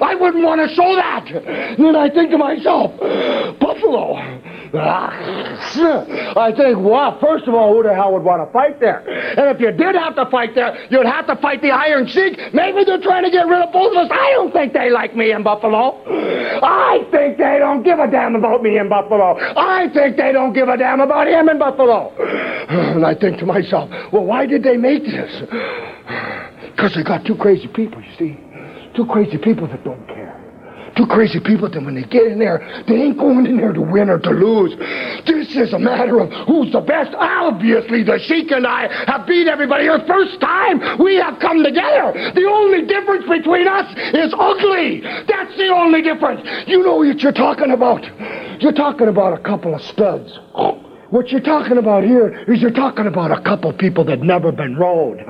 I 0.00 0.14
wouldn't 0.14 0.44
want 0.44 0.60
to 0.60 0.74
show 0.74 0.94
that. 0.96 1.26
And 1.28 1.84
then 1.84 1.96
I 1.96 2.08
think 2.08 2.30
to 2.30 2.38
myself, 2.38 2.92
Buffalo. 3.60 4.16
I 6.36 6.52
think, 6.56 6.78
well, 6.78 7.18
first 7.20 7.46
of 7.46 7.54
all, 7.54 7.74
who 7.74 7.82
the 7.82 7.94
hell 7.94 8.12
would 8.12 8.22
want 8.22 8.46
to 8.46 8.52
fight 8.52 8.80
there? 8.80 9.00
And 9.38 9.54
if 9.54 9.60
you 9.60 9.72
did 9.72 9.94
have 9.94 10.16
to 10.16 10.26
fight 10.30 10.54
there, 10.54 10.76
you'd 10.90 11.06
have 11.06 11.26
to 11.26 11.36
fight 11.36 11.62
the 11.62 11.70
Iron 11.70 12.06
Sheik. 12.06 12.38
Maybe 12.52 12.84
they're 12.84 13.00
trying 13.00 13.24
to 13.24 13.30
get 13.30 13.46
rid 13.46 13.62
of 13.62 13.72
both 13.72 13.92
of 13.92 13.98
us. 13.98 14.10
I 14.10 14.30
don't 14.32 14.52
think 14.52 14.72
they 14.72 14.90
like 14.90 15.16
me 15.16 15.32
in 15.32 15.42
Buffalo. 15.42 16.02
I 16.62 17.06
think 17.10 17.38
they 17.38 17.58
don't 17.58 17.82
give 17.82 17.98
a 17.98 18.10
damn 18.10 18.34
about 18.34 18.62
me 18.62 18.78
in 18.78 18.88
Buffalo. 18.88 19.36
I 19.38 19.88
think 19.92 20.16
they 20.16 20.32
don't 20.32 20.52
give 20.52 20.68
a 20.68 20.76
damn 20.76 21.00
about 21.00 21.28
him 21.28 21.48
in 21.48 21.58
Buffalo. 21.58 22.12
And 22.66 23.04
I 23.04 23.14
think 23.14 23.38
to 23.38 23.46
myself, 23.46 23.90
well, 24.12 24.24
why 24.24 24.46
did 24.46 24.62
they 24.62 24.76
make 24.76 25.04
this? 25.04 25.42
Because 26.76 26.94
they 26.94 27.02
got 27.02 27.24
two 27.24 27.36
crazy 27.36 27.68
people, 27.68 28.02
you 28.02 28.12
see. 28.18 28.38
Two 28.94 29.06
crazy 29.06 29.38
people 29.38 29.66
that 29.68 29.82
don't 29.82 30.06
care. 30.08 30.25
Two 30.96 31.06
crazy 31.06 31.40
people 31.40 31.68
that 31.68 31.84
when 31.84 31.94
they 31.94 32.04
get 32.04 32.26
in 32.26 32.38
there, 32.38 32.84
they 32.88 32.94
ain't 32.94 33.18
going 33.18 33.44
in 33.44 33.58
there 33.58 33.72
to 33.72 33.82
win 33.82 34.08
or 34.08 34.18
to 34.18 34.30
lose. 34.30 34.72
This 35.26 35.54
is 35.54 35.74
a 35.74 35.78
matter 35.78 36.20
of 36.20 36.32
who's 36.48 36.72
the 36.72 36.80
best. 36.80 37.14
Obviously, 37.14 38.02
the 38.02 38.18
Sheik 38.18 38.50
and 38.50 38.66
I 38.66 38.88
have 39.06 39.26
beat 39.26 39.46
everybody. 39.46 39.86
The 39.86 40.04
first 40.06 40.40
time 40.40 40.80
we 40.98 41.16
have 41.16 41.38
come 41.38 41.62
together. 41.62 42.32
The 42.32 42.48
only 42.48 42.86
difference 42.86 43.28
between 43.28 43.68
us 43.68 43.92
is 44.14 44.32
ugly. 44.38 45.02
That's 45.28 45.54
the 45.56 45.68
only 45.68 46.00
difference. 46.00 46.40
You 46.66 46.82
know 46.82 46.96
what 46.96 47.20
you're 47.20 47.32
talking 47.32 47.72
about. 47.72 48.02
You're 48.62 48.72
talking 48.72 49.08
about 49.08 49.38
a 49.38 49.42
couple 49.42 49.74
of 49.74 49.82
studs. 49.82 50.38
What 51.10 51.30
you're 51.30 51.40
talking 51.40 51.78
about 51.78 52.04
here 52.04 52.44
is 52.48 52.60
you're 52.60 52.70
talking 52.70 53.06
about 53.06 53.30
a 53.30 53.40
couple 53.42 53.72
people 53.72 54.04
that 54.06 54.20
never 54.20 54.50
been 54.52 54.76
rode. 54.76 55.20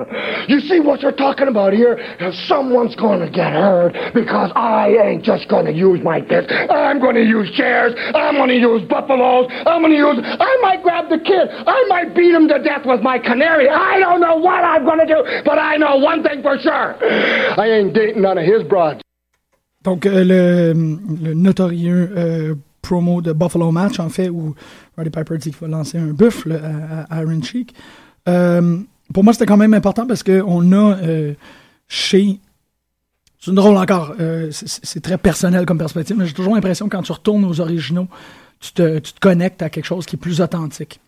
You 0.47 0.59
see 0.59 0.79
what 0.79 1.01
you're 1.01 1.11
talking 1.11 1.47
about 1.47 1.73
here 1.73 1.97
someone's 2.47 2.95
going 2.95 3.19
to 3.19 3.29
get 3.29 3.53
hurt 3.53 3.93
because 4.13 4.51
I 4.55 4.89
ain't 5.03 5.23
just 5.23 5.49
going 5.49 5.65
to 5.65 5.73
use 5.73 6.01
my 6.03 6.21
fist. 6.21 6.51
I'm 6.69 6.99
going 6.99 7.15
to 7.15 7.23
use 7.23 7.51
chairs. 7.55 7.93
I'm 8.15 8.35
going 8.35 8.49
to 8.49 8.55
use 8.59 8.81
buffaloes. 8.89 9.47
I'm 9.65 9.81
to 9.83 9.89
use. 9.89 10.19
I 10.23 10.57
might 10.61 10.83
grab 10.83 11.09
the 11.09 11.19
kid. 11.19 11.49
I 11.49 11.85
might 11.87 12.15
beat 12.15 12.33
him 12.33 12.47
to 12.47 12.61
death 12.61 12.85
with 12.85 13.01
my 13.01 13.19
canary. 13.19 13.69
I 13.69 13.99
don't 13.99 14.21
know 14.21 14.37
what 14.37 14.63
I'm 14.63 14.85
going 14.85 14.99
to 14.99 15.05
do, 15.05 15.23
but 15.45 15.59
I 15.59 15.77
know 15.77 15.97
one 15.97 16.23
thing 16.23 16.41
for 16.41 16.57
sure. 16.59 16.95
I 17.59 17.69
ain't 17.69 17.93
dating 17.93 18.21
none 18.21 18.37
of 18.37 18.45
his 18.45 18.63
broads. 18.63 19.01
Donc, 19.83 20.05
euh, 20.05 20.23
le, 20.25 20.73
le 20.73 21.53
euh, 22.17 22.55
promo 22.81 23.21
de 23.21 23.33
Buffalo 23.33 23.71
Match, 23.71 23.99
en 23.99 24.09
fait, 24.09 24.29
où 24.29 24.55
Roddy 24.97 25.09
Piper 25.09 25.37
dit 25.37 25.51
qu'il 25.51 25.59
va 25.59 25.67
lancer 25.67 25.97
un 25.97 26.07
buffle 26.13 26.53
à, 26.53 27.03
à 27.13 27.21
Iron 27.21 27.41
Sheik. 27.41 27.73
Euh, 28.29 28.77
pour 29.13 29.23
moi, 29.23 29.33
c'était 29.33 29.45
quand 29.45 29.57
même 29.57 29.73
important 29.73 30.05
parce 30.07 30.23
qu'on 30.23 30.71
a 30.71 30.97
euh, 30.97 31.33
chez. 31.87 32.39
C'est 33.39 33.51
une 33.51 33.55
drôle 33.55 33.77
encore. 33.77 34.13
euh, 34.19 34.49
c'est- 34.51 34.99
très 34.99 35.17
personnel 35.17 35.65
comme 35.65 35.77
perspective, 35.77 36.15
mais 36.17 36.25
j'ai 36.25 36.33
toujours 36.33 36.55
l'impression 36.55 36.89
quand 36.89 37.03
tu 37.03 37.11
retournes 37.11 37.45
aux 37.45 37.61
originaux, 37.61 38.07
tu 38.59 38.73
te, 38.73 38.99
tu 38.99 39.13
te 39.13 39.19
connectes 39.19 39.61
à 39.61 39.69
quelque 39.69 39.85
chose 39.85 40.05
qui 40.05 40.15
est 40.15 40.19
plus 40.19 40.41
authentique. 40.41 40.99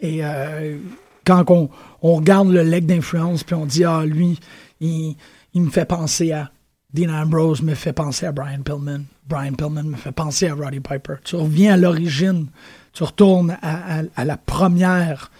Et 0.00 0.24
euh, 0.24 0.78
quand 1.26 1.44
on, 1.50 1.68
on 2.02 2.14
regarde 2.14 2.48
le 2.50 2.62
leg 2.62 2.86
d'influence, 2.86 3.44
puis 3.44 3.54
on 3.54 3.66
dit, 3.66 3.84
ah, 3.84 4.04
lui, 4.06 4.38
il, 4.80 5.16
il 5.54 5.62
me 5.62 5.70
fait 5.70 5.84
penser 5.84 6.32
à 6.32 6.50
Dean 6.94 7.12
Ambrose, 7.12 7.62
me 7.62 7.74
fait 7.74 7.92
penser 7.92 8.26
à 8.26 8.32
Brian 8.32 8.62
Pillman. 8.62 9.02
Brian 9.26 9.52
Pillman 9.52 9.84
me 9.84 9.96
fait 9.96 10.12
penser 10.12 10.48
à 10.48 10.54
Roddy 10.54 10.80
Piper. 10.80 11.14
Tu 11.24 11.36
reviens 11.36 11.74
à 11.74 11.76
l'origine, 11.76 12.48
tu 12.92 13.04
retournes 13.04 13.56
à, 13.62 14.24
la 14.24 14.36
première, 14.36 15.30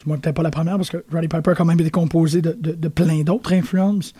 du 0.00 0.08
moins 0.08 0.18
peut-être 0.18 0.36
pas 0.36 0.42
la 0.42 0.50
première, 0.50 0.76
parce 0.76 0.90
que 0.90 1.04
Roddy 1.12 1.28
Piper 1.28 1.50
a 1.50 1.54
quand 1.54 1.64
même 1.64 1.80
été 1.80 1.90
composé 1.90 2.40
de 2.42 2.88
plein 2.88 3.22
d'autres 3.22 3.52
influences. 3.52 4.12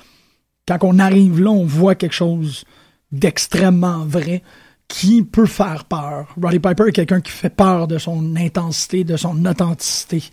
Quand 0.66 0.78
on 0.82 0.98
arrive 0.98 1.40
là, 1.40 1.50
on 1.50 1.64
voit 1.64 1.94
quelque 1.94 2.14
chose 2.14 2.64
d'extrêmement 3.12 4.04
vrai 4.04 4.42
qui 4.88 5.22
peut 5.22 5.46
faire 5.46 5.84
peur. 5.84 6.34
Roddy 6.40 6.58
Piper 6.58 6.88
est 6.88 6.92
quelqu'un 6.92 7.20
qui 7.20 7.30
fait 7.30 7.50
peur 7.50 7.86
de 7.86 7.98
son 7.98 8.36
intensité, 8.36 9.04
de 9.04 9.16
son 9.16 9.44
authenticité. 9.44 10.24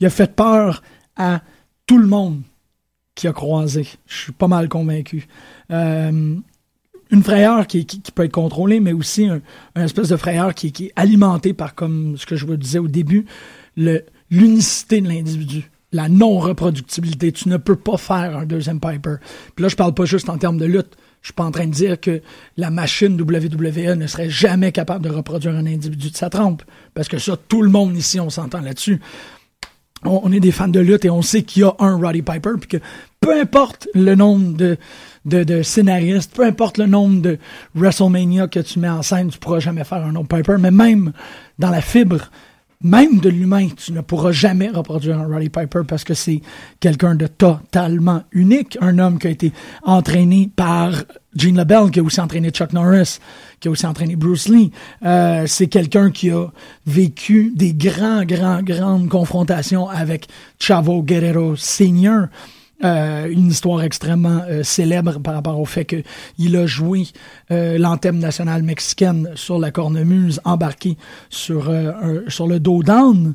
Il 0.00 0.06
a 0.06 0.10
fait 0.10 0.34
peur 0.34 0.82
à 1.16 1.40
tout 1.86 1.98
le 1.98 2.06
monde 2.06 2.42
qui 3.14 3.28
a 3.28 3.32
croisé. 3.32 3.86
Je 4.06 4.16
suis 4.16 4.32
pas 4.32 4.48
mal 4.48 4.68
convaincu. 4.68 5.26
Euh, 5.70 6.36
une 7.10 7.22
frayeur 7.22 7.66
qui, 7.66 7.84
peut 8.14 8.24
être 8.24 8.32
contrôlée, 8.32 8.80
mais 8.80 8.92
aussi 8.92 9.26
un, 9.26 9.40
espèce 9.76 10.08
de 10.08 10.16
frayeur 10.16 10.54
qui, 10.54 10.68
est 10.68 10.92
alimenté 10.96 11.52
par, 11.52 11.74
comme 11.74 12.16
ce 12.16 12.26
que 12.26 12.36
je 12.36 12.46
vous 12.46 12.56
disais 12.56 12.78
au 12.78 12.88
début, 12.88 13.26
l'unicité 13.76 15.00
de 15.00 15.08
l'individu, 15.08 15.70
la 15.92 16.08
non-reproductibilité. 16.08 17.32
Tu 17.32 17.48
ne 17.48 17.56
peux 17.56 17.76
pas 17.76 17.96
faire 17.96 18.36
un 18.36 18.46
deuxième 18.46 18.80
Piper. 18.80 19.16
Puis 19.54 19.62
là, 19.62 19.68
je 19.68 19.76
parle 19.76 19.94
pas 19.94 20.04
juste 20.04 20.28
en 20.28 20.38
termes 20.38 20.58
de 20.58 20.66
lutte. 20.66 20.96
Je 21.22 21.28
suis 21.28 21.34
pas 21.34 21.44
en 21.44 21.50
train 21.50 21.66
de 21.66 21.72
dire 21.72 21.98
que 22.00 22.22
la 22.56 22.70
machine 22.70 23.20
WWE 23.20 23.96
ne 23.96 24.06
serait 24.06 24.30
jamais 24.30 24.70
capable 24.70 25.04
de 25.04 25.10
reproduire 25.10 25.54
un 25.54 25.66
individu 25.66 26.10
de 26.10 26.16
sa 26.16 26.30
trempe. 26.30 26.62
Parce 26.94 27.08
que 27.08 27.18
ça, 27.18 27.36
tout 27.36 27.62
le 27.62 27.70
monde 27.70 27.96
ici, 27.96 28.20
on 28.20 28.30
s'entend 28.30 28.60
là-dessus 28.60 29.00
on, 30.04 30.20
on 30.24 30.32
est 30.32 30.40
des 30.40 30.52
fans 30.52 30.68
de 30.68 30.80
lutte 30.80 31.04
et 31.04 31.10
on 31.10 31.22
sait 31.22 31.42
qu'il 31.42 31.62
y 31.62 31.64
a 31.64 31.74
un 31.78 31.96
Roddy 31.96 32.22
Piper, 32.22 32.52
puis 32.60 32.68
que 32.68 32.76
peu 33.20 33.38
importe 33.38 33.88
le 33.94 34.14
nombre 34.14 34.56
de, 34.56 34.76
de, 35.26 35.44
de 35.44 35.62
scénaristes, 35.62 36.34
peu 36.34 36.44
importe 36.44 36.78
le 36.78 36.86
nombre 36.86 37.20
de 37.20 37.38
WrestleMania 37.74 38.48
que 38.48 38.60
tu 38.60 38.78
mets 38.78 38.88
en 38.88 39.02
scène, 39.02 39.28
tu 39.28 39.38
pourras 39.38 39.58
jamais 39.58 39.84
faire 39.84 40.04
un 40.04 40.14
autre 40.14 40.28
Piper, 40.28 40.56
mais 40.58 40.70
même 40.70 41.12
dans 41.58 41.70
la 41.70 41.82
fibre, 41.82 42.30
même 42.82 43.18
de 43.20 43.28
l'humain, 43.28 43.68
tu 43.76 43.92
ne 43.92 44.00
pourras 44.00 44.32
jamais 44.32 44.68
reproduire 44.68 45.18
un 45.18 45.26
Roddy 45.26 45.48
Piper 45.48 45.80
parce 45.88 46.04
que 46.04 46.14
c'est 46.14 46.42
quelqu'un 46.78 47.14
de 47.14 47.26
totalement 47.26 48.22
unique. 48.32 48.76
Un 48.80 48.98
homme 48.98 49.18
qui 49.18 49.26
a 49.26 49.30
été 49.30 49.52
entraîné 49.82 50.50
par 50.54 50.92
Gene 51.34 51.56
LaBelle, 51.56 51.90
qui 51.90 52.00
a 52.00 52.02
aussi 52.02 52.20
entraîné 52.20 52.50
Chuck 52.50 52.72
Norris, 52.72 53.18
qui 53.60 53.68
a 53.68 53.70
aussi 53.70 53.86
entraîné 53.86 54.14
Bruce 54.14 54.48
Lee. 54.48 54.70
Euh, 55.04 55.44
c'est 55.46 55.68
quelqu'un 55.68 56.10
qui 56.10 56.30
a 56.30 56.48
vécu 56.86 57.52
des 57.56 57.72
grands, 57.72 58.24
grands, 58.24 58.62
grandes 58.62 59.08
confrontations 59.08 59.88
avec 59.88 60.28
Chavo 60.60 61.02
Guerrero 61.02 61.56
Sr., 61.56 62.28
euh, 62.84 63.26
une 63.30 63.48
histoire 63.48 63.82
extrêmement 63.82 64.42
euh, 64.48 64.62
célèbre 64.62 65.18
par 65.20 65.34
rapport 65.34 65.58
au 65.58 65.64
fait 65.64 65.86
qu'il 65.86 66.56
a 66.56 66.66
joué 66.66 67.04
euh, 67.50 67.78
l'anthème 67.78 68.18
national 68.18 68.62
mexicaine 68.62 69.30
sur 69.34 69.58
la 69.58 69.70
cornemuse, 69.70 70.40
embarqué 70.44 70.98
sur, 71.30 71.72
sur 72.28 72.46
le 72.46 72.60
dos 72.60 72.82
d'âne. 72.82 73.34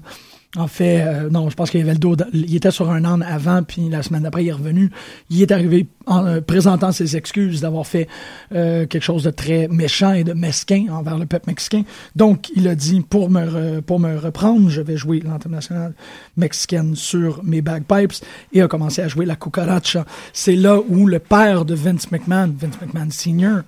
En 0.58 0.68
fait, 0.68 1.02
euh, 1.02 1.30
non, 1.30 1.50
je 1.50 1.56
pense 1.56 1.72
qu'il 1.72 1.80
avait 1.80 1.94
le 1.94 1.98
dos. 1.98 2.18
Il 2.34 2.54
était 2.54 2.72
sur 2.72 2.92
un 2.92 3.06
an 3.06 3.22
avant, 3.22 3.64
puis 3.64 3.88
la 3.88 4.04
semaine 4.04 4.24
d'après, 4.24 4.44
il 4.44 4.50
est 4.50 4.54
revenu. 4.54 4.92
Il 5.30 5.42
est 5.42 5.52
arrivé 5.52 5.88
en 6.08 6.26
euh, 6.26 6.42
présentant 6.42 6.92
ses 6.92 7.16
excuses 7.16 7.62
d'avoir 7.62 7.88
fait 7.88 8.10
euh, 8.54 8.86
quelque 8.86 9.04
chose 9.04 9.24
de 9.24 9.30
très 9.30 9.70
méchant 9.70 10.12
et 10.12 10.26
de 10.26 10.34
mesquin 10.34 10.88
envers 10.92 11.18
le 11.18 11.26
peuple 11.26 11.46
mexicain. 11.48 11.84
Donc, 12.18 12.52
il 12.54 12.68
a 12.68 12.76
dit 12.76 13.00
pour 13.00 13.30
me 13.30 13.80
pour 13.80 14.02
me 14.02 14.18
reprendre, 14.18 14.70
je 14.70 14.82
vais 14.82 14.98
jouer 14.98 15.22
l'international 15.22 15.94
mexicaine 16.36 16.98
sur 16.98 17.42
mes 17.46 17.62
bagpipes 17.62 18.14
et 18.52 18.62
a 18.62 18.68
commencé 18.68 19.02
à 19.02 19.08
jouer 19.08 19.26
la 19.26 19.38
cucaracha. 19.38 20.06
C'est 20.34 20.58
là 20.58 20.80
où 20.90 21.08
le 21.08 21.20
père 21.20 21.64
de 21.64 21.76
Vince 21.76 22.12
McMahon, 22.12 22.54
Vince 22.60 22.76
McMahon 22.82 23.10
Senior, 23.10 23.62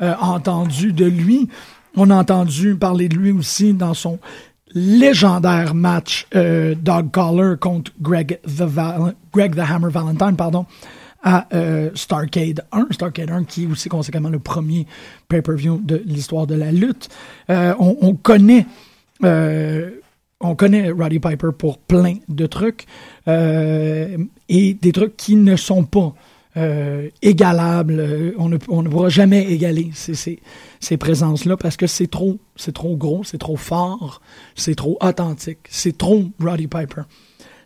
a 0.00 0.26
entendu 0.26 0.92
de 0.92 1.04
lui. 1.04 1.48
On 1.96 2.10
a 2.10 2.16
entendu 2.16 2.74
parler 2.74 3.08
de 3.08 3.16
lui 3.16 3.30
aussi 3.30 3.72
dans 3.72 3.94
son 3.94 4.18
légendaire 4.74 5.74
match 5.74 6.26
euh, 6.34 6.74
Dog 6.74 7.10
Collar 7.10 7.58
contre 7.58 7.92
Greg 8.00 8.40
the, 8.44 8.62
Hammer 9.60 9.90
Valentine 9.90 10.36
pardon, 10.36 10.66
à 11.22 11.46
euh, 11.54 11.90
Starcade 11.94 12.64
1. 12.72 12.88
Starcade 12.90 13.30
1 13.30 13.44
qui 13.44 13.64
est 13.64 13.66
aussi 13.66 13.88
conséquemment 13.88 14.28
le 14.28 14.38
premier 14.40 14.86
pay-per-view 15.28 15.80
de 15.82 16.02
l'histoire 16.04 16.46
de 16.46 16.54
la 16.54 16.72
lutte. 16.72 17.08
Euh, 17.50 17.74
on, 17.78 17.96
on, 18.00 18.14
connaît... 18.14 18.66
Euh, 19.22 19.90
on 20.40 20.54
connaît 20.54 20.90
Roddy 20.90 21.20
Piper 21.20 21.50
pour 21.56 21.78
plein 21.78 22.16
de 22.28 22.46
trucs 22.46 22.86
euh, 23.28 24.18
et 24.48 24.74
des 24.74 24.92
trucs 24.92 25.16
qui 25.16 25.36
ne 25.36 25.56
sont 25.56 25.84
pas 25.84 26.14
euh, 26.56 27.08
égalable. 27.22 28.34
On 28.38 28.48
ne, 28.48 28.58
on 28.68 28.84
pourra 28.84 29.08
jamais 29.08 29.44
égaler 29.44 29.90
ces, 29.94 30.38
ces, 30.84 30.94
ces 30.94 30.96
présences-là 30.96 31.56
parce 31.56 31.76
que 31.76 31.86
c'est 31.86 32.06
trop, 32.06 32.38
c'est 32.56 32.72
trop 32.72 32.96
gros, 32.96 33.24
c'est 33.24 33.38
trop 33.38 33.56
fort, 33.56 34.20
c'est 34.54 34.74
trop 34.74 34.96
authentique, 35.00 35.58
c'est 35.68 35.96
trop 35.96 36.24
Roddy 36.40 36.66
Piper. 36.66 37.02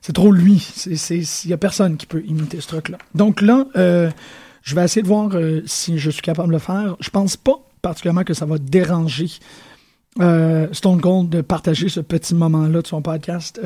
C'est 0.00 0.12
trop 0.12 0.32
lui. 0.32 0.66
Il 0.86 1.24
n'y 1.46 1.52
a 1.52 1.56
personne 1.56 1.96
qui 1.96 2.06
peut 2.06 2.22
imiter 2.24 2.60
ce 2.60 2.68
truc-là. 2.68 2.98
Donc 3.14 3.40
là, 3.40 3.66
euh, 3.76 4.10
je 4.62 4.74
vais 4.74 4.84
essayer 4.84 5.02
de 5.02 5.08
voir 5.08 5.30
euh, 5.34 5.62
si 5.66 5.98
je 5.98 6.10
suis 6.10 6.22
capable 6.22 6.48
de 6.48 6.52
le 6.54 6.58
faire. 6.58 6.96
Je 7.00 7.10
pense 7.10 7.36
pas 7.36 7.60
particulièrement 7.82 8.24
que 8.24 8.34
ça 8.34 8.46
va 8.46 8.58
déranger 8.58 9.28
euh, 10.20 10.68
Stone 10.72 11.00
Cold 11.00 11.28
de 11.28 11.40
partager 11.40 11.88
ce 11.88 12.00
petit 12.00 12.34
moment-là 12.34 12.82
de 12.82 12.86
son 12.86 13.02
podcast 13.02 13.60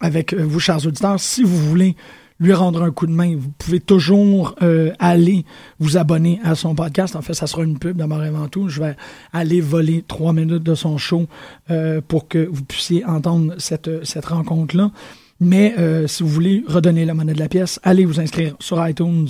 avec 0.00 0.34
vous, 0.34 0.60
chers 0.60 0.84
auditeurs. 0.86 1.20
Si 1.20 1.44
vous 1.44 1.56
voulez 1.68 1.96
lui 2.42 2.52
rendre 2.52 2.82
un 2.82 2.90
coup 2.90 3.06
de 3.06 3.12
main. 3.12 3.36
Vous 3.36 3.50
pouvez 3.56 3.78
toujours 3.78 4.56
euh, 4.62 4.90
aller 4.98 5.44
vous 5.78 5.96
abonner 5.96 6.40
à 6.42 6.56
son 6.56 6.74
podcast. 6.74 7.14
En 7.14 7.22
fait, 7.22 7.34
ça 7.34 7.46
sera 7.46 7.62
une 7.62 7.78
pub 7.78 7.96
d'abord 7.96 8.22
et 8.24 8.28
avant 8.28 8.48
tout. 8.48 8.68
Je 8.68 8.82
vais 8.82 8.96
aller 9.32 9.60
voler 9.60 10.04
trois 10.06 10.32
minutes 10.32 10.64
de 10.64 10.74
son 10.74 10.98
show 10.98 11.28
euh, 11.70 12.00
pour 12.06 12.26
que 12.26 12.44
vous 12.50 12.64
puissiez 12.64 13.04
entendre 13.04 13.54
cette, 13.58 14.04
cette 14.04 14.26
rencontre-là. 14.26 14.90
Mais 15.38 15.74
euh, 15.78 16.08
si 16.08 16.24
vous 16.24 16.28
voulez 16.28 16.64
redonner 16.66 17.04
la 17.04 17.14
monnaie 17.14 17.32
de 17.32 17.38
la 17.38 17.48
pièce, 17.48 17.78
allez 17.84 18.04
vous 18.04 18.18
inscrire 18.20 18.56
sur 18.58 18.86
iTunes 18.86 19.28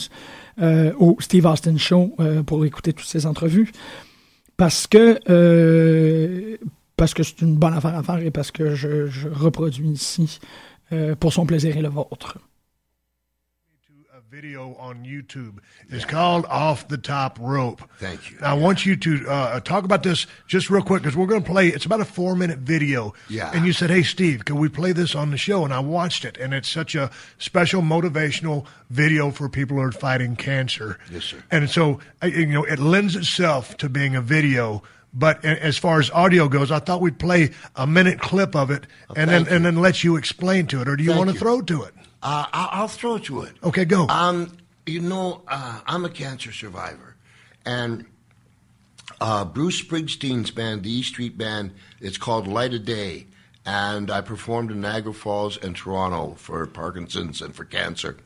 au 0.98 1.16
Steve 1.18 1.46
Austin 1.46 1.78
Show 1.78 2.14
pour 2.44 2.64
écouter 2.66 2.92
toutes 2.92 3.06
ces 3.06 3.24
entrevues. 3.24 3.72
Parce 4.58 4.86
que 4.86 5.18
parce 6.94 7.14
que 7.14 7.22
c'est 7.22 7.40
une 7.40 7.56
bonne 7.56 7.72
affaire 7.72 7.96
à 7.96 8.02
faire 8.02 8.18
et 8.18 8.30
parce 8.30 8.50
que 8.50 8.74
je 8.74 9.28
reproduis 9.28 9.88
ici 9.88 10.40
pour 11.20 11.32
son 11.32 11.46
plaisir 11.46 11.74
et 11.78 11.80
le 11.80 11.88
vôtre. 11.88 12.38
Video 14.32 14.74
on 14.76 15.04
YouTube. 15.04 15.58
It's 15.90 16.04
yeah. 16.04 16.10
called 16.10 16.46
Off 16.46 16.88
the 16.88 16.96
Top 16.96 17.38
Rope. 17.38 17.82
Thank 17.98 18.30
you. 18.30 18.38
Now, 18.40 18.52
I 18.52 18.54
want 18.54 18.86
you 18.86 18.96
to 18.96 19.28
uh, 19.28 19.60
talk 19.60 19.84
about 19.84 20.04
this 20.04 20.26
just 20.46 20.70
real 20.70 20.80
quick 20.82 21.02
because 21.02 21.14
we're 21.14 21.26
going 21.26 21.42
to 21.42 21.50
play. 21.50 21.68
It's 21.68 21.84
about 21.84 22.00
a 22.00 22.06
four 22.06 22.34
minute 22.34 22.60
video. 22.60 23.12
Yeah. 23.28 23.50
And 23.52 23.66
you 23.66 23.74
said, 23.74 23.90
"Hey, 23.90 24.02
Steve, 24.02 24.46
can 24.46 24.56
we 24.56 24.70
play 24.70 24.92
this 24.92 25.14
on 25.14 25.32
the 25.32 25.36
show?" 25.36 25.66
And 25.66 25.74
I 25.74 25.80
watched 25.80 26.24
it, 26.24 26.38
and 26.38 26.54
it's 26.54 26.70
such 26.70 26.94
a 26.94 27.10
special 27.36 27.82
motivational 27.82 28.64
video 28.88 29.30
for 29.32 29.50
people 29.50 29.76
who 29.76 29.82
are 29.82 29.92
fighting 29.92 30.34
cancer. 30.34 30.98
Yes, 31.10 31.24
sir. 31.24 31.44
And 31.50 31.68
so, 31.68 32.00
you 32.22 32.46
know, 32.46 32.64
it 32.64 32.78
lends 32.78 33.16
itself 33.16 33.76
to 33.76 33.90
being 33.90 34.16
a 34.16 34.22
video. 34.22 34.82
But 35.12 35.44
as 35.44 35.76
far 35.76 36.00
as 36.00 36.10
audio 36.10 36.48
goes, 36.48 36.70
I 36.70 36.78
thought 36.78 37.02
we'd 37.02 37.18
play 37.18 37.50
a 37.76 37.86
minute 37.86 38.18
clip 38.18 38.56
of 38.56 38.70
it 38.70 38.86
oh, 39.10 39.14
and 39.14 39.28
then 39.28 39.44
you. 39.44 39.50
and 39.50 39.66
then 39.66 39.76
let 39.76 40.02
you 40.02 40.16
explain 40.16 40.68
to 40.68 40.80
it. 40.80 40.88
Or 40.88 40.96
do 40.96 41.04
you 41.04 41.10
thank 41.10 41.18
want 41.18 41.28
to 41.28 41.34
you. 41.34 41.38
throw 41.38 41.60
to 41.60 41.82
it? 41.82 41.92
Uh, 42.22 42.46
I'll, 42.52 42.88
throw 42.88 43.16
it 43.16 43.24
to 43.24 43.42
it. 43.42 43.52
Okay, 43.64 43.84
go. 43.84 44.06
Um, 44.08 44.56
you 44.86 45.00
know, 45.00 45.42
uh, 45.48 45.80
I'm 45.86 46.04
a 46.04 46.08
cancer 46.08 46.52
survivor, 46.52 47.16
and 47.66 48.04
uh, 49.20 49.44
Bruce 49.44 49.82
Springsteen's 49.82 50.52
band, 50.52 50.84
the 50.84 50.92
E 50.92 51.02
Street 51.02 51.36
Band, 51.36 51.72
it's 52.00 52.18
called 52.18 52.46
Light 52.46 52.74
of 52.74 52.84
Day, 52.84 53.26
and 53.66 54.10
I 54.10 54.20
performed 54.20 54.70
in 54.70 54.80
Niagara 54.80 55.12
Falls 55.12 55.56
and 55.56 55.74
Toronto 55.74 56.34
for 56.36 56.64
Parkinson's 56.66 57.42
and 57.42 57.54
for 57.54 57.64
cancer. 57.64 58.16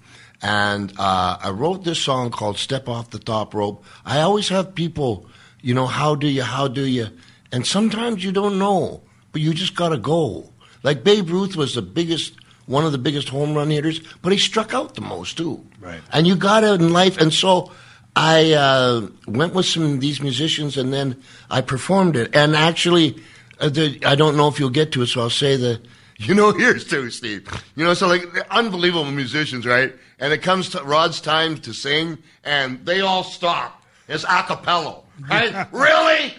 And 0.42 0.92
uh, 0.99 1.38
I 1.40 1.51
wrote 1.51 1.84
this 1.84 1.99
song 1.99 2.30
called 2.30 2.59
"Step 2.59 2.90
Off 2.90 3.11
the 3.11 3.18
Top 3.18 3.55
Rope." 3.55 3.82
I 4.05 4.20
always 4.20 4.51
have 4.51 4.74
people, 4.74 5.26
you 5.62 5.72
know, 5.72 5.86
how 5.86 6.14
do 6.14 6.26
you, 6.26 6.42
how 6.42 6.68
do 6.68 6.86
you, 6.86 7.09
and 7.51 7.66
sometimes 7.66 8.22
you 8.22 8.32
don't 8.32 8.59
know, 8.59 9.03
but 9.32 9.40
you 9.40 9.55
just 9.55 9.74
gotta 9.74 9.97
go. 9.97 10.53
Like 10.82 11.03
Babe 11.03 11.30
Ruth 11.30 11.57
was 11.57 11.74
the 11.74 11.82
biggest 11.82 12.34
one 12.67 12.85
of 12.85 12.93
the 12.93 12.99
biggest 12.99 13.29
home 13.29 13.55
run 13.55 13.71
hitters, 13.71 14.01
but 14.23 14.33
he 14.33 14.39
struck 14.39 14.75
out 14.75 14.95
the 14.95 15.01
most 15.01 15.37
too. 15.37 15.64
Right. 15.81 16.01
And 16.12 16.27
you 16.27 16.37
got 16.37 16.64
it 16.64 16.81
in 16.81 16.93
life, 16.93 17.17
and 17.19 17.33
so 17.33 17.73
I 18.14 18.53
uh, 18.53 19.09
went 19.27 19.55
with 19.55 19.67
some 19.67 19.83
of 19.85 20.01
these 20.01 20.21
musicians, 20.21 20.77
and 20.77 20.93
then 20.93 21.23
I 21.51 21.61
performed 21.61 22.17
it. 22.17 22.35
And 22.35 22.57
actually, 22.57 23.23
uh, 23.61 23.69
the, 23.69 24.01
I 24.05 24.14
don't 24.14 24.37
know 24.37 24.49
if 24.49 24.59
you'll 24.59 24.71
get 24.71 24.93
to 24.93 25.03
it, 25.03 25.07
so 25.07 25.21
I'll 25.23 25.31
say 25.31 25.57
the. 25.57 25.81
You 26.19 26.35
know, 26.35 26.51
here's 26.51 26.87
too, 26.87 27.11
Steve. 27.11 27.47
You 27.75 27.85
know, 27.85 27.93
so 27.93 28.09
like 28.09 28.25
unbelievable 28.51 29.05
musicians, 29.05 29.67
right? 29.67 29.95
And 30.19 30.33
it 30.33 30.41
comes 30.41 30.71
to 30.71 30.83
Rod's 30.83 31.21
time 31.21 31.59
to 31.59 31.75
sing, 31.75 32.17
and 32.43 32.83
they 32.87 33.03
all 33.03 33.23
stop. 33.23 33.83
It's 34.09 34.25
a 34.25 34.43
cappella, 34.43 35.03
right? 35.29 35.69
really? 35.73 36.35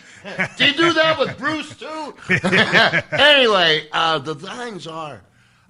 Did 0.58 0.76
you 0.76 0.86
do 0.88 0.94
that 0.94 1.20
with 1.20 1.38
Bruce 1.38 1.76
too? 1.76 2.16
anyway, 3.16 3.88
uh, 3.92 4.18
the 4.18 4.34
things 4.34 4.88
are 4.88 5.22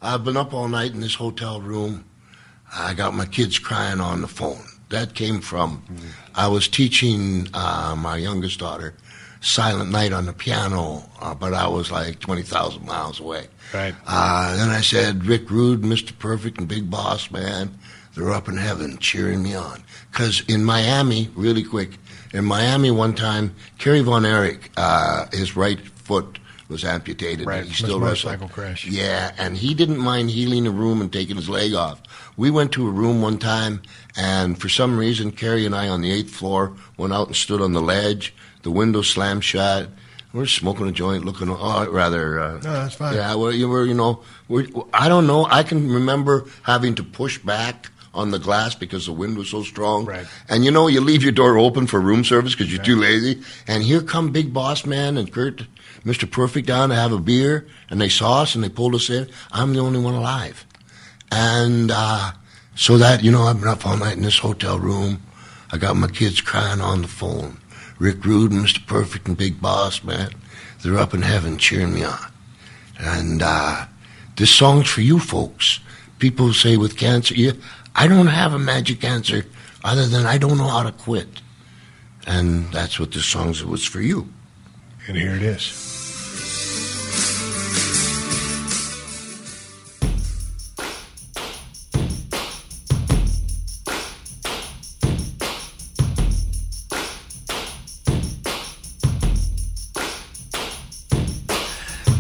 I've 0.02 0.24
been 0.24 0.38
up 0.38 0.54
all 0.54 0.68
night 0.68 0.94
in 0.94 1.02
this 1.02 1.16
hotel 1.16 1.62
room. 1.62 2.06
I 2.74 2.94
got 2.94 3.14
my 3.14 3.26
kids 3.26 3.58
crying 3.60 4.00
on 4.00 4.22
the 4.22 4.28
phone. 4.28 4.64
That 4.90 5.16
came 5.16 5.42
from 5.42 5.82
mm-hmm. 5.82 6.08
I 6.36 6.48
was 6.48 6.68
teaching 6.68 7.48
uh, 7.54 7.96
my 7.98 8.18
youngest 8.18 8.60
daughter 8.60 8.94
Silent 9.42 9.92
Night 9.92 10.14
on 10.14 10.26
the 10.26 10.34
piano, 10.34 11.04
uh, 11.22 11.34
but 11.36 11.54
I 11.54 11.68
was 11.68 11.92
like 11.92 12.20
20,000 12.20 12.86
miles 12.86 13.20
away. 13.20 13.48
Right. 13.74 13.94
Uh, 14.06 14.56
then 14.56 14.70
I 14.70 14.82
said, 14.82 15.26
Rick 15.26 15.50
Rude, 15.52 15.82
Mr. 15.82 16.18
Perfect, 16.18 16.58
and 16.58 16.68
Big 16.68 16.90
Boss, 16.90 17.30
man, 17.32 17.78
they're 18.16 18.32
up 18.32 18.48
in 18.48 18.58
heaven 18.58 18.98
cheering 18.98 19.44
me 19.44 19.56
on. 19.56 19.84
Because 20.12 20.42
in 20.48 20.64
Miami, 20.64 21.30
really 21.36 21.64
quick, 21.64 21.98
in 22.34 22.46
Miami 22.46 22.92
one 22.92 23.14
time, 23.14 23.54
Kerry 23.78 24.02
Von 24.02 24.26
Erich, 24.26 24.72
uh, 24.76 25.28
his 25.32 25.56
right 25.56 25.80
foot 25.80 26.40
was 26.68 26.84
amputated. 26.84 27.48
Right, 27.48 27.64
he 27.64 27.74
still 27.74 28.00
wrestled. 28.00 28.52
crash. 28.52 28.86
Yeah, 28.86 29.32
and 29.38 29.58
he 29.58 29.74
didn't 29.74 30.00
mind 30.00 30.32
healing 30.32 30.68
a 30.68 30.72
room 30.72 31.02
and 31.02 31.12
taking 31.12 31.36
his 31.36 31.50
leg 31.50 31.74
off. 31.74 32.02
We 32.36 32.52
went 32.52 32.72
to 32.74 32.88
a 32.88 32.92
room 32.92 33.22
one 33.22 33.38
time, 33.38 33.82
and 34.16 34.60
for 34.60 34.70
some 34.70 34.98
reason, 34.98 35.32
Carrie 35.32 35.66
and 35.66 35.76
I 35.76 35.88
on 35.88 36.02
the 36.02 36.12
eighth 36.12 36.32
floor 36.32 36.74
went 36.98 37.14
out 37.14 37.28
and 37.28 37.36
stood 37.36 37.62
on 37.62 37.74
the 37.74 37.82
ledge. 37.82 38.34
The 38.64 38.72
window 38.72 39.02
slammed 39.02 39.44
shut. 39.44 39.90
We're 40.34 40.46
smoking 40.46 40.88
a 40.88 40.92
joint, 40.92 41.24
looking. 41.24 41.50
Oh, 41.50 41.90
rather. 41.90 42.40
Uh, 42.40 42.54
no, 42.56 42.60
that's 42.60 42.96
fine. 42.96 43.16
Yeah, 43.16 43.36
well, 43.36 43.52
you 43.52 43.70
were, 43.70 43.86
you 43.86 43.94
know, 43.94 44.22
we're, 44.50 44.68
I 44.94 45.08
don't 45.08 45.26
know. 45.26 45.46
I 45.46 45.64
can 45.64 45.90
remember 45.90 46.46
having 46.64 46.96
to 46.96 47.04
push 47.04 47.38
back 47.38 47.90
on 48.14 48.32
the 48.32 48.40
glass 48.40 48.76
because 48.76 49.06
the 49.06 49.14
wind 49.14 49.38
was 49.38 49.50
so 49.50 49.64
strong. 49.64 50.06
Right. 50.06 50.26
And 50.50 50.66
you 50.66 50.72
know, 50.72 50.88
you 50.88 51.02
leave 51.02 51.24
your 51.24 51.32
door 51.32 51.58
open 51.58 51.88
for 51.88 52.02
room 52.02 52.24
service 52.24 52.54
because 52.56 52.72
you're 52.72 52.80
right. 52.80 52.86
too 52.86 52.98
lazy. 52.98 53.42
And 53.68 53.84
here 53.84 54.02
come 54.02 54.32
Big 54.32 54.54
Boss 54.54 54.86
Man 54.86 55.18
and 55.18 55.32
Kurt 55.32 55.66
Mr. 56.06 56.30
Perfect 56.30 56.68
down 56.68 56.90
to 56.90 56.96
have 56.96 57.12
a 57.12 57.20
beer, 57.20 57.68
and 57.90 58.00
they 58.00 58.10
saw 58.10 58.42
us 58.42 58.56
and 58.56 58.64
they 58.64 58.70
pulled 58.70 58.96
us 58.96 59.10
in. 59.10 59.30
I'm 59.52 59.74
the 59.74 59.80
only 59.80 60.00
one 60.00 60.14
alive. 60.14 60.66
And 61.32 61.92
uh, 61.92 62.32
so 62.76 62.98
that, 62.98 63.24
you 63.24 63.32
know, 63.32 63.44
I've 63.44 63.60
been 63.60 63.70
up 63.70 63.86
all 63.86 63.98
night 63.98 64.18
in 64.18 64.24
this 64.24 64.40
hotel 64.40 64.80
room. 64.80 65.22
I 65.72 65.78
got 65.78 65.96
my 65.96 66.08
kids 66.08 66.42
crying 66.42 66.80
on 66.80 67.02
the 67.02 67.08
phone. 67.08 67.58
Rick 68.00 68.24
Rude 68.26 68.52
and 68.52 68.66
Mr. 68.66 68.86
Perfect 68.86 69.28
and 69.28 69.38
Big 69.38 69.62
Boss, 69.62 70.04
man. 70.04 70.32
they're 70.82 70.98
up 70.98 71.14
in 71.14 71.24
heaven 71.24 71.58
cheering 71.58 71.94
me 71.94 72.04
on. 72.04 72.32
And 73.00 73.42
uh, 73.44 73.86
this 74.36 74.54
song's 74.54 74.90
for 74.90 75.02
you 75.02 75.20
folks. 75.20 75.80
People 76.20 76.54
say 76.54 76.78
with 76.78 76.98
cancer, 76.98 77.36
yeah, 77.36 77.54
I 77.96 78.08
don't 78.08 78.28
have 78.28 78.54
a 78.54 78.60
magic 78.60 79.04
answer 79.04 79.46
other 79.84 80.08
than 80.08 80.26
I 80.26 80.38
don't 80.38 80.58
know 80.58 80.68
how 80.68 80.84
to 80.84 80.92
quit. 80.92 81.42
And 82.26 82.72
that's 82.72 83.00
what 83.00 83.12
this 83.12 83.26
song 83.26 83.56
was 83.68 83.86
for 83.86 84.02
you. 84.02 84.32
And 85.08 85.16
here 85.16 85.36
it 85.36 85.42
is. 85.42 85.72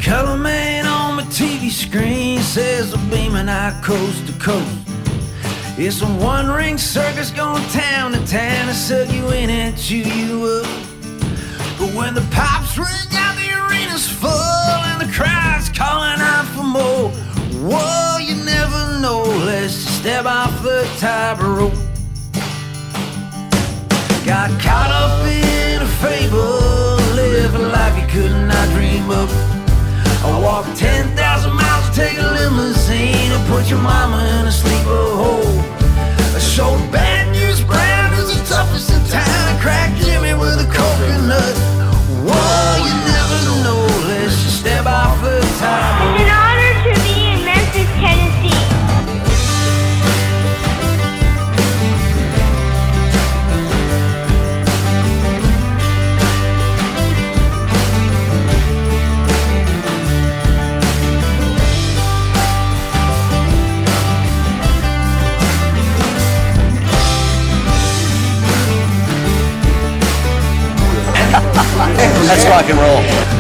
Color 0.02 0.38
man 0.38 0.86
on 0.86 1.16
my 1.16 1.24
TV 1.24 1.70
screen 1.70 2.40
says 2.40 2.94
I'm 2.94 3.10
beaming 3.10 3.50
out 3.50 3.84
coast 3.84 4.28
to 4.28 4.34
coast. 4.40 4.66
It's 5.78 6.02
a 6.02 6.06
one 6.06 6.48
ring 6.48 6.78
circus 6.78 7.32
going 7.32 7.64
town 7.64 8.14
to 8.14 8.26
town 8.26 8.68
to 8.68 8.74
suck 8.74 9.12
you 9.12 9.30
in 9.32 9.50
and 9.50 9.78
chew 9.78 9.98
you 9.98 10.64
up. 10.64 10.87
But 11.80 11.94
when 11.94 12.16
the 12.16 12.26
pipes 12.32 12.78
ring 12.78 12.88
out, 13.14 13.36
the 13.36 13.54
arena's 13.54 14.10
full 14.10 14.32
and 14.32 15.00
the 15.00 15.14
crowd's 15.14 15.70
calling 15.70 16.20
out 16.20 16.46
for 16.56 16.64
more. 16.64 17.10
Whoa, 17.62 18.18
you 18.18 18.36
never 18.44 19.00
know, 19.00 19.22
let's 19.46 19.74
step 19.74 20.26
off 20.26 20.64
the 20.64 20.90
tightrope. 20.98 21.74
Got 24.26 24.50
caught 24.60 24.92
up 24.92 25.26
in 25.28 25.82
a 25.82 25.88
fable, 26.02 26.98
living 27.16 27.70
life 27.70 27.96
you 28.02 28.08
could 28.10 28.32
not 28.48 28.68
dream 28.74 29.10
of. 29.12 29.30
I 30.26 30.40
walked 30.42 30.76
10,000 30.78 31.54
miles 31.54 31.90
to 31.90 31.96
take 31.96 32.18
a 32.18 32.28
limousine 32.28 33.32
and 33.32 33.48
put 33.48 33.70
your 33.70 33.80
mama 33.80 34.18
in 34.40 34.48
a 34.48 34.52
sleeper 34.52 35.06
hole. 35.16 35.60
I 36.36 36.40
showed 36.40 36.92
bad 36.92 37.32
news 37.32 37.64
Brown 37.64 38.14
is 38.14 38.36
the 38.36 38.54
toughest 38.54 38.90
in 38.92 39.04
town. 39.10 39.62
Crack 39.62 39.96
Jimmy 39.98 40.34
with 40.34 40.60
a 40.60 40.68
coconut. 40.74 41.67
That's 72.28 72.44
rock 72.46 72.70
and 72.70 72.78
roll. 72.78 73.38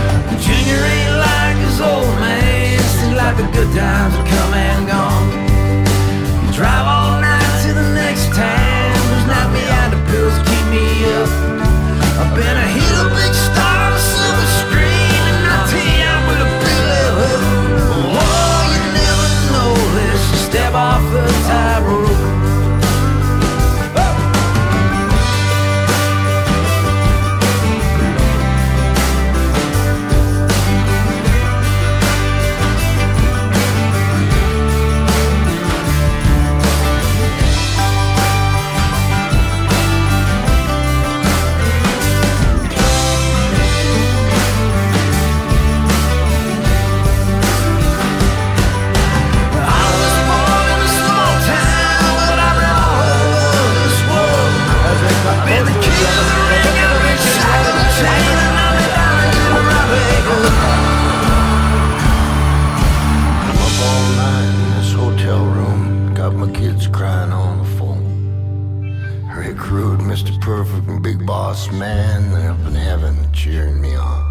Boss 71.37 71.71
Man, 71.71 72.33
up 72.49 72.57
in 72.65 72.73
heaven 72.73 73.15
cheering 73.31 73.79
me 73.79 73.95
on. 73.95 74.25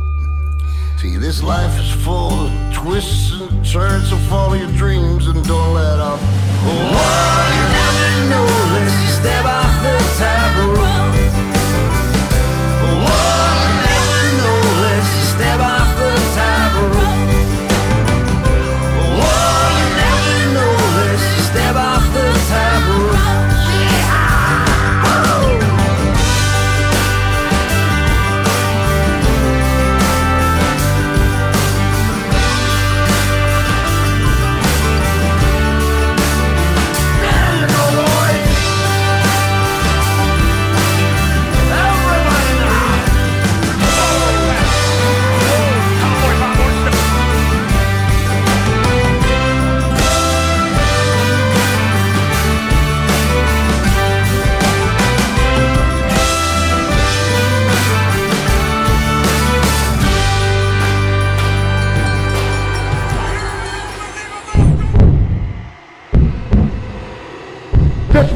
See, 0.98 1.16
this 1.16 1.40
life 1.40 1.78
is 1.78 1.88
full 2.04 2.32
of 2.32 2.74
twists 2.74 3.30
and 3.30 3.64
turns, 3.64 4.10
so 4.10 4.16
follow 4.28 4.54
your 4.54 4.72
dreams 4.72 5.28
and 5.28 5.44
don't 5.46 5.72
let 5.72 6.00
up. 6.00 6.18
Oh, 6.20 7.46
you 7.54 7.64
never 7.78 8.30
know. 8.30 8.46
Let's 8.74 8.92
just 9.04 9.20
step 9.20 9.44
off 9.44 9.82
the 9.84 9.94
tightrope. 10.18 10.85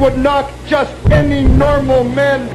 Would 0.01 0.17
knock 0.17 0.49
just 0.65 0.91
any 1.11 1.43
normal 1.43 2.03
man. 2.03 2.47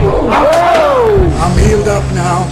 Whoa! 0.00 1.18
I'm 1.42 1.58
healed 1.58 1.86
up 1.86 2.02
now. 2.14 2.44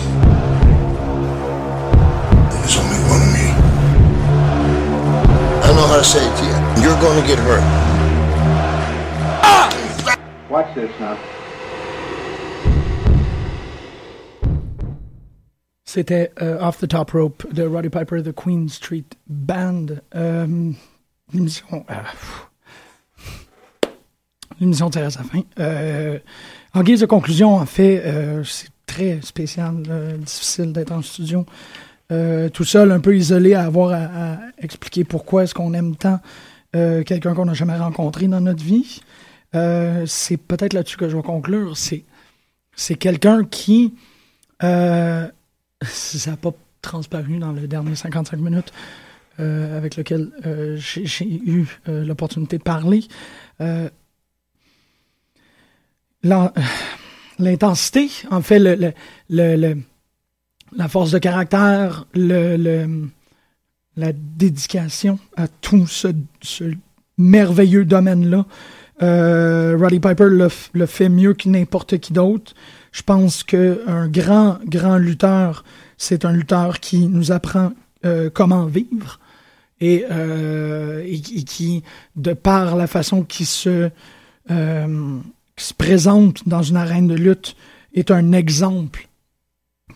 There's 2.53 2.77
only 2.77 3.01
one 3.09 3.23
of 3.23 3.33
me. 3.33 3.47
I 5.64 5.73
know 5.75 5.87
how 5.87 5.97
to 5.97 6.05
say 6.05 6.21
it 6.21 6.37
to 6.37 6.45
you. 6.45 6.83
You're 6.85 7.01
going 7.01 7.18
to 7.21 7.27
get 7.27 7.39
hurt. 7.39 7.64
Watch 10.51 10.75
this 10.75 10.91
now. 11.01 11.16
C'était 15.87 16.31
euh, 16.41 16.59
Off 16.61 16.79
the 16.79 16.87
Top 16.87 17.11
Rope 17.12 17.53
de 17.53 17.66
Roddy 17.66 17.89
Piper, 17.89 18.21
The 18.23 18.33
Queen 18.33 18.68
Street 18.68 19.16
Band. 19.27 20.01
Euh, 20.14 20.73
L'émission. 21.33 21.85
euh, 21.91 22.03
pff. 22.03 22.50
L'émission 24.61 24.91
tire 24.91 25.07
à 25.07 25.11
sa 25.11 25.23
fin. 25.23 25.41
Euh, 25.59 26.19
en 26.75 26.83
guise 26.83 27.01
de 27.01 27.07
conclusion, 27.07 27.55
en 27.55 27.65
fait, 27.65 28.03
euh, 28.05 28.45
c'est 28.45 28.69
très 28.85 29.21
spécial, 29.23 29.75
euh, 29.89 30.19
difficile 30.19 30.73
d'être 30.73 30.93
en 30.93 31.03
studio. 31.03 31.47
Tout 32.53 32.65
seul, 32.65 32.91
un 32.91 32.99
peu 32.99 33.17
isolé, 33.17 33.55
à 33.55 33.65
avoir 33.65 33.93
à, 33.93 34.39
expliquer 34.59 35.05
pourquoi 35.05 35.45
est-ce 35.45 35.55
qu'on 35.55 35.73
aime 35.75 35.95
tant 35.95 36.19
quelqu'un 36.73 37.35
qu'on 37.35 37.45
n'a 37.45 37.55
jamais 37.55 37.77
rencontré 37.77 38.27
dans 38.27 38.41
notre 38.41 38.65
vie. 38.65 39.01
C'est 39.53 40.37
peut-être 40.37 40.73
là-dessus 40.73 40.97
que 40.97 41.09
je 41.09 41.17
vais 41.17 41.23
conclure. 41.23 41.77
C'est, 41.77 42.03
c'est 42.75 42.97
quelqu'un 42.97 43.45
qui 43.45 43.95
ça 44.61 45.31
n'a 46.27 46.37
pas 46.37 46.51
transparu 46.83 47.39
dans 47.39 47.53
les 47.53 47.69
derniers 47.69 47.95
55 47.95 48.41
minutes 48.41 48.73
avec 49.39 49.95
lequel 49.95 50.33
j'ai 50.75 51.33
eu 51.33 51.79
l'opportunité 51.87 52.59
de 52.59 52.65
parler. 52.65 53.05
L'intensité, 57.39 58.11
en 58.31 58.43
fait, 58.43 58.59
le, 58.59 58.75
le- 59.31 59.57
le- 59.57 59.77
la 60.77 60.89
force 60.89 61.11
de 61.11 61.18
caractère, 61.18 62.07
le, 62.14 63.09
la 63.97 64.12
dédication 64.12 65.18
à 65.37 65.49
tout 65.49 65.87
ce, 65.87 66.09
ce 66.43 66.64
merveilleux 67.18 67.85
domaine-là. 67.85 68.47
Euh, 69.03 69.77
Roddy 69.81 69.99
Piper 69.99 70.27
le, 70.29 70.49
le 70.75 70.87
fait 70.87 71.09
mieux 71.09 71.33
que 71.35 71.49
n'importe 71.49 71.99
qui 71.99 72.12
d'autre. 72.12 72.55
Je 72.93 73.03
pense 73.03 73.43
qu'un 73.43 74.07
grand, 74.09 74.59
grand 74.66 74.97
lutteur, 74.99 75.64
c'est 75.97 76.25
un 76.25 76.33
lutteur 76.33 76.79
qui 76.81 77.09
nous 77.09 77.33
apprend 77.33 77.73
euh, 78.05 78.31
comment 78.33 78.66
vivre 78.66 79.18
et, 79.81 80.05
euh, 80.11 81.03
et, 81.07 81.21
qui- 81.21 81.39
et 81.39 81.43
qui, 81.45 81.83
de 82.16 82.33
par 82.35 82.77
la 82.77 82.87
façon 82.87 83.23
qu'il 83.25 83.47
se, 83.47 83.91
euh, 84.51 85.18
qui 85.18 85.25
se 85.63 85.75
présente 85.75 86.49
dans 86.49 86.63
une 86.63 86.77
arène 86.77 87.09
de 87.09 87.15
lutte, 87.15 87.57
est 87.95 88.11
un 88.11 88.33
exemple 88.33 89.09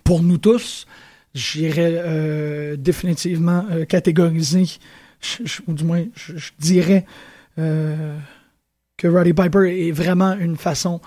pour 0.02 0.22
nous 0.22 0.38
tous. 0.38 0.86
J'irais 1.34 1.94
euh, 1.96 2.76
définitivement 2.76 3.64
euh, 3.70 3.84
catégoriser, 3.84 4.66
ou 5.66 5.72
du 5.72 5.84
moins, 5.84 6.04
je, 6.14 6.50
dirais 6.58 7.04
euh, 7.58 8.16
que 8.96 9.08
Roddy 9.08 9.32
Piper 9.32 9.88
est 9.88 9.92
vraiment 9.92 10.36
une 10.38 10.56
façon 10.56 11.00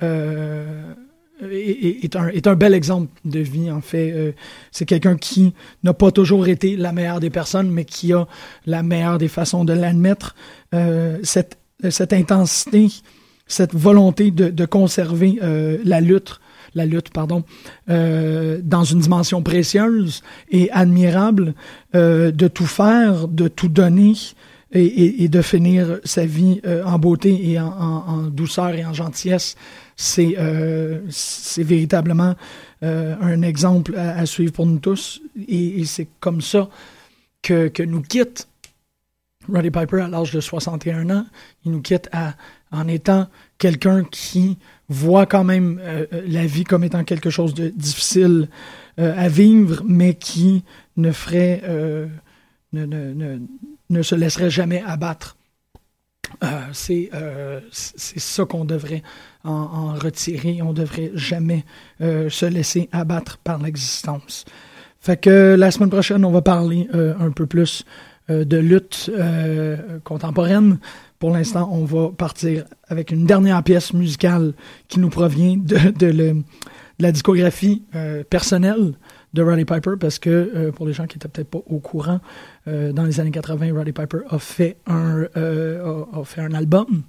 est, 0.00 2.04
est- 2.04 2.16
un, 2.16 2.28
est 2.28 2.46
un 2.46 2.54
bel 2.54 2.74
exemple 2.74 3.08
de 3.24 3.40
vie, 3.40 3.70
en 3.70 3.80
fait. 3.80 4.34
C'est 4.70 4.86
quelqu'un 4.86 5.16
qui 5.16 5.54
n'a 5.82 5.94
pas 5.94 6.10
toujours 6.10 6.46
été 6.46 6.76
la 6.76 6.92
meilleure 6.92 7.20
des 7.20 7.30
personnes, 7.30 7.70
mais 7.70 7.84
qui 7.84 8.12
a 8.12 8.26
la 8.66 8.82
meilleure 8.82 9.18
des 9.18 9.28
façons 9.28 9.64
de 9.64 9.72
l'admettre. 9.72 10.34
Cette, 11.22 11.58
cette 11.90 12.12
intensité, 12.12 12.88
cette 13.46 13.74
volonté 13.74 14.30
de, 14.30 14.64
conserver 14.66 15.38
euh, 15.42 15.78
la 15.84 16.00
lutte, 16.00 16.40
la 16.74 16.86
lutte, 16.86 17.10
pardon, 17.10 17.44
euh, 17.90 18.60
dans 18.62 18.84
une 18.84 19.00
dimension 19.00 19.42
précieuse 19.42 20.22
et 20.50 20.70
admirable, 20.70 21.54
euh, 21.94 22.30
de 22.30 22.48
tout 22.48 22.66
faire, 22.66 23.28
de 23.28 23.48
tout 23.48 23.68
donner, 23.68 24.14
et, 24.76 25.28
de 25.28 25.40
finir 25.40 26.00
sa 26.02 26.26
vie 26.26 26.60
en 26.84 26.98
beauté 26.98 27.52
et 27.52 27.60
en, 27.60 28.22
douceur 28.22 28.74
et 28.74 28.84
en 28.84 28.92
gentillesse, 28.92 29.54
c'est 29.94 30.34
véritablement 31.58 32.34
un 32.82 33.42
exemple 33.42 33.94
à, 33.96 34.26
suivre 34.26 34.52
pour 34.52 34.66
nous 34.66 34.80
tous. 34.80 35.22
Et, 35.46 35.80
et 35.80 35.84
c'est 35.84 36.08
comme 36.18 36.40
ça 36.40 36.68
que, 37.40 37.68
que 37.68 37.84
nous 37.84 38.02
quitte 38.02 38.48
Roddy 39.52 39.70
Piper 39.70 40.00
à 40.00 40.08
l'âge 40.08 40.32
de 40.32 40.40
61 40.40 41.10
ans. 41.10 41.26
Il 41.64 41.72
nous 41.72 41.82
quitte 41.82 42.08
en 42.70 42.88
étant 42.88 43.28
quelqu'un 43.58 44.04
qui 44.04 44.58
voit 44.88 45.26
quand 45.26 45.44
même 45.44 45.80
euh, 45.82 46.06
euh, 46.12 46.22
la 46.26 46.46
vie 46.46 46.64
comme 46.64 46.84
étant 46.84 47.04
quelque 47.04 47.30
chose 47.30 47.54
de 47.54 47.68
difficile 47.68 48.48
euh, 48.98 49.14
à 49.16 49.28
vivre, 49.28 49.82
mais 49.86 50.14
qui 50.14 50.64
ne 50.96 51.12
ferait... 51.12 51.62
ne, 52.72 52.86
ne, 52.86 53.12
ne, 53.12 53.38
ne 53.90 54.02
se 54.02 54.14
laisserait 54.14 54.50
jamais 54.50 54.82
abattre. 54.84 55.36
C'est 56.72 57.10
ça 57.84 58.44
qu'on 58.44 58.64
devrait 58.64 59.02
en, 59.44 59.52
en 59.52 59.94
retirer. 59.94 60.60
On 60.62 60.72
devrait 60.72 61.12
jamais 61.14 61.64
se 62.00 62.46
laisser 62.46 62.88
abattre 62.92 63.38
par 63.38 63.62
l'existence. 63.62 64.44
Fait 65.00 65.20
que 65.20 65.54
la 65.56 65.70
semaine 65.70 65.90
prochaine, 65.90 66.24
on 66.24 66.32
va 66.32 66.42
parler 66.42 66.88
un 66.92 67.30
peu 67.30 67.46
plus 67.46 67.84
de 68.28 68.56
lutte 68.56 69.10
euh, 69.12 69.98
contemporaine. 70.04 70.78
Pour 71.18 71.30
l'instant, 71.30 71.68
on 71.72 71.84
va 71.84 72.10
partir 72.10 72.64
avec 72.88 73.10
une 73.10 73.26
dernière 73.26 73.62
pièce 73.62 73.92
musicale 73.92 74.54
qui 74.88 75.00
nous 75.00 75.10
provient 75.10 75.56
de, 75.56 76.42
la 76.98 77.12
discographie 77.12 77.82
euh, 77.94 78.22
personnelle 78.24 78.94
de 79.32 79.42
Roddy 79.42 79.64
Piper 79.64 79.92
parce 79.98 80.18
que 80.18 80.30
euh, 80.30 80.72
pour 80.72 80.86
les 80.86 80.92
gens 80.92 81.06
qui 81.06 81.16
étaient 81.16 81.28
peut-être 81.28 81.50
pas 81.50 81.62
au 81.66 81.80
courant, 81.80 82.20
euh, 82.68 82.92
dans 82.92 83.04
les 83.04 83.18
années 83.20 83.32
80, 83.32 83.74
Roddy 83.74 83.92
Piper 83.92 84.18
a 84.28 84.38
fait 84.38 84.76
un, 84.86 85.26
euh, 85.36 86.04
a, 86.12 86.24
fait 86.24 86.40
un 86.40 86.52
album. 86.52 87.02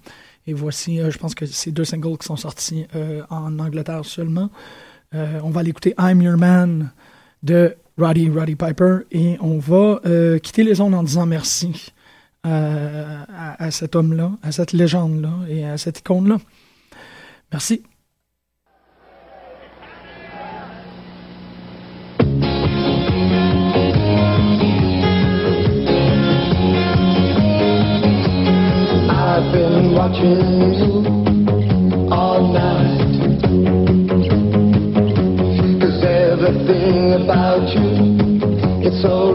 Et 0.47 0.53
voici, 0.53 0.99
euh, 0.99 1.09
je 1.09 1.17
pense 1.17 1.33
que 1.33 1.45
c'est 1.45 1.71
deux 1.71 1.85
singles 1.85 2.17
qui 2.17 2.27
sont 2.27 2.35
sortis 2.35 2.85
euh, 2.95 3.23
en 3.29 3.57
Angleterre 3.59 4.05
seulement. 4.05 4.49
Euh, 5.13 5.39
on 5.43 5.49
va 5.49 5.63
l'écouter 5.63 5.93
I'm 5.99 6.21
Your 6.21 6.37
Man 6.37 6.91
de 7.43 7.75
Roddy 7.97 8.29
Roddy 8.29 8.55
Piper 8.55 8.99
et 9.11 9.37
on 9.39 9.57
va 9.57 9.99
euh, 10.05 10.37
quitter 10.39 10.63
les 10.63 10.81
ondes 10.81 10.93
en 10.93 11.03
disant 11.03 11.25
merci 11.25 11.93
à, 12.43 13.55
à- 13.63 13.71
cet 13.71 13.95
homme-là, 13.95 14.31
à 14.43 14.51
cette 14.51 14.73
légende-là 14.73 15.31
et 15.49 15.65
à 15.65 15.77
cette 15.77 15.99
icône-là. 15.99 16.37
Merci. 17.51 17.83
Everything 36.67 37.23
about 37.23 37.67
you. 37.69 38.87
Is 38.87 39.01
so 39.01 39.33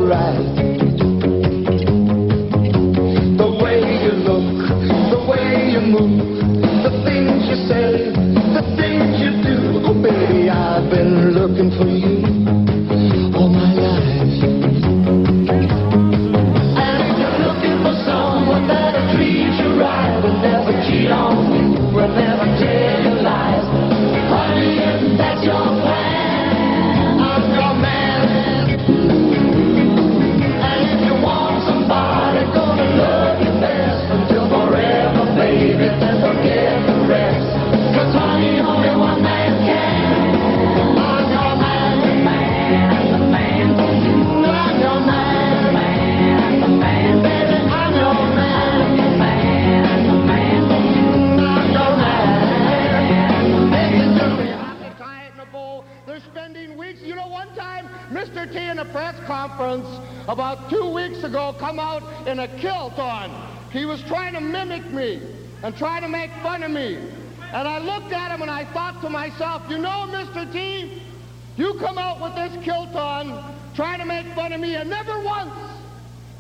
about 60.30 60.70
two 60.70 60.88
weeks 60.90 61.24
ago 61.24 61.54
come 61.58 61.78
out 61.78 62.28
in 62.28 62.38
a 62.38 62.48
kilt 62.58 62.98
on. 62.98 63.30
He 63.72 63.84
was 63.84 64.00
trying 64.02 64.34
to 64.34 64.40
mimic 64.40 64.90
me 64.92 65.20
and 65.62 65.76
trying 65.76 66.02
to 66.02 66.08
make 66.08 66.30
fun 66.42 66.62
of 66.62 66.70
me. 66.70 66.98
And 67.52 67.66
I 67.66 67.78
looked 67.78 68.12
at 68.12 68.30
him 68.30 68.42
and 68.42 68.50
I 68.50 68.64
thought 68.72 69.00
to 69.02 69.10
myself, 69.10 69.62
you 69.68 69.78
know, 69.78 70.06
Mr. 70.08 70.50
T, 70.52 71.02
you 71.56 71.74
come 71.74 71.98
out 71.98 72.20
with 72.20 72.34
this 72.36 72.64
kilt 72.64 72.94
on 72.94 73.54
trying 73.74 73.98
to 73.98 74.06
make 74.06 74.26
fun 74.34 74.52
of 74.52 74.60
me 74.60 74.76
and 74.76 74.88
never 74.88 75.18
once 75.20 75.54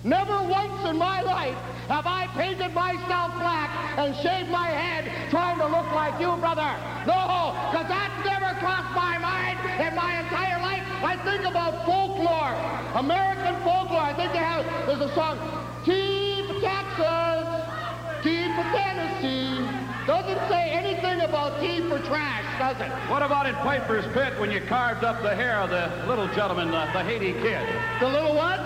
Never 0.02 0.42
once 0.44 0.88
in 0.88 0.96
my 0.96 1.20
life 1.20 1.56
have 1.88 2.06
I 2.06 2.26
painted 2.28 2.72
myself 2.72 3.34
black 3.34 3.98
and 3.98 4.16
shaved 4.16 4.48
my 4.48 4.68
head 4.68 5.28
trying 5.28 5.58
to 5.58 5.66
look 5.66 5.92
like 5.92 6.18
you, 6.18 6.34
brother. 6.38 6.72
No, 7.06 7.52
because 7.70 7.86
that's 7.86 8.24
never 8.24 8.58
crossed 8.60 8.96
my 8.96 9.18
mind 9.18 9.58
in 9.78 9.94
my 9.94 10.20
entire. 10.20 10.59
I 11.02 11.16
think 11.24 11.44
about 11.44 11.86
folklore, 11.86 12.54
American 12.94 13.54
folklore. 13.64 14.00
I 14.00 14.12
think 14.12 14.32
they 14.32 14.38
have, 14.38 14.66
there's 14.86 15.00
a 15.00 15.14
song, 15.14 15.40
T 15.84 16.44
Texas, 16.60 17.48
T 18.22 18.52
Tennessee. 18.52 19.64
Doesn't 20.06 20.48
say 20.48 20.70
anything 20.70 21.22
about 21.22 21.58
T 21.60 21.80
for 22.00 22.06
trash, 22.08 22.58
does 22.58 22.80
it? 22.80 22.90
What 23.10 23.22
about 23.22 23.46
in 23.46 23.54
Piper's 23.56 24.06
Pit 24.12 24.38
when 24.38 24.50
you 24.50 24.60
carved 24.60 25.04
up 25.04 25.22
the 25.22 25.34
hair 25.34 25.56
of 25.58 25.70
the 25.70 25.90
little 26.06 26.28
gentleman, 26.28 26.70
the, 26.70 26.88
the 26.92 27.04
Haiti 27.04 27.32
kid? 27.32 27.66
The 28.00 28.08
little 28.08 28.34
what? 28.34 28.60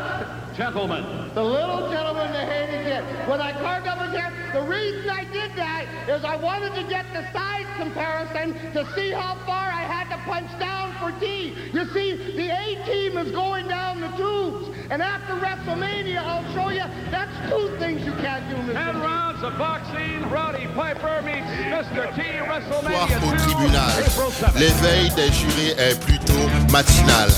Gentleman. 0.56 1.34
The 1.34 1.42
little 1.42 1.90
gentleman, 1.90 2.32
the 2.32 2.44
Haiti 2.44 2.84
kid. 2.84 3.28
When 3.28 3.40
I 3.40 3.52
carved 3.52 3.86
up 3.86 3.98
his 4.02 4.12
hair, 4.18 4.32
The 4.52 4.62
reason 4.62 5.10
I 5.10 5.24
did 5.24 5.50
that 5.56 5.86
is 6.08 6.24
I 6.24 6.36
wanted 6.36 6.74
to 6.76 6.84
get 6.88 7.06
the 7.12 7.26
size 7.32 7.66
comparison 7.76 8.54
to 8.72 8.86
see 8.94 9.10
how 9.10 9.34
far 9.46 9.66
I 9.66 9.82
had 9.82 10.08
to 10.14 10.22
punch 10.24 10.50
down 10.60 10.94
for 11.00 11.10
D. 11.18 11.54
You 11.72 11.84
see, 11.92 12.14
the 12.36 12.50
A 12.50 12.84
team 12.86 13.18
is 13.18 13.32
going 13.32 13.66
down 13.66 14.00
the 14.00 14.08
tubes, 14.16 14.68
and 14.90 15.02
after 15.02 15.34
WrestleMania, 15.34 16.18
I'll 16.18 16.46
show 16.54 16.68
you 16.68 16.84
that's 17.10 17.34
two 17.50 17.76
things 17.78 18.04
you 18.04 18.12
can't 18.12 18.48
do, 18.48 18.56
Mr. 18.56 18.74
Ten 18.74 19.00
rounds 19.00 19.42
of 19.42 19.58
boxing. 19.58 20.30
Roddy 20.30 20.66
Piper 20.68 21.22
meets 21.22 21.50
Mr. 21.74 22.14
T. 22.14 22.22
WrestleMania 22.22 23.23
au 23.26 23.30
2. 23.30 23.36
tribunal. 23.36 23.90
April 23.98 24.30
7th. 24.40 24.58
L'éveil 24.58 25.10
des 25.16 25.32
jurés 25.32 25.74
est 25.78 25.98
plutôt 26.00 26.48
matinal. 26.70 27.30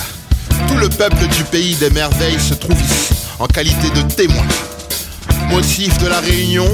Tout 0.68 0.76
le 0.76 0.89
peuple 0.89 1.26
du 1.28 1.45
pays 1.45 1.74
des 1.76 1.91
merveilles 1.91 2.41
se 2.41 2.55
trouve 2.55 2.80
ici 2.80 3.14
en 3.39 3.47
qualité 3.47 3.91
de 3.91 4.03
témoin. 4.14 4.45
Motif 5.51 5.97
de 5.99 6.09
la 6.09 6.20
réunion, 6.20 6.66